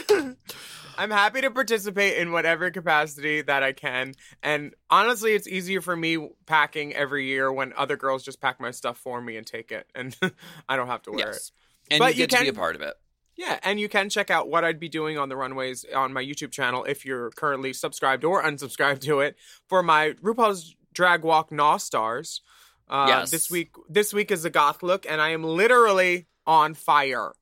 back. 0.09 0.36
I'm 0.99 1.11
happy 1.11 1.41
to 1.41 1.51
participate 1.51 2.18
in 2.18 2.32
whatever 2.32 2.72
capacity 2.72 3.41
that 3.43 3.61
I 3.61 3.72
can. 3.74 4.13
And 4.41 4.74
honestly, 4.89 5.34
it's 5.34 5.47
easier 5.47 5.80
for 5.82 5.95
me 5.95 6.30
packing 6.47 6.93
every 6.95 7.26
year 7.28 7.51
when 7.53 7.72
other 7.78 7.95
girls 7.95 8.24
just 8.24 8.41
pack 8.41 8.59
my 8.59 8.72
stuff 8.72 8.97
for 8.97 9.22
me 9.22 9.38
and 9.38 9.45
take 9.45 9.72
it, 9.72 9.88
and 9.93 10.15
I 10.70 10.76
don't 10.76 10.88
have 10.88 11.03
to 11.03 11.11
wear 11.11 11.32
it. 11.32 11.51
and 11.91 11.99
But 11.99 12.15
you 12.15 12.22
you 12.22 12.28
get 12.28 12.38
to 12.39 12.43
be 12.45 12.49
a 12.49 12.53
part 12.53 12.76
of 12.76 12.82
it. 12.82 12.95
Yeah, 13.36 13.59
and 13.61 13.80
you 13.80 13.88
can 13.88 14.09
check 14.09 14.32
out 14.32 14.49
what 14.49 14.63
I'd 14.63 14.80
be 14.80 14.89
doing 14.89 15.20
on 15.20 15.30
the 15.30 15.36
runways 15.36 15.86
on 15.95 16.11
my 16.11 16.24
YouTube 16.24 16.51
channel 16.51 16.84
if 16.86 17.05
you're 17.05 17.30
currently 17.32 17.72
subscribed 17.74 18.24
or 18.24 18.41
unsubscribed 18.41 19.01
to 19.01 19.20
it 19.20 19.36
for 19.68 19.84
my 19.84 20.13
RuPaul's 20.24 20.76
Drag 20.93 21.24
Walk 21.24 21.51
Naw 21.51 21.78
Stars. 21.78 22.41
Uh, 22.89 23.05
Yes. 23.09 23.31
This 23.31 23.49
week, 23.51 23.71
this 23.89 24.13
week 24.13 24.31
is 24.31 24.45
a 24.45 24.49
goth 24.49 24.81
look, 24.83 25.05
and 25.09 25.19
I 25.21 25.29
am 25.29 25.43
literally 25.43 26.27
on 26.45 26.73
fire. 26.73 27.33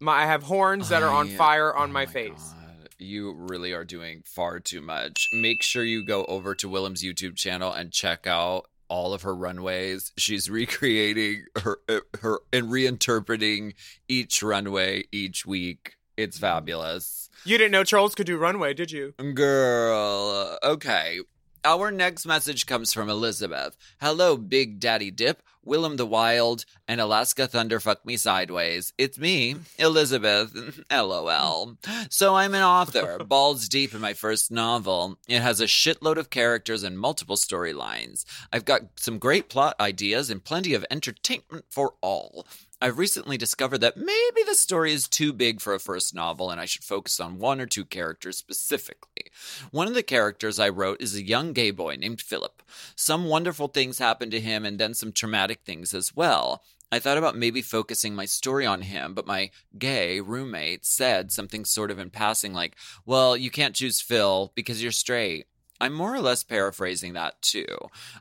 My, 0.00 0.22
I 0.22 0.26
have 0.26 0.44
horns 0.44 0.90
that 0.90 1.02
are 1.02 1.10
on 1.12 1.28
I- 1.28 1.36
fire 1.36 1.74
on 1.74 1.90
oh 1.90 1.92
my, 1.92 2.06
face. 2.06 2.32
God. 2.54 2.88
You 3.00 3.32
really 3.32 3.72
are 3.72 3.84
doing 3.84 4.22
far 4.24 4.58
too 4.60 4.80
much. 4.80 5.28
Make 5.32 5.62
sure 5.62 5.84
you 5.84 6.04
go 6.04 6.24
over 6.24 6.54
to 6.56 6.68
Willam's 6.68 7.02
YouTube 7.02 7.36
channel 7.36 7.72
and 7.72 7.92
check 7.92 8.26
out 8.26 8.66
all 8.88 9.12
of 9.14 9.22
her 9.22 9.34
runways. 9.34 10.12
She's 10.16 10.48
recreating 10.50 11.44
her 11.62 11.78
her 12.20 12.40
and 12.52 12.68
reinterpreting 12.68 13.74
each 14.08 14.42
runway 14.42 15.04
each 15.12 15.44
week. 15.46 15.96
It's 16.16 16.38
fabulous. 16.38 17.30
You 17.44 17.56
didn't 17.58 17.70
know 17.72 17.84
trolls 17.84 18.14
could 18.16 18.26
do 18.26 18.36
runway, 18.36 18.74
did 18.74 18.90
you? 18.90 19.14
Girl. 19.34 20.58
Okay. 20.64 21.20
Our 21.64 21.90
next 21.90 22.24
message 22.24 22.66
comes 22.66 22.92
from 22.92 23.08
Elizabeth. 23.08 23.76
Hello, 24.00 24.36
Big 24.36 24.78
Daddy 24.78 25.10
Dip, 25.10 25.42
Willam 25.66 25.96
the 25.96 26.06
Wild, 26.06 26.64
and 26.86 27.00
Alaska 27.00 27.48
Thunderfuck 27.48 28.04
Me 28.04 28.16
Sideways. 28.16 28.92
It's 28.96 29.18
me, 29.18 29.56
Elizabeth. 29.78 30.80
LOL. 30.90 31.76
So 32.10 32.36
I'm 32.36 32.54
an 32.54 32.62
author, 32.62 33.18
balls 33.24 33.68
deep 33.68 33.92
in 33.92 34.00
my 34.00 34.14
first 34.14 34.50
novel. 34.50 35.18
It 35.28 35.40
has 35.40 35.60
a 35.60 35.64
shitload 35.66 36.16
of 36.16 36.30
characters 36.30 36.84
and 36.84 36.98
multiple 36.98 37.36
storylines. 37.36 38.24
I've 38.52 38.64
got 38.64 38.82
some 38.96 39.18
great 39.18 39.48
plot 39.48 39.74
ideas 39.80 40.30
and 40.30 40.44
plenty 40.44 40.74
of 40.74 40.86
entertainment 40.90 41.64
for 41.70 41.94
all. 42.00 42.46
I've 42.80 42.98
recently 42.98 43.36
discovered 43.36 43.78
that 43.78 43.96
maybe 43.96 44.42
the 44.46 44.54
story 44.54 44.92
is 44.92 45.08
too 45.08 45.32
big 45.32 45.60
for 45.60 45.74
a 45.74 45.80
first 45.80 46.14
novel 46.14 46.50
and 46.50 46.60
I 46.60 46.64
should 46.64 46.84
focus 46.84 47.18
on 47.18 47.38
one 47.38 47.60
or 47.60 47.66
two 47.66 47.84
characters 47.84 48.36
specifically. 48.36 49.32
One 49.72 49.88
of 49.88 49.94
the 49.94 50.02
characters 50.04 50.60
I 50.60 50.68
wrote 50.68 51.02
is 51.02 51.16
a 51.16 51.26
young 51.26 51.52
gay 51.52 51.72
boy 51.72 51.96
named 51.96 52.20
Philip. 52.20 52.62
Some 52.94 53.24
wonderful 53.24 53.66
things 53.66 53.98
happened 53.98 54.30
to 54.30 54.40
him 54.40 54.64
and 54.64 54.78
then 54.78 54.94
some 54.94 55.10
traumatic 55.10 55.62
things 55.64 55.92
as 55.92 56.14
well. 56.14 56.62
I 56.92 57.00
thought 57.00 57.18
about 57.18 57.36
maybe 57.36 57.62
focusing 57.62 58.14
my 58.14 58.26
story 58.26 58.64
on 58.64 58.82
him, 58.82 59.12
but 59.12 59.26
my 59.26 59.50
gay 59.76 60.20
roommate 60.20 60.86
said 60.86 61.32
something 61.32 61.64
sort 61.64 61.90
of 61.90 61.98
in 61.98 62.10
passing 62.10 62.54
like, 62.54 62.76
Well, 63.04 63.36
you 63.36 63.50
can't 63.50 63.74
choose 63.74 64.00
Phil 64.00 64.52
because 64.54 64.80
you're 64.80 64.92
straight. 64.92 65.46
I'm 65.80 65.92
more 65.92 66.14
or 66.14 66.20
less 66.20 66.42
paraphrasing 66.42 67.12
that 67.12 67.40
too. 67.40 67.66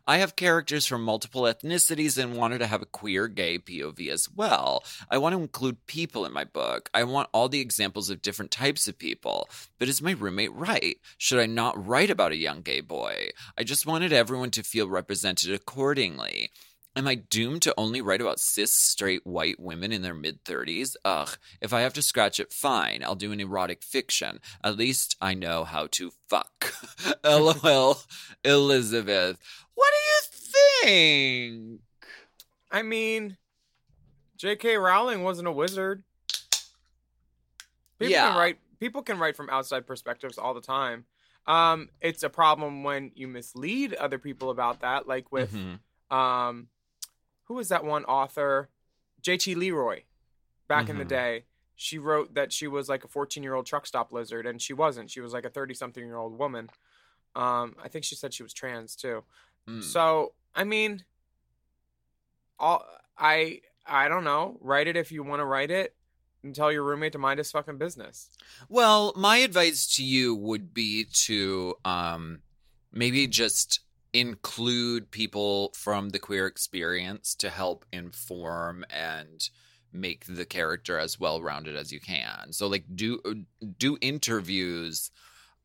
I 0.06 0.18
have 0.18 0.36
characters 0.36 0.86
from 0.86 1.04
multiple 1.04 1.44
ethnicities 1.44 2.22
and 2.22 2.38
wanted 2.38 2.60
to 2.60 2.68
have 2.68 2.82
a 2.82 2.88
queer 2.88 3.28
gay 3.28 3.58
POV 3.58 4.10
as 4.10 4.30
well. 4.36 4.84
I 5.10 5.18
want 5.18 5.34
to 5.34 5.42
include 5.42 5.86
people 5.88 6.26
in 6.26 6.34
my 6.34 6.44
book. 6.44 6.90
I 6.94 7.04
want 7.04 7.30
all 7.32 7.50
the 7.50 7.62
examples 7.62 8.10
of 8.10 8.22
different 8.22 8.52
types 8.52 8.88
of 8.88 9.00
people. 9.00 9.50
But 9.80 9.88
is 9.88 10.02
my 10.02 10.12
roommate 10.12 10.54
right? 10.54 10.98
Should 11.18 11.40
I 11.40 11.46
not 11.46 11.88
write 11.88 12.10
about 12.10 12.32
a 12.32 12.38
young 12.38 12.62
gay 12.62 12.82
boy? 12.82 13.30
I 13.58 13.64
just 13.64 13.86
wanted 13.86 14.14
everyone 14.14 14.52
to 14.52 14.64
feel 14.64 14.88
represented 14.88 15.54
accordingly. 15.54 16.52
Am 16.98 17.08
I 17.08 17.14
doomed 17.14 17.62
to 17.62 17.76
only 17.78 18.02
write 18.02 18.22
about 18.22 18.40
cis 18.40 18.72
straight 18.72 19.22
white 19.24 19.60
women 19.60 19.92
in 19.92 20.02
their 20.02 20.16
mid 20.16 20.44
30s? 20.44 20.96
Ugh, 21.06 21.30
if 21.62 21.72
I 21.72 21.82
have 21.82 21.94
to 21.94 22.02
scratch 22.02 22.40
it, 22.40 22.52
fine. 22.52 23.04
I'll 23.04 23.14
do 23.14 23.32
an 23.32 23.40
erotic 23.40 23.84
fiction. 23.84 24.40
At 24.64 24.78
least 24.78 25.16
I 25.22 25.36
know 25.36 25.64
how 25.64 25.86
to 25.92 26.12
fuck. 26.28 26.74
LOL, 27.24 28.02
Elizabeth. 28.44 29.38
What 29.76 29.94
do 29.94 30.88
you 30.88 30.92
think? 31.62 31.82
I 32.72 32.82
mean, 32.82 33.38
J.K. 34.38 34.78
Rowling 34.78 35.22
wasn't 35.22 35.48
a 35.48 35.52
wizard. 35.52 36.04
People 38.00 38.12
Yeah. 38.12 38.30
can 38.30 38.38
write. 38.38 38.60
People 38.80 39.04
can 39.04 39.20
write 39.20 39.36
from 39.36 39.52
outside 39.52 39.86
perspectives 39.86 40.40
all 40.40 40.56
the 40.56 40.62
time. 40.62 41.06
Um, 41.46 41.90
it's 42.02 42.24
a 42.24 42.30
problem 42.30 42.84
when 42.84 43.12
you 43.14 43.28
mislead 43.28 43.94
other 43.94 44.18
people 44.18 44.50
about 44.50 44.80
that, 44.82 45.08
like 45.08 45.32
with 45.32 45.54
Mhm. 45.54 45.80
um, 46.16 46.70
who 47.48 47.56
was 47.56 47.70
that 47.70 47.84
one 47.84 48.06
author? 48.06 48.70
J.T. 49.22 49.56
Leroy. 49.56 50.04
Back 50.68 50.90
in 50.90 50.98
the 50.98 51.06
Mhm. 51.06 51.10
day, 51.10 51.46
she 51.76 51.98
wrote 51.98 52.34
that 52.34 52.52
she 52.52 52.68
was 52.68 52.90
like 52.90 53.04
a 53.04 53.08
14 53.08 53.44
year 53.44 53.54
old 53.54 53.66
truck 53.66 53.86
stop 53.86 54.12
lizard, 54.12 54.46
and 54.46 54.62
she 54.62 54.74
wasn't. 54.74 55.10
She 55.12 55.22
was 55.22 55.32
like 55.34 55.46
a 55.46 55.50
30 55.50 55.74
something 55.74 56.04
year 56.06 56.18
old 56.18 56.38
woman. 56.38 56.70
Um, 57.36 57.76
I 57.82 57.88
think 57.88 58.04
she 58.04 58.16
said 58.16 58.34
she 58.34 58.44
was 58.44 58.54
trans 58.54 58.96
too. 58.96 59.24
Mm. 59.68 59.84
So 59.84 60.34
I 60.56 60.64
mean, 60.64 61.06
all 62.60 62.84
I 63.18 63.62
I 63.86 64.08
don't 64.10 64.24
know. 64.24 64.58
Write 64.62 64.88
it 64.88 64.98
if 64.98 65.12
you 65.12 65.24
want 65.24 65.40
to 65.40 65.46
write 65.46 65.72
it, 65.72 65.96
and 66.44 66.54
tell 66.54 66.72
your 66.72 66.84
roommate 66.84 67.14
to 67.14 67.18
mind 67.20 67.38
his 67.38 67.52
fucking 67.52 67.78
business. 67.78 68.30
Well, 68.70 69.14
my 69.16 69.38
advice 69.38 69.88
to 69.96 70.04
you 70.04 70.36
would 70.36 70.74
be 70.74 71.06
to 71.26 71.76
um 71.86 72.42
maybe 72.92 73.28
just 73.28 73.82
include 74.14 75.12
people 75.12 75.72
from 75.76 76.10
the 76.10 76.20
queer 76.20 76.48
experience 76.48 77.36
to 77.36 77.50
help 77.50 77.86
inform 77.92 78.86
and 78.90 79.50
make 79.94 80.26
the 80.28 80.46
character 80.46 80.98
as 81.00 81.20
well 81.20 81.42
rounded 81.42 81.76
as 81.76 81.92
you 81.92 82.00
can. 82.00 82.52
So 82.52 82.68
like 82.68 82.86
do 82.94 83.22
do 83.78 83.98
interviews 84.02 85.12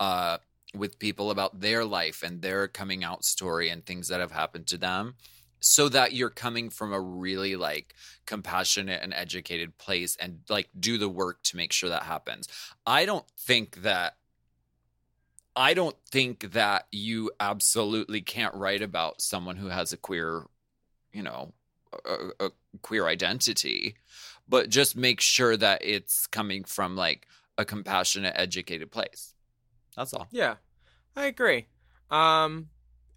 uh 0.01 0.39
with 0.75 0.99
people 0.99 1.31
about 1.31 1.61
their 1.61 1.85
life 1.85 2.23
and 2.23 2.41
their 2.41 2.67
coming 2.67 3.05
out 3.05 3.25
story 3.25 3.69
and 3.69 3.85
things 3.85 4.09
that 4.09 4.21
have 4.21 4.33
happened 4.33 4.67
to 4.69 4.79
them 4.79 5.15
so 5.61 5.89
that 5.89 6.13
you're 6.13 6.31
coming 6.31 6.71
from 6.71 6.93
a 6.93 7.01
really 7.01 7.57
like 7.57 7.95
compassionate 8.27 9.01
and 9.03 9.15
educated 9.15 9.79
place 9.79 10.17
and 10.17 10.41
like 10.49 10.69
do 10.79 10.99
the 10.99 11.09
work 11.09 11.43
to 11.45 11.57
make 11.57 11.73
sure 11.73 11.89
that 11.89 12.03
happens. 12.03 12.49
I 12.85 13.07
don't 13.07 13.27
think 13.39 13.83
that 13.83 14.17
I 15.55 15.75
don't 15.75 15.97
think 16.11 16.53
that 16.53 16.87
you 16.91 17.31
absolutely 17.39 18.23
can't 18.23 18.55
write 18.55 18.83
about 18.83 19.21
someone 19.21 19.57
who 19.57 19.69
has 19.69 19.93
a 19.93 19.97
queer, 19.97 20.45
you 21.13 21.23
know, 21.23 21.53
a, 22.07 22.47
a 22.47 22.51
queer 22.81 23.07
identity, 23.07 23.97
but 24.49 24.71
just 24.71 24.97
make 24.97 25.21
sure 25.21 25.57
that 25.57 25.83
it's 25.85 26.27
coming 26.27 26.65
from 26.65 26.97
like 26.97 27.27
a 27.59 27.65
compassionate, 27.65 28.35
educated 28.37 28.91
place. 28.91 29.35
That's 29.97 30.15
all. 30.15 30.27
Yeah, 30.31 30.57
I 31.15 31.27
agree. 31.27 31.67
Um, 32.11 32.69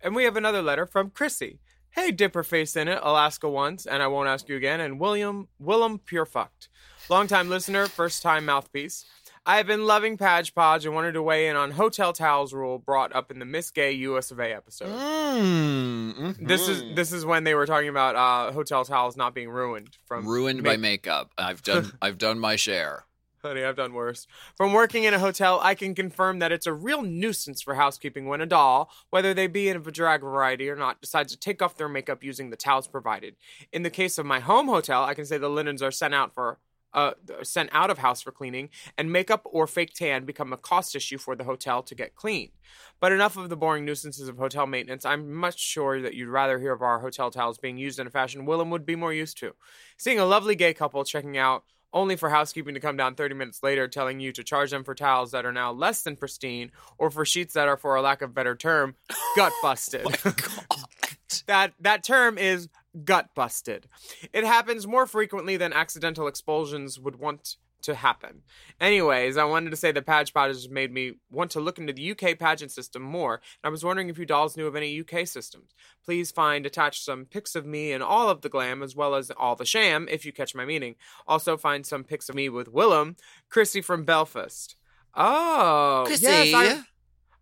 and 0.01 0.13
we 0.15 0.25
have 0.25 0.35
another 0.35 0.61
letter 0.61 0.85
from 0.85 1.09
Chrissy. 1.09 1.59
Hey, 1.89 2.11
dipper 2.11 2.43
face 2.43 2.75
in 2.75 2.89
it, 2.89 2.99
Alaska 3.01 3.47
once, 3.47 3.85
and 3.85 4.03
I 4.03 4.07
won't 4.07 4.27
ask 4.27 4.49
you 4.49 4.57
again. 4.57 4.81
And 4.81 4.99
William 4.99 5.47
Willam 5.63 5.99
Pure 6.03 6.25
Fucked, 6.25 6.67
longtime 7.09 7.49
listener, 7.49 7.87
first 7.87 8.21
time 8.21 8.45
mouthpiece. 8.45 9.05
I 9.47 9.57
have 9.57 9.67
been 9.67 9.85
loving 9.85 10.17
Padge 10.17 10.55
Podge 10.55 10.85
and 10.85 10.95
wanted 10.95 11.11
to 11.11 11.21
weigh 11.21 11.47
in 11.47 11.55
on 11.55 11.71
hotel 11.71 12.13
towels 12.13 12.51
rule 12.51 12.79
brought 12.79 13.13
up 13.15 13.29
in 13.29 13.37
the 13.37 13.45
Miss 13.45 13.69
Gay 13.69 13.91
US 13.91 14.31
of 14.31 14.39
A 14.39 14.51
episode. 14.55 14.89
Mm, 14.89 16.47
This 16.47 16.67
is 16.67 16.95
this 16.95 17.11
is 17.11 17.25
when 17.25 17.43
they 17.43 17.53
were 17.53 17.67
talking 17.67 17.89
about 17.89 18.15
uh, 18.15 18.51
hotel 18.51 18.83
towels 18.85 19.15
not 19.15 19.35
being 19.35 19.49
ruined 19.49 19.97
from 20.05 20.27
ruined 20.27 20.63
ma- 20.63 20.71
by 20.71 20.77
makeup. 20.77 21.31
I've 21.37 21.61
done 21.61 21.91
I've 22.01 22.17
done 22.17 22.39
my 22.39 22.55
share. 22.55 23.05
Honey, 23.43 23.63
I've 23.63 23.75
done 23.75 23.93
worse. 23.93 24.25
From 24.57 24.73
working 24.73 25.03
in 25.03 25.13
a 25.13 25.19
hotel, 25.19 25.59
I 25.61 25.75
can 25.75 25.93
confirm 25.93 26.39
that 26.39 26.51
it's 26.51 26.65
a 26.65 26.73
real 26.73 27.03
nuisance 27.03 27.61
for 27.61 27.75
housekeeping 27.75 28.25
when 28.25 28.41
a 28.41 28.47
doll, 28.47 28.89
whether 29.11 29.35
they 29.35 29.45
be 29.45 29.69
in 29.69 29.77
a 29.77 29.79
drag 29.79 30.21
variety 30.21 30.67
or 30.67 30.75
not, 30.75 30.99
decides 30.99 31.31
to 31.33 31.39
take 31.39 31.61
off 31.61 31.77
their 31.77 31.87
makeup 31.87 32.23
using 32.23 32.49
the 32.49 32.57
towels 32.57 32.87
provided. 32.87 33.35
In 33.71 33.83
the 33.83 33.91
case 33.91 34.17
of 34.17 34.25
my 34.25 34.39
home 34.39 34.65
hotel, 34.67 35.03
I 35.03 35.13
can 35.13 35.27
say 35.27 35.37
the 35.37 35.47
linens 35.47 35.83
are 35.83 35.91
sent 35.91 36.15
out 36.15 36.33
for 36.33 36.57
uh, 36.95 37.11
sent 37.43 37.69
out 37.73 37.91
of 37.91 37.99
house 37.99 38.21
for 38.21 38.31
cleaning, 38.31 38.69
and 38.97 39.11
makeup 39.11 39.41
or 39.45 39.67
fake 39.67 39.93
tan 39.93 40.25
become 40.25 40.51
a 40.51 40.57
cost 40.57 40.95
issue 40.95 41.17
for 41.17 41.35
the 41.35 41.43
hotel 41.43 41.83
to 41.83 41.93
get 41.93 42.15
cleaned. 42.15 42.53
But 42.99 43.11
enough 43.11 43.37
of 43.37 43.49
the 43.49 43.57
boring 43.57 43.85
nuisances 43.85 44.27
of 44.27 44.37
hotel 44.37 44.65
maintenance. 44.65 45.05
I'm 45.05 45.33
much 45.33 45.59
sure 45.59 46.01
that 46.01 46.15
you'd 46.15 46.29
rather 46.29 46.57
hear 46.57 46.71
of 46.71 46.81
our 46.81 46.99
hotel 46.99 47.29
towels 47.29 47.57
being 47.57 47.77
used 47.77 47.99
in 47.99 48.07
a 48.07 48.09
fashion 48.09 48.47
Willam 48.47 48.69
would 48.69 48.85
be 48.85 48.95
more 48.95 49.13
used 49.13 49.37
to. 49.39 49.53
Seeing 49.97 50.19
a 50.19 50.25
lovely 50.25 50.55
gay 50.55 50.73
couple 50.73 51.03
checking 51.03 51.37
out 51.37 51.63
only 51.93 52.15
for 52.15 52.29
housekeeping 52.29 52.73
to 52.73 52.79
come 52.79 52.97
down 52.97 53.15
30 53.15 53.35
minutes 53.35 53.63
later 53.63 53.87
telling 53.87 54.19
you 54.19 54.31
to 54.31 54.43
charge 54.43 54.71
them 54.71 54.83
for 54.83 54.95
towels 54.95 55.31
that 55.31 55.45
are 55.45 55.53
now 55.53 55.71
less 55.71 56.01
than 56.01 56.15
pristine 56.15 56.71
or 56.97 57.09
for 57.09 57.25
sheets 57.25 57.53
that 57.53 57.67
are 57.67 57.77
for 57.77 57.95
a 57.95 58.01
lack 58.01 58.21
of 58.21 58.33
better 58.33 58.55
term 58.55 58.95
gut 59.35 59.53
busted 59.61 60.05
that 61.47 61.73
that 61.79 62.03
term 62.03 62.37
is 62.37 62.67
gut 63.03 63.29
busted 63.35 63.87
it 64.31 64.43
happens 64.43 64.87
more 64.87 65.05
frequently 65.05 65.57
than 65.57 65.73
accidental 65.73 66.27
expulsions 66.27 66.99
would 66.99 67.17
want 67.17 67.57
to 67.85 67.95
happen. 67.95 68.41
Anyways, 68.81 69.37
I 69.37 69.43
wanted 69.43 69.69
to 69.69 69.75
say 69.75 69.91
the 69.91 70.01
Patch 70.01 70.33
Potters 70.33 70.69
made 70.69 70.91
me 70.91 71.13
want 71.29 71.51
to 71.51 71.59
look 71.59 71.77
into 71.77 71.93
the 71.93 72.11
UK 72.11 72.37
pageant 72.37 72.71
system 72.71 73.03
more, 73.03 73.35
and 73.35 73.41
I 73.63 73.69
was 73.69 73.83
wondering 73.83 74.09
if 74.09 74.17
you 74.17 74.25
dolls 74.25 74.57
knew 74.57 74.67
of 74.67 74.75
any 74.75 74.99
UK 74.99 75.27
systems. 75.27 75.73
Please 76.03 76.31
find 76.31 76.65
attached 76.65 77.03
some 77.03 77.25
pics 77.25 77.55
of 77.55 77.65
me 77.65 77.91
and 77.91 78.03
all 78.03 78.29
of 78.29 78.41
the 78.41 78.49
glam 78.49 78.81
as 78.81 78.95
well 78.95 79.15
as 79.15 79.31
all 79.31 79.55
the 79.55 79.65
sham, 79.65 80.07
if 80.09 80.25
you 80.25 80.33
catch 80.33 80.55
my 80.55 80.65
meaning. 80.65 80.95
Also 81.27 81.57
find 81.57 81.85
some 81.85 82.03
pics 82.03 82.27
of 82.27 82.35
me 82.35 82.49
with 82.49 82.73
Willam, 82.73 83.17
Chrissy 83.49 83.81
from 83.81 84.03
Belfast. 84.03 84.75
Oh, 85.13 86.03
Chrissy. 86.07 86.23
yes, 86.23 86.53
I, 86.53 86.83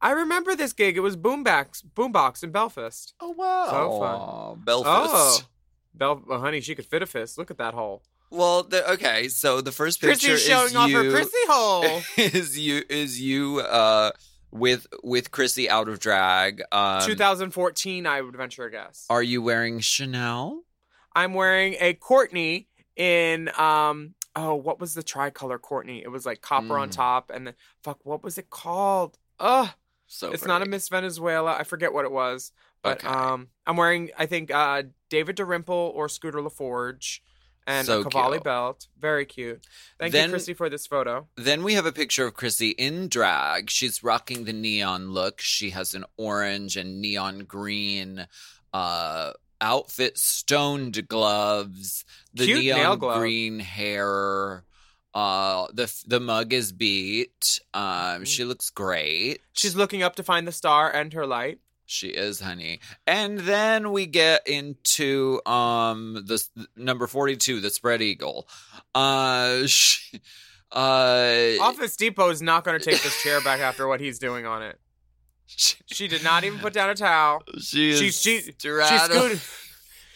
I 0.04 0.12
remember 0.12 0.54
this 0.56 0.74
gig. 0.74 0.98
It 0.98 1.00
was 1.00 1.16
Boombox, 1.16 1.82
Boombox 1.96 2.44
in 2.44 2.52
Belfast. 2.52 3.14
Oh 3.22 3.30
wow. 3.32 3.68
So 3.70 4.00
fun. 4.56 4.64
Belfast. 4.66 5.44
Oh, 5.44 5.48
Bel- 5.96 6.24
well, 6.28 6.40
honey, 6.42 6.60
she 6.62 6.76
could 6.76 6.86
fit 6.86 7.02
a 7.02 7.06
fist. 7.06 7.38
Look 7.38 7.50
at 7.50 7.58
that 7.58 7.74
hole. 7.74 8.04
Well, 8.30 8.64
the, 8.64 8.92
okay. 8.94 9.30
So 9.30 9.62
the 9.62 9.72
first 9.72 10.02
picture 10.02 10.30
Chrissy's 10.30 10.46
showing 10.48 10.68
is 10.68 10.76
off 10.76 10.92
her 10.92 11.10
Chrissy 11.10 11.38
hole. 11.48 12.02
is 12.18 12.60
you 12.60 12.84
is 12.90 13.22
you 13.22 13.60
uh 13.62 14.12
with 14.52 14.88
with 15.04 15.32
Chrissy 15.32 15.70
out 15.70 15.88
of 15.88 16.00
drag. 16.00 16.62
Um, 16.72 17.02
2014, 17.04 18.06
I 18.06 18.22
would 18.22 18.36
venture 18.36 18.66
a 18.66 18.72
guess. 18.72 19.06
Are 19.10 19.24
you 19.24 19.42
wearing 19.42 19.80
Chanel? 19.80 20.64
I'm 21.16 21.34
wearing 21.34 21.76
a 21.80 21.94
Courtney 21.94 22.68
in 22.98 23.50
um 23.58 24.16
oh 24.36 24.56
what 24.56 24.80
was 24.82 24.96
the 24.96 25.04
tricolor 25.04 25.60
Courtney? 25.60 26.02
It 26.04 26.10
was 26.10 26.26
like 26.26 26.42
copper 26.42 26.78
on 26.78 26.90
Mm. 26.90 26.94
top 26.94 27.32
and 27.34 27.48
then 27.48 27.54
fuck 27.84 28.00
what 28.04 28.22
was 28.24 28.38
it 28.38 28.50
called? 28.50 29.18
Ugh, 29.40 29.70
So 30.08 30.32
it's 30.32 30.46
not 30.46 30.62
a. 30.62 30.66
Miss 30.66 30.90
Venezuela. 30.90 31.56
I 31.58 31.64
forget 31.64 31.94
what 31.94 32.06
it 32.06 32.12
was. 32.12 32.52
But 32.82 32.98
Okay. 33.04 33.08
um 33.08 33.48
I'm 33.66 33.78
wearing 33.78 34.12
I 34.18 34.26
think 34.26 34.52
uh 34.52 34.84
David 35.10 35.38
DeRimple 35.38 35.70
or 35.70 36.10
Scooter 36.10 36.40
LaForge 36.40 37.20
and 37.66 37.88
So 37.88 38.02
a 38.02 38.04
Cavalli 38.04 38.38
cute. 38.40 38.44
belt. 38.44 38.88
Very 39.00 39.26
cute. 39.26 39.66
Thank 39.98 40.12
Then- 40.12 40.30
you, 40.30 40.34
Chrissy, 40.34 40.54
for 40.54 40.70
this 40.70 40.86
photo. 40.86 41.28
Then 41.38 41.64
we 41.64 41.76
have 41.76 41.86
a 41.86 41.94
picture 41.94 42.26
of 42.28 42.34
Chrissy 42.34 42.72
in 42.72 43.08
drag. 43.08 43.70
She's 43.70 44.04
rocking 44.04 44.44
the 44.44 44.52
neon 44.54 45.12
look. 45.12 45.40
She 45.40 45.70
has 45.70 45.94
an 45.94 46.04
orange 46.18 46.76
and 46.78 47.02
neon 47.02 47.46
green 47.46 48.28
uh 48.74 49.32
outfit, 49.62 50.18
stoned 50.18 51.08
gloves, 51.08 52.04
the 52.34 52.46
Cute 52.48 52.66
neon 52.66 53.00
green 53.00 53.60
hair. 53.60 54.66
Uh 55.14 55.68
the 55.74 55.94
the 56.08 56.20
mug 56.20 56.54
is 56.54 56.72
beat. 56.72 57.60
Um 57.74 58.26
she 58.26 58.44
looks 58.46 58.70
great. 58.70 59.42
She's 59.54 59.76
looking 59.76 60.02
up 60.04 60.16
to 60.16 60.24
find 60.24 60.48
the 60.48 60.52
star 60.52 60.90
and 60.90 61.14
her 61.14 61.26
light. 61.28 61.60
She 61.86 62.08
is, 62.08 62.40
honey. 62.40 62.80
And 63.06 63.40
then 63.40 63.92
we 63.92 64.06
get 64.08 64.48
into 64.48 65.42
um 65.46 66.24
the 66.26 66.44
number 66.76 67.08
42, 67.08 67.60
the 67.60 67.70
spread 67.70 68.02
eagle. 68.02 68.48
Uh 68.96 69.66
she, 69.68 70.20
uh 70.72 71.52
Office 71.62 71.96
Depot 71.96 72.30
is 72.30 72.42
not 72.42 72.64
going 72.64 72.80
to 72.80 72.84
take 72.84 73.04
this 73.04 73.22
chair 73.22 73.42
back 73.42 73.60
after 73.60 73.88
what 73.88 74.00
he's 74.00 74.18
doing 74.18 74.46
on 74.46 74.64
it. 74.64 74.80
she, 75.46 75.76
She 75.86 76.08
did 76.08 76.24
not 76.24 76.44
even 76.44 76.58
put 76.60 76.74
down 76.74 76.90
a 76.90 76.96
towel. 76.96 77.44
she 77.60 77.92
is 77.92 78.00
She 78.00 78.10
she 78.12 78.42
she 78.42 78.52
scooted. 78.52 79.42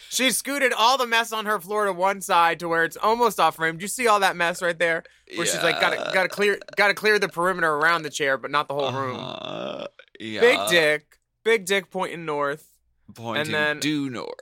She 0.09 0.31
scooted 0.31 0.73
all 0.73 0.97
the 0.97 1.05
mess 1.07 1.31
on 1.33 1.45
her 1.45 1.59
floor 1.59 1.85
to 1.85 1.93
one 1.93 2.21
side 2.21 2.59
to 2.59 2.67
where 2.67 2.83
it's 2.83 2.97
almost 2.97 3.39
off 3.39 3.55
frame. 3.57 3.77
Do 3.77 3.83
you 3.83 3.87
see 3.89 4.07
all 4.07 4.19
that 4.21 4.35
mess 4.35 4.61
right 4.61 4.77
there? 4.77 5.03
Where 5.35 5.45
she's 5.45 5.61
like, 5.61 5.81
gotta 5.81 6.11
gotta 6.13 6.29
clear 6.29 6.57
gotta 6.75 6.93
clear 6.93 7.19
the 7.19 7.27
perimeter 7.27 7.69
around 7.69 8.03
the 8.03 8.09
chair, 8.09 8.37
but 8.37 8.49
not 8.51 8.67
the 8.67 8.73
whole 8.73 8.91
room. 8.93 9.17
Uh, 9.19 9.85
yeah. 10.19 10.39
Big 10.41 10.59
dick, 10.69 11.19
big 11.43 11.65
dick 11.65 11.89
pointing 11.91 12.25
north. 12.25 12.67
pointing 13.13 13.51
then- 13.51 13.79
due 13.79 14.09
north. 14.09 14.39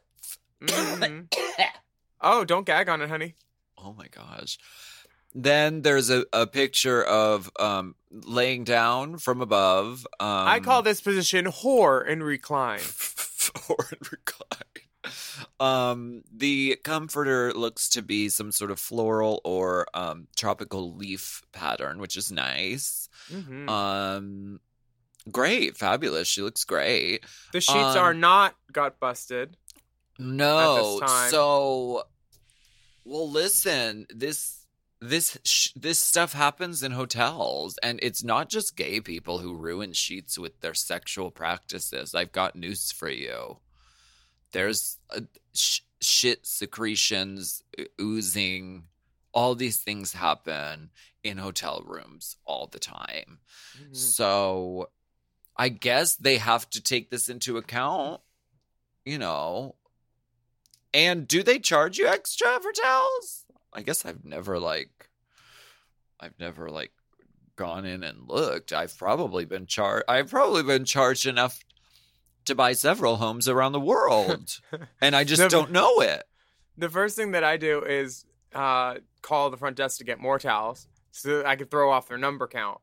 Mhm. 0.62 1.28
oh, 2.22 2.46
don't 2.46 2.66
gag 2.66 2.88
on 2.90 3.02
it, 3.02 3.10
honey. 3.10 3.36
Oh 3.78 3.94
my 3.94 4.08
gosh. 4.08 4.58
Then 5.34 5.82
there's 5.82 6.10
a, 6.10 6.26
a 6.32 6.48
picture 6.48 7.04
of 7.04 7.50
um 7.60 7.96
laying 8.12 8.64
down 8.64 9.18
from 9.18 9.42
above. 9.42 10.06
Um 10.20 10.48
I 10.48 10.60
call 10.60 10.82
this 10.82 11.02
position 11.02 11.46
whore 11.46 12.10
and 12.10 12.24
recline. 12.24 12.80
whore 12.80 13.92
in 13.92 14.00
recline. 14.12 14.85
Um, 15.60 16.24
the 16.36 16.78
comforter 16.84 17.54
looks 17.54 17.90
to 17.90 18.02
be 18.02 18.30
some 18.30 18.52
sort 18.52 18.72
of 18.72 18.80
floral 18.80 19.40
or 19.46 19.88
um, 19.94 20.28
tropical 20.36 20.94
leaf 20.96 21.42
pattern, 21.54 22.00
which 22.00 22.18
is 22.18 22.32
nice. 22.32 23.08
Mhm. 23.32 23.70
Um, 23.70 24.60
great, 25.32 25.78
fabulous. 25.78 26.28
She 26.28 26.42
looks 26.42 26.64
great. 26.66 27.26
the 27.54 27.62
sheets 27.62 27.78
um, 27.78 27.98
are 27.98 28.14
not 28.14 28.56
gut 28.72 29.00
busted. 29.00 29.56
No, 30.20 31.00
so 31.30 32.04
well, 33.04 33.30
listen. 33.30 34.06
This 34.14 34.66
this 35.02 35.38
sh- 35.44 35.72
this 35.76 36.00
stuff 36.00 36.34
happens 36.34 36.82
in 36.84 36.92
hotels, 36.92 37.78
and 37.84 38.00
it's 38.02 38.24
not 38.24 38.50
just 38.50 38.76
gay 38.76 39.00
people 39.02 39.40
who 39.40 39.56
ruin 39.56 39.94
sheets 39.94 40.38
with 40.38 40.60
their 40.62 40.74
sexual 40.74 41.32
practices. 41.32 42.16
I've 42.16 42.32
got 42.32 42.56
news 42.56 42.92
for 42.92 43.10
you. 43.10 43.60
There's 44.56 45.00
uh 45.10 45.20
sh- 45.54 45.82
shit 46.00 46.46
secretions 46.46 47.62
oozing. 48.00 48.86
All 49.34 49.54
these 49.54 49.80
things 49.80 50.14
happen 50.14 50.92
in 51.26 51.38
hotel 51.38 51.84
rooms 51.86 52.38
all 52.46 52.68
the 52.68 52.80
time. 52.80 53.40
Mhm. 53.78 53.94
So 53.94 54.92
I 55.58 55.68
guess 55.68 56.16
they 56.16 56.38
have 56.38 56.70
to 56.70 56.82
take 56.82 57.10
this 57.10 57.28
into 57.28 57.58
account, 57.58 58.22
you 59.04 59.18
know. 59.18 59.76
And 60.94 61.28
do 61.28 61.44
they 61.44 61.60
charge 61.60 61.98
you 61.98 62.08
extra 62.08 62.58
for 62.62 62.72
towels? 62.72 63.44
I 63.74 63.82
guess 63.82 64.06
I've 64.06 64.24
never 64.24 64.58
like 64.58 65.10
I've 66.18 66.40
never 66.40 66.70
like 66.70 66.94
gone 67.58 67.84
in 67.86 68.04
and 68.04 68.30
looked. 68.30 68.72
I've 68.72 68.98
probably 68.98 69.44
been 69.44 69.66
charged 69.66 70.06
I've 70.08 70.30
probably 70.30 70.64
been 70.64 70.86
charged 70.86 71.26
enough 71.26 71.60
to 72.46 72.56
buy 72.56 72.74
several 72.74 73.18
homes 73.18 73.48
around 73.48 73.72
the 73.74 73.80
world. 73.80 74.60
and 75.02 75.16
I 75.16 75.24
just 75.24 75.40
Never- 75.40 75.50
don't 75.52 75.72
know 75.72 76.02
it. 76.02 76.24
The 76.78 76.90
first 76.90 77.16
thing 77.16 77.32
that 77.32 77.44
I 77.44 77.58
do 77.58 77.82
is 77.84 78.26
uh, 78.54 78.96
call 79.22 79.50
the 79.50 79.58
front 79.58 79.78
desk 79.78 79.98
to 80.00 80.04
get 80.04 80.20
more 80.20 80.38
towels 80.40 80.88
so 81.12 81.38
that 81.38 81.46
I 81.46 81.56
can 81.56 81.68
throw 81.68 81.90
off 81.92 82.08
their 82.10 82.18
number 82.18 82.48
count. 82.48 82.80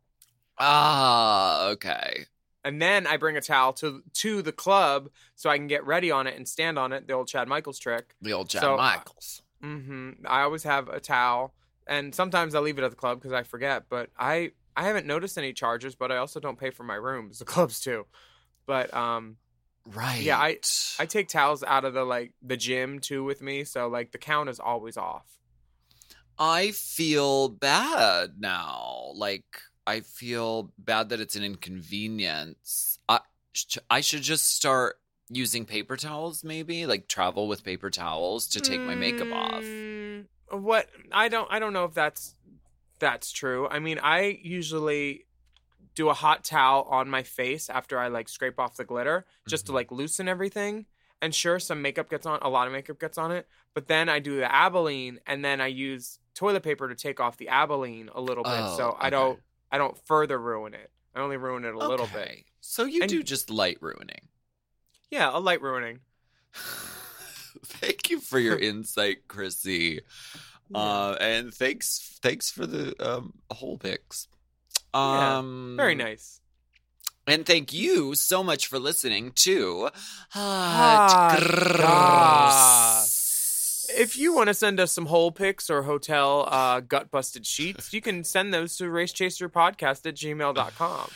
Ah, 0.58 1.66
okay. 1.68 2.24
And 2.64 2.80
then 2.80 3.06
I 3.06 3.16
bring 3.16 3.36
a 3.36 3.40
towel 3.40 3.72
to 3.74 4.02
to 4.14 4.40
the 4.42 4.52
club 4.52 5.10
so 5.34 5.50
I 5.50 5.56
can 5.58 5.66
get 5.66 5.84
ready 5.84 6.10
on 6.10 6.26
it 6.26 6.36
and 6.36 6.48
stand 6.48 6.78
on 6.78 6.92
it, 6.92 7.06
the 7.08 7.14
old 7.14 7.26
Chad 7.28 7.48
Michaels 7.48 7.78
trick. 7.78 8.14
The 8.22 8.32
old 8.32 8.48
Chad 8.48 8.62
So, 8.62 8.74
uh, 8.74 8.76
Michaels. 8.76 9.42
hmm 9.60 10.10
I 10.26 10.42
always 10.42 10.62
have 10.62 10.88
a 10.88 11.00
towel, 11.00 11.54
and 11.86 12.14
sometimes 12.14 12.54
I 12.54 12.60
leave 12.60 12.78
it 12.78 12.84
at 12.84 12.90
the 12.90 12.96
club 12.96 13.18
because 13.18 13.32
I 13.32 13.42
forget. 13.42 13.84
But 13.88 14.10
I 14.16 14.52
I 14.76 14.84
haven't 14.84 15.06
noticed 15.06 15.36
any 15.36 15.52
charges, 15.52 15.96
but 15.96 16.12
I 16.12 16.18
also 16.18 16.38
don't 16.38 16.58
pay 16.58 16.70
for 16.70 16.84
my 16.84 16.94
rooms. 16.94 17.40
The 17.40 17.44
clubs 17.44 17.80
too. 17.80 18.06
But 18.64 18.94
um, 18.94 19.36
Right. 19.84 20.22
yeah, 20.22 20.38
I 20.38 20.58
I 20.98 21.06
take 21.06 21.28
towels 21.28 21.62
out 21.62 21.84
of 21.84 21.94
the 21.94 22.04
like 22.04 22.32
the 22.42 22.56
gym 22.56 23.00
too 23.00 23.24
with 23.24 23.42
me, 23.42 23.64
so 23.64 23.88
like 23.88 24.12
the 24.12 24.18
count 24.18 24.48
is 24.48 24.60
always 24.60 24.96
off. 24.96 25.38
I 26.38 26.70
feel 26.72 27.48
bad 27.48 28.40
now. 28.40 29.12
Like 29.14 29.44
I 29.86 30.00
feel 30.00 30.72
bad 30.78 31.08
that 31.10 31.20
it's 31.20 31.36
an 31.36 31.44
inconvenience. 31.44 32.98
I 33.08 33.20
I 33.90 34.00
should 34.00 34.22
just 34.22 34.54
start 34.54 34.96
using 35.28 35.64
paper 35.64 35.96
towels 35.96 36.44
maybe, 36.44 36.86
like 36.86 37.08
travel 37.08 37.48
with 37.48 37.64
paper 37.64 37.90
towels 37.90 38.48
to 38.48 38.60
take 38.60 38.80
my 38.80 38.94
makeup 38.94 39.32
off. 39.32 39.62
Mm, 39.62 40.26
What 40.50 40.88
I 41.10 41.28
don't 41.28 41.48
I 41.50 41.58
don't 41.58 41.72
know 41.72 41.84
if 41.84 41.94
that's 41.94 42.34
that's 42.98 43.32
true. 43.32 43.68
I 43.68 43.78
mean, 43.78 43.98
I 44.02 44.38
usually 44.42 45.26
do 45.94 46.08
a 46.08 46.14
hot 46.14 46.44
towel 46.44 46.82
on 46.90 47.08
my 47.10 47.22
face 47.22 47.68
after 47.70 47.98
I 47.98 48.08
like 48.08 48.28
scrape 48.28 48.58
off 48.58 48.76
the 48.76 48.84
glitter 48.84 49.26
just 49.48 49.66
to 49.66 49.72
Mhm. 49.72 49.74
like 49.76 49.92
loosen 49.92 50.28
everything. 50.28 50.86
And 51.20 51.34
sure, 51.34 51.58
some 51.60 51.82
makeup 51.82 52.10
gets 52.10 52.26
on, 52.26 52.40
a 52.42 52.48
lot 52.48 52.66
of 52.66 52.72
makeup 52.72 52.98
gets 52.98 53.16
on 53.18 53.30
it. 53.30 53.46
But 53.74 53.86
then 53.86 54.08
I 54.08 54.18
do 54.18 54.36
the 54.40 54.46
Albolene, 54.46 55.18
and 55.26 55.44
then 55.44 55.60
I 55.60 55.68
use 55.68 56.18
toilet 56.34 56.62
paper 56.64 56.88
to 56.88 56.94
take 56.96 57.20
off 57.20 57.36
the 57.36 57.46
Albolene 57.46 58.08
a 58.12 58.20
little 58.20 58.42
bit, 58.42 58.52
Oh, 58.54 58.76
so 58.76 58.96
I 58.98 59.10
don't 59.10 59.40
I 59.70 59.78
don't 59.78 59.96
further 60.06 60.38
ruin 60.38 60.74
it. 60.74 60.90
I 61.14 61.20
only 61.20 61.36
ruin 61.36 61.64
it 61.64 61.74
a 61.74 61.78
little 61.78 62.06
bit. 62.08 62.44
So 62.60 62.84
you 62.84 63.02
And- 63.02 63.08
do 63.08 63.22
just 63.22 63.48
light 63.50 63.78
ruining. 63.80 64.28
Yeah, 65.10 65.30
a 65.32 65.38
light 65.38 65.62
ruining. 65.62 66.00
Thank 67.64 68.10
you 68.10 68.20
for 68.20 68.38
your 68.38 68.58
insight, 68.58 69.28
Chrissy. 69.28 70.00
Uh, 70.74 71.18
and 71.20 71.52
thanks, 71.52 72.18
thanks 72.22 72.50
for 72.50 72.64
the 72.66 72.94
um, 73.06 73.34
whole 73.50 73.76
picks. 73.76 74.26
Yeah, 74.94 75.38
Um, 75.38 75.74
Very 75.76 75.94
nice. 75.94 76.40
And 77.26 77.46
thank 77.46 77.72
you 77.72 78.14
so 78.16 78.42
much 78.42 78.66
for 78.66 78.78
listening 78.80 79.30
to 79.36 79.90
Hot 80.30 81.38
Hot 81.80 83.06
If 83.94 84.16
you 84.16 84.34
want 84.34 84.48
to 84.48 84.54
send 84.54 84.80
us 84.80 84.90
some 84.90 85.06
hole 85.06 85.30
pics 85.30 85.70
or 85.70 85.82
hotel 85.82 86.48
uh, 86.50 86.80
gut 86.80 87.10
busted 87.10 87.46
sheets, 87.46 87.92
you 87.92 88.00
can 88.00 88.24
send 88.24 88.52
those 88.52 88.76
to 88.78 88.84
racechaserpodcast 88.84 90.06
at 90.06 90.16
gmail.com. 90.16 91.10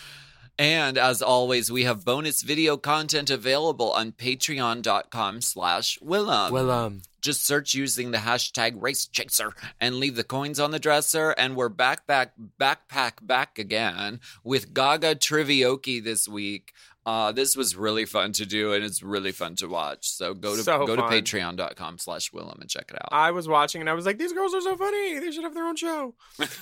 And 0.59 0.97
as 0.97 1.20
always, 1.22 1.70
we 1.70 1.85
have 1.85 2.05
bonus 2.05 2.43
video 2.43 2.77
content 2.77 3.29
available 3.29 3.93
on 3.93 4.12
patreon.com 4.12 5.41
slash 5.43 5.99
Willam. 5.99 6.51
Willam. 6.51 7.03
Just 7.21 7.45
search 7.45 7.75
using 7.75 8.11
the 8.11 8.19
hashtag 8.19 8.81
race 8.81 9.07
chaser 9.07 9.53
and 9.81 9.97
leave 9.97 10.17
the 10.17 10.25
coins 10.25 10.61
on 10.61 10.71
the 10.71 10.79
dresser. 10.79 11.31
And 11.31 11.57
we're 11.57 11.69
back, 11.69 12.07
back, 12.07 12.35
backpack 12.61 13.14
back 13.27 13.59
again 13.59 14.21
with 14.45 14.73
Gaga 14.75 15.17
Trivioki 15.17 16.03
this 16.03 16.29
week. 16.29 16.73
Uh, 17.05 17.31
this 17.31 17.55
was 17.57 17.77
really 17.77 18.05
fun 18.05 18.33
to 18.33 18.45
do 18.45 18.73
and 18.73 18.83
it's 18.85 19.01
really 19.01 19.31
fun 19.31 19.55
to 19.55 19.69
watch. 19.69 20.09
So 20.09 20.35
go 20.35 20.57
to 20.57 20.62
So 20.64 20.85
go 20.85 20.97
to 20.97 21.03
fun. 21.03 21.12
patreon.com 21.12 21.99
slash 21.99 22.33
Willam 22.33 22.61
and 22.61 22.69
check 22.69 22.91
it 22.91 22.97
out. 22.97 23.11
I 23.12 23.31
was 23.31 23.47
watching 23.47 23.81
and 23.81 23.89
I 23.89 23.93
was 23.93 24.05
like, 24.05 24.19
these 24.19 24.33
girls 24.33 24.53
are 24.55 24.61
so 24.61 24.77
funny. 24.77 25.21
They 25.21 25.31
should 25.31 25.45
have 25.45 25.55
their 25.55 25.69
own 25.69 25.77
show. 25.77 26.14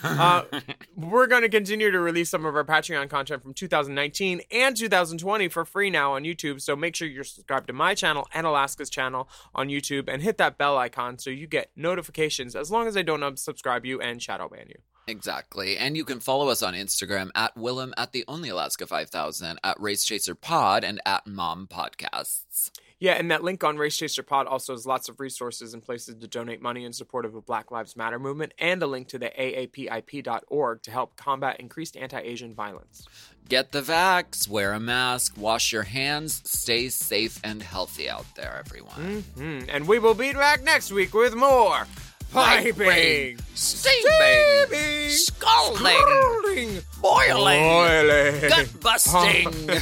uh, 0.02 0.42
we're 0.96 1.28
going 1.28 1.44
to 1.44 1.48
continue 1.48 1.90
to 1.90 1.98
release 1.98 2.28
some 2.28 2.44
of 2.44 2.54
our 2.56 2.62
Patreon 2.64 3.08
content 3.08 3.42
from 3.42 3.54
2019 3.54 4.42
and 4.50 4.76
2020 4.76 5.48
for 5.48 5.64
free 5.64 5.88
now 5.88 6.12
on 6.12 6.24
YouTube. 6.24 6.60
So 6.60 6.76
make 6.76 6.94
sure 6.94 7.08
you're 7.08 7.24
subscribed 7.24 7.68
to 7.68 7.72
my 7.72 7.94
channel 7.94 8.28
and 8.34 8.46
Alaska's 8.46 8.90
channel 8.90 9.30
on 9.54 9.68
YouTube 9.70 10.10
and 10.12 10.20
hit 10.20 10.36
that 10.36 10.43
bell 10.50 10.78
icon 10.78 11.18
so 11.18 11.30
you 11.30 11.46
get 11.46 11.70
notifications 11.76 12.56
as 12.56 12.70
long 12.70 12.86
as 12.86 12.96
I 12.96 13.02
don't 13.02 13.20
unsubscribe 13.20 13.84
you 13.84 14.00
and 14.00 14.22
shadow 14.22 14.48
ban 14.48 14.66
you. 14.68 14.80
Exactly. 15.06 15.76
And 15.76 15.96
you 15.96 16.04
can 16.04 16.20
follow 16.20 16.48
us 16.48 16.62
on 16.62 16.74
Instagram 16.74 17.30
at 17.34 17.54
Willam 17.56 17.92
at 17.96 18.12
the 18.12 18.24
Only 18.26 18.48
Alaska 18.48 18.86
5000, 18.86 19.58
at 19.62 19.80
Race 19.80 20.04
Chaser 20.04 20.34
Pod, 20.34 20.82
and 20.82 21.00
at 21.04 21.26
Mom 21.26 21.66
Podcasts. 21.66 22.70
Yeah, 23.00 23.12
and 23.14 23.30
that 23.30 23.42
link 23.42 23.62
on 23.62 23.76
Race 23.76 23.98
Chaser 23.98 24.22
Pod 24.22 24.46
also 24.46 24.72
has 24.72 24.86
lots 24.86 25.10
of 25.10 25.20
resources 25.20 25.74
and 25.74 25.82
places 25.82 26.14
to 26.14 26.26
donate 26.26 26.62
money 26.62 26.84
in 26.84 26.92
support 26.94 27.26
of 27.26 27.34
the 27.34 27.40
Black 27.40 27.70
Lives 27.70 27.96
Matter 27.96 28.18
movement 28.18 28.54
and 28.58 28.82
a 28.82 28.86
link 28.86 29.08
to 29.08 29.18
the 29.18 29.30
AAPIP.org 29.38 30.82
to 30.82 30.90
help 30.90 31.16
combat 31.16 31.60
increased 31.60 31.98
anti 31.98 32.20
Asian 32.20 32.54
violence. 32.54 33.06
Get 33.48 33.72
the 33.72 33.82
vax, 33.82 34.48
wear 34.48 34.72
a 34.72 34.80
mask, 34.80 35.34
wash 35.36 35.70
your 35.72 35.82
hands, 35.82 36.40
stay 36.44 36.88
safe 36.88 37.38
and 37.44 37.62
healthy 37.62 38.08
out 38.08 38.24
there, 38.36 38.62
everyone. 38.66 39.22
Hmm, 39.36 39.60
And 39.68 39.86
we 39.86 39.98
will 39.98 40.14
be 40.14 40.32
back 40.32 40.62
next 40.64 40.90
week 40.90 41.12
with 41.12 41.34
more 41.34 41.86
piping, 42.32 43.36
steaming, 43.54 43.54
steaming, 43.54 45.10
scalding, 45.10 45.84
scalding, 45.84 46.80
boiling, 47.02 47.60
boiling, 47.60 48.48
gut 48.48 48.68
busting, 48.80 49.68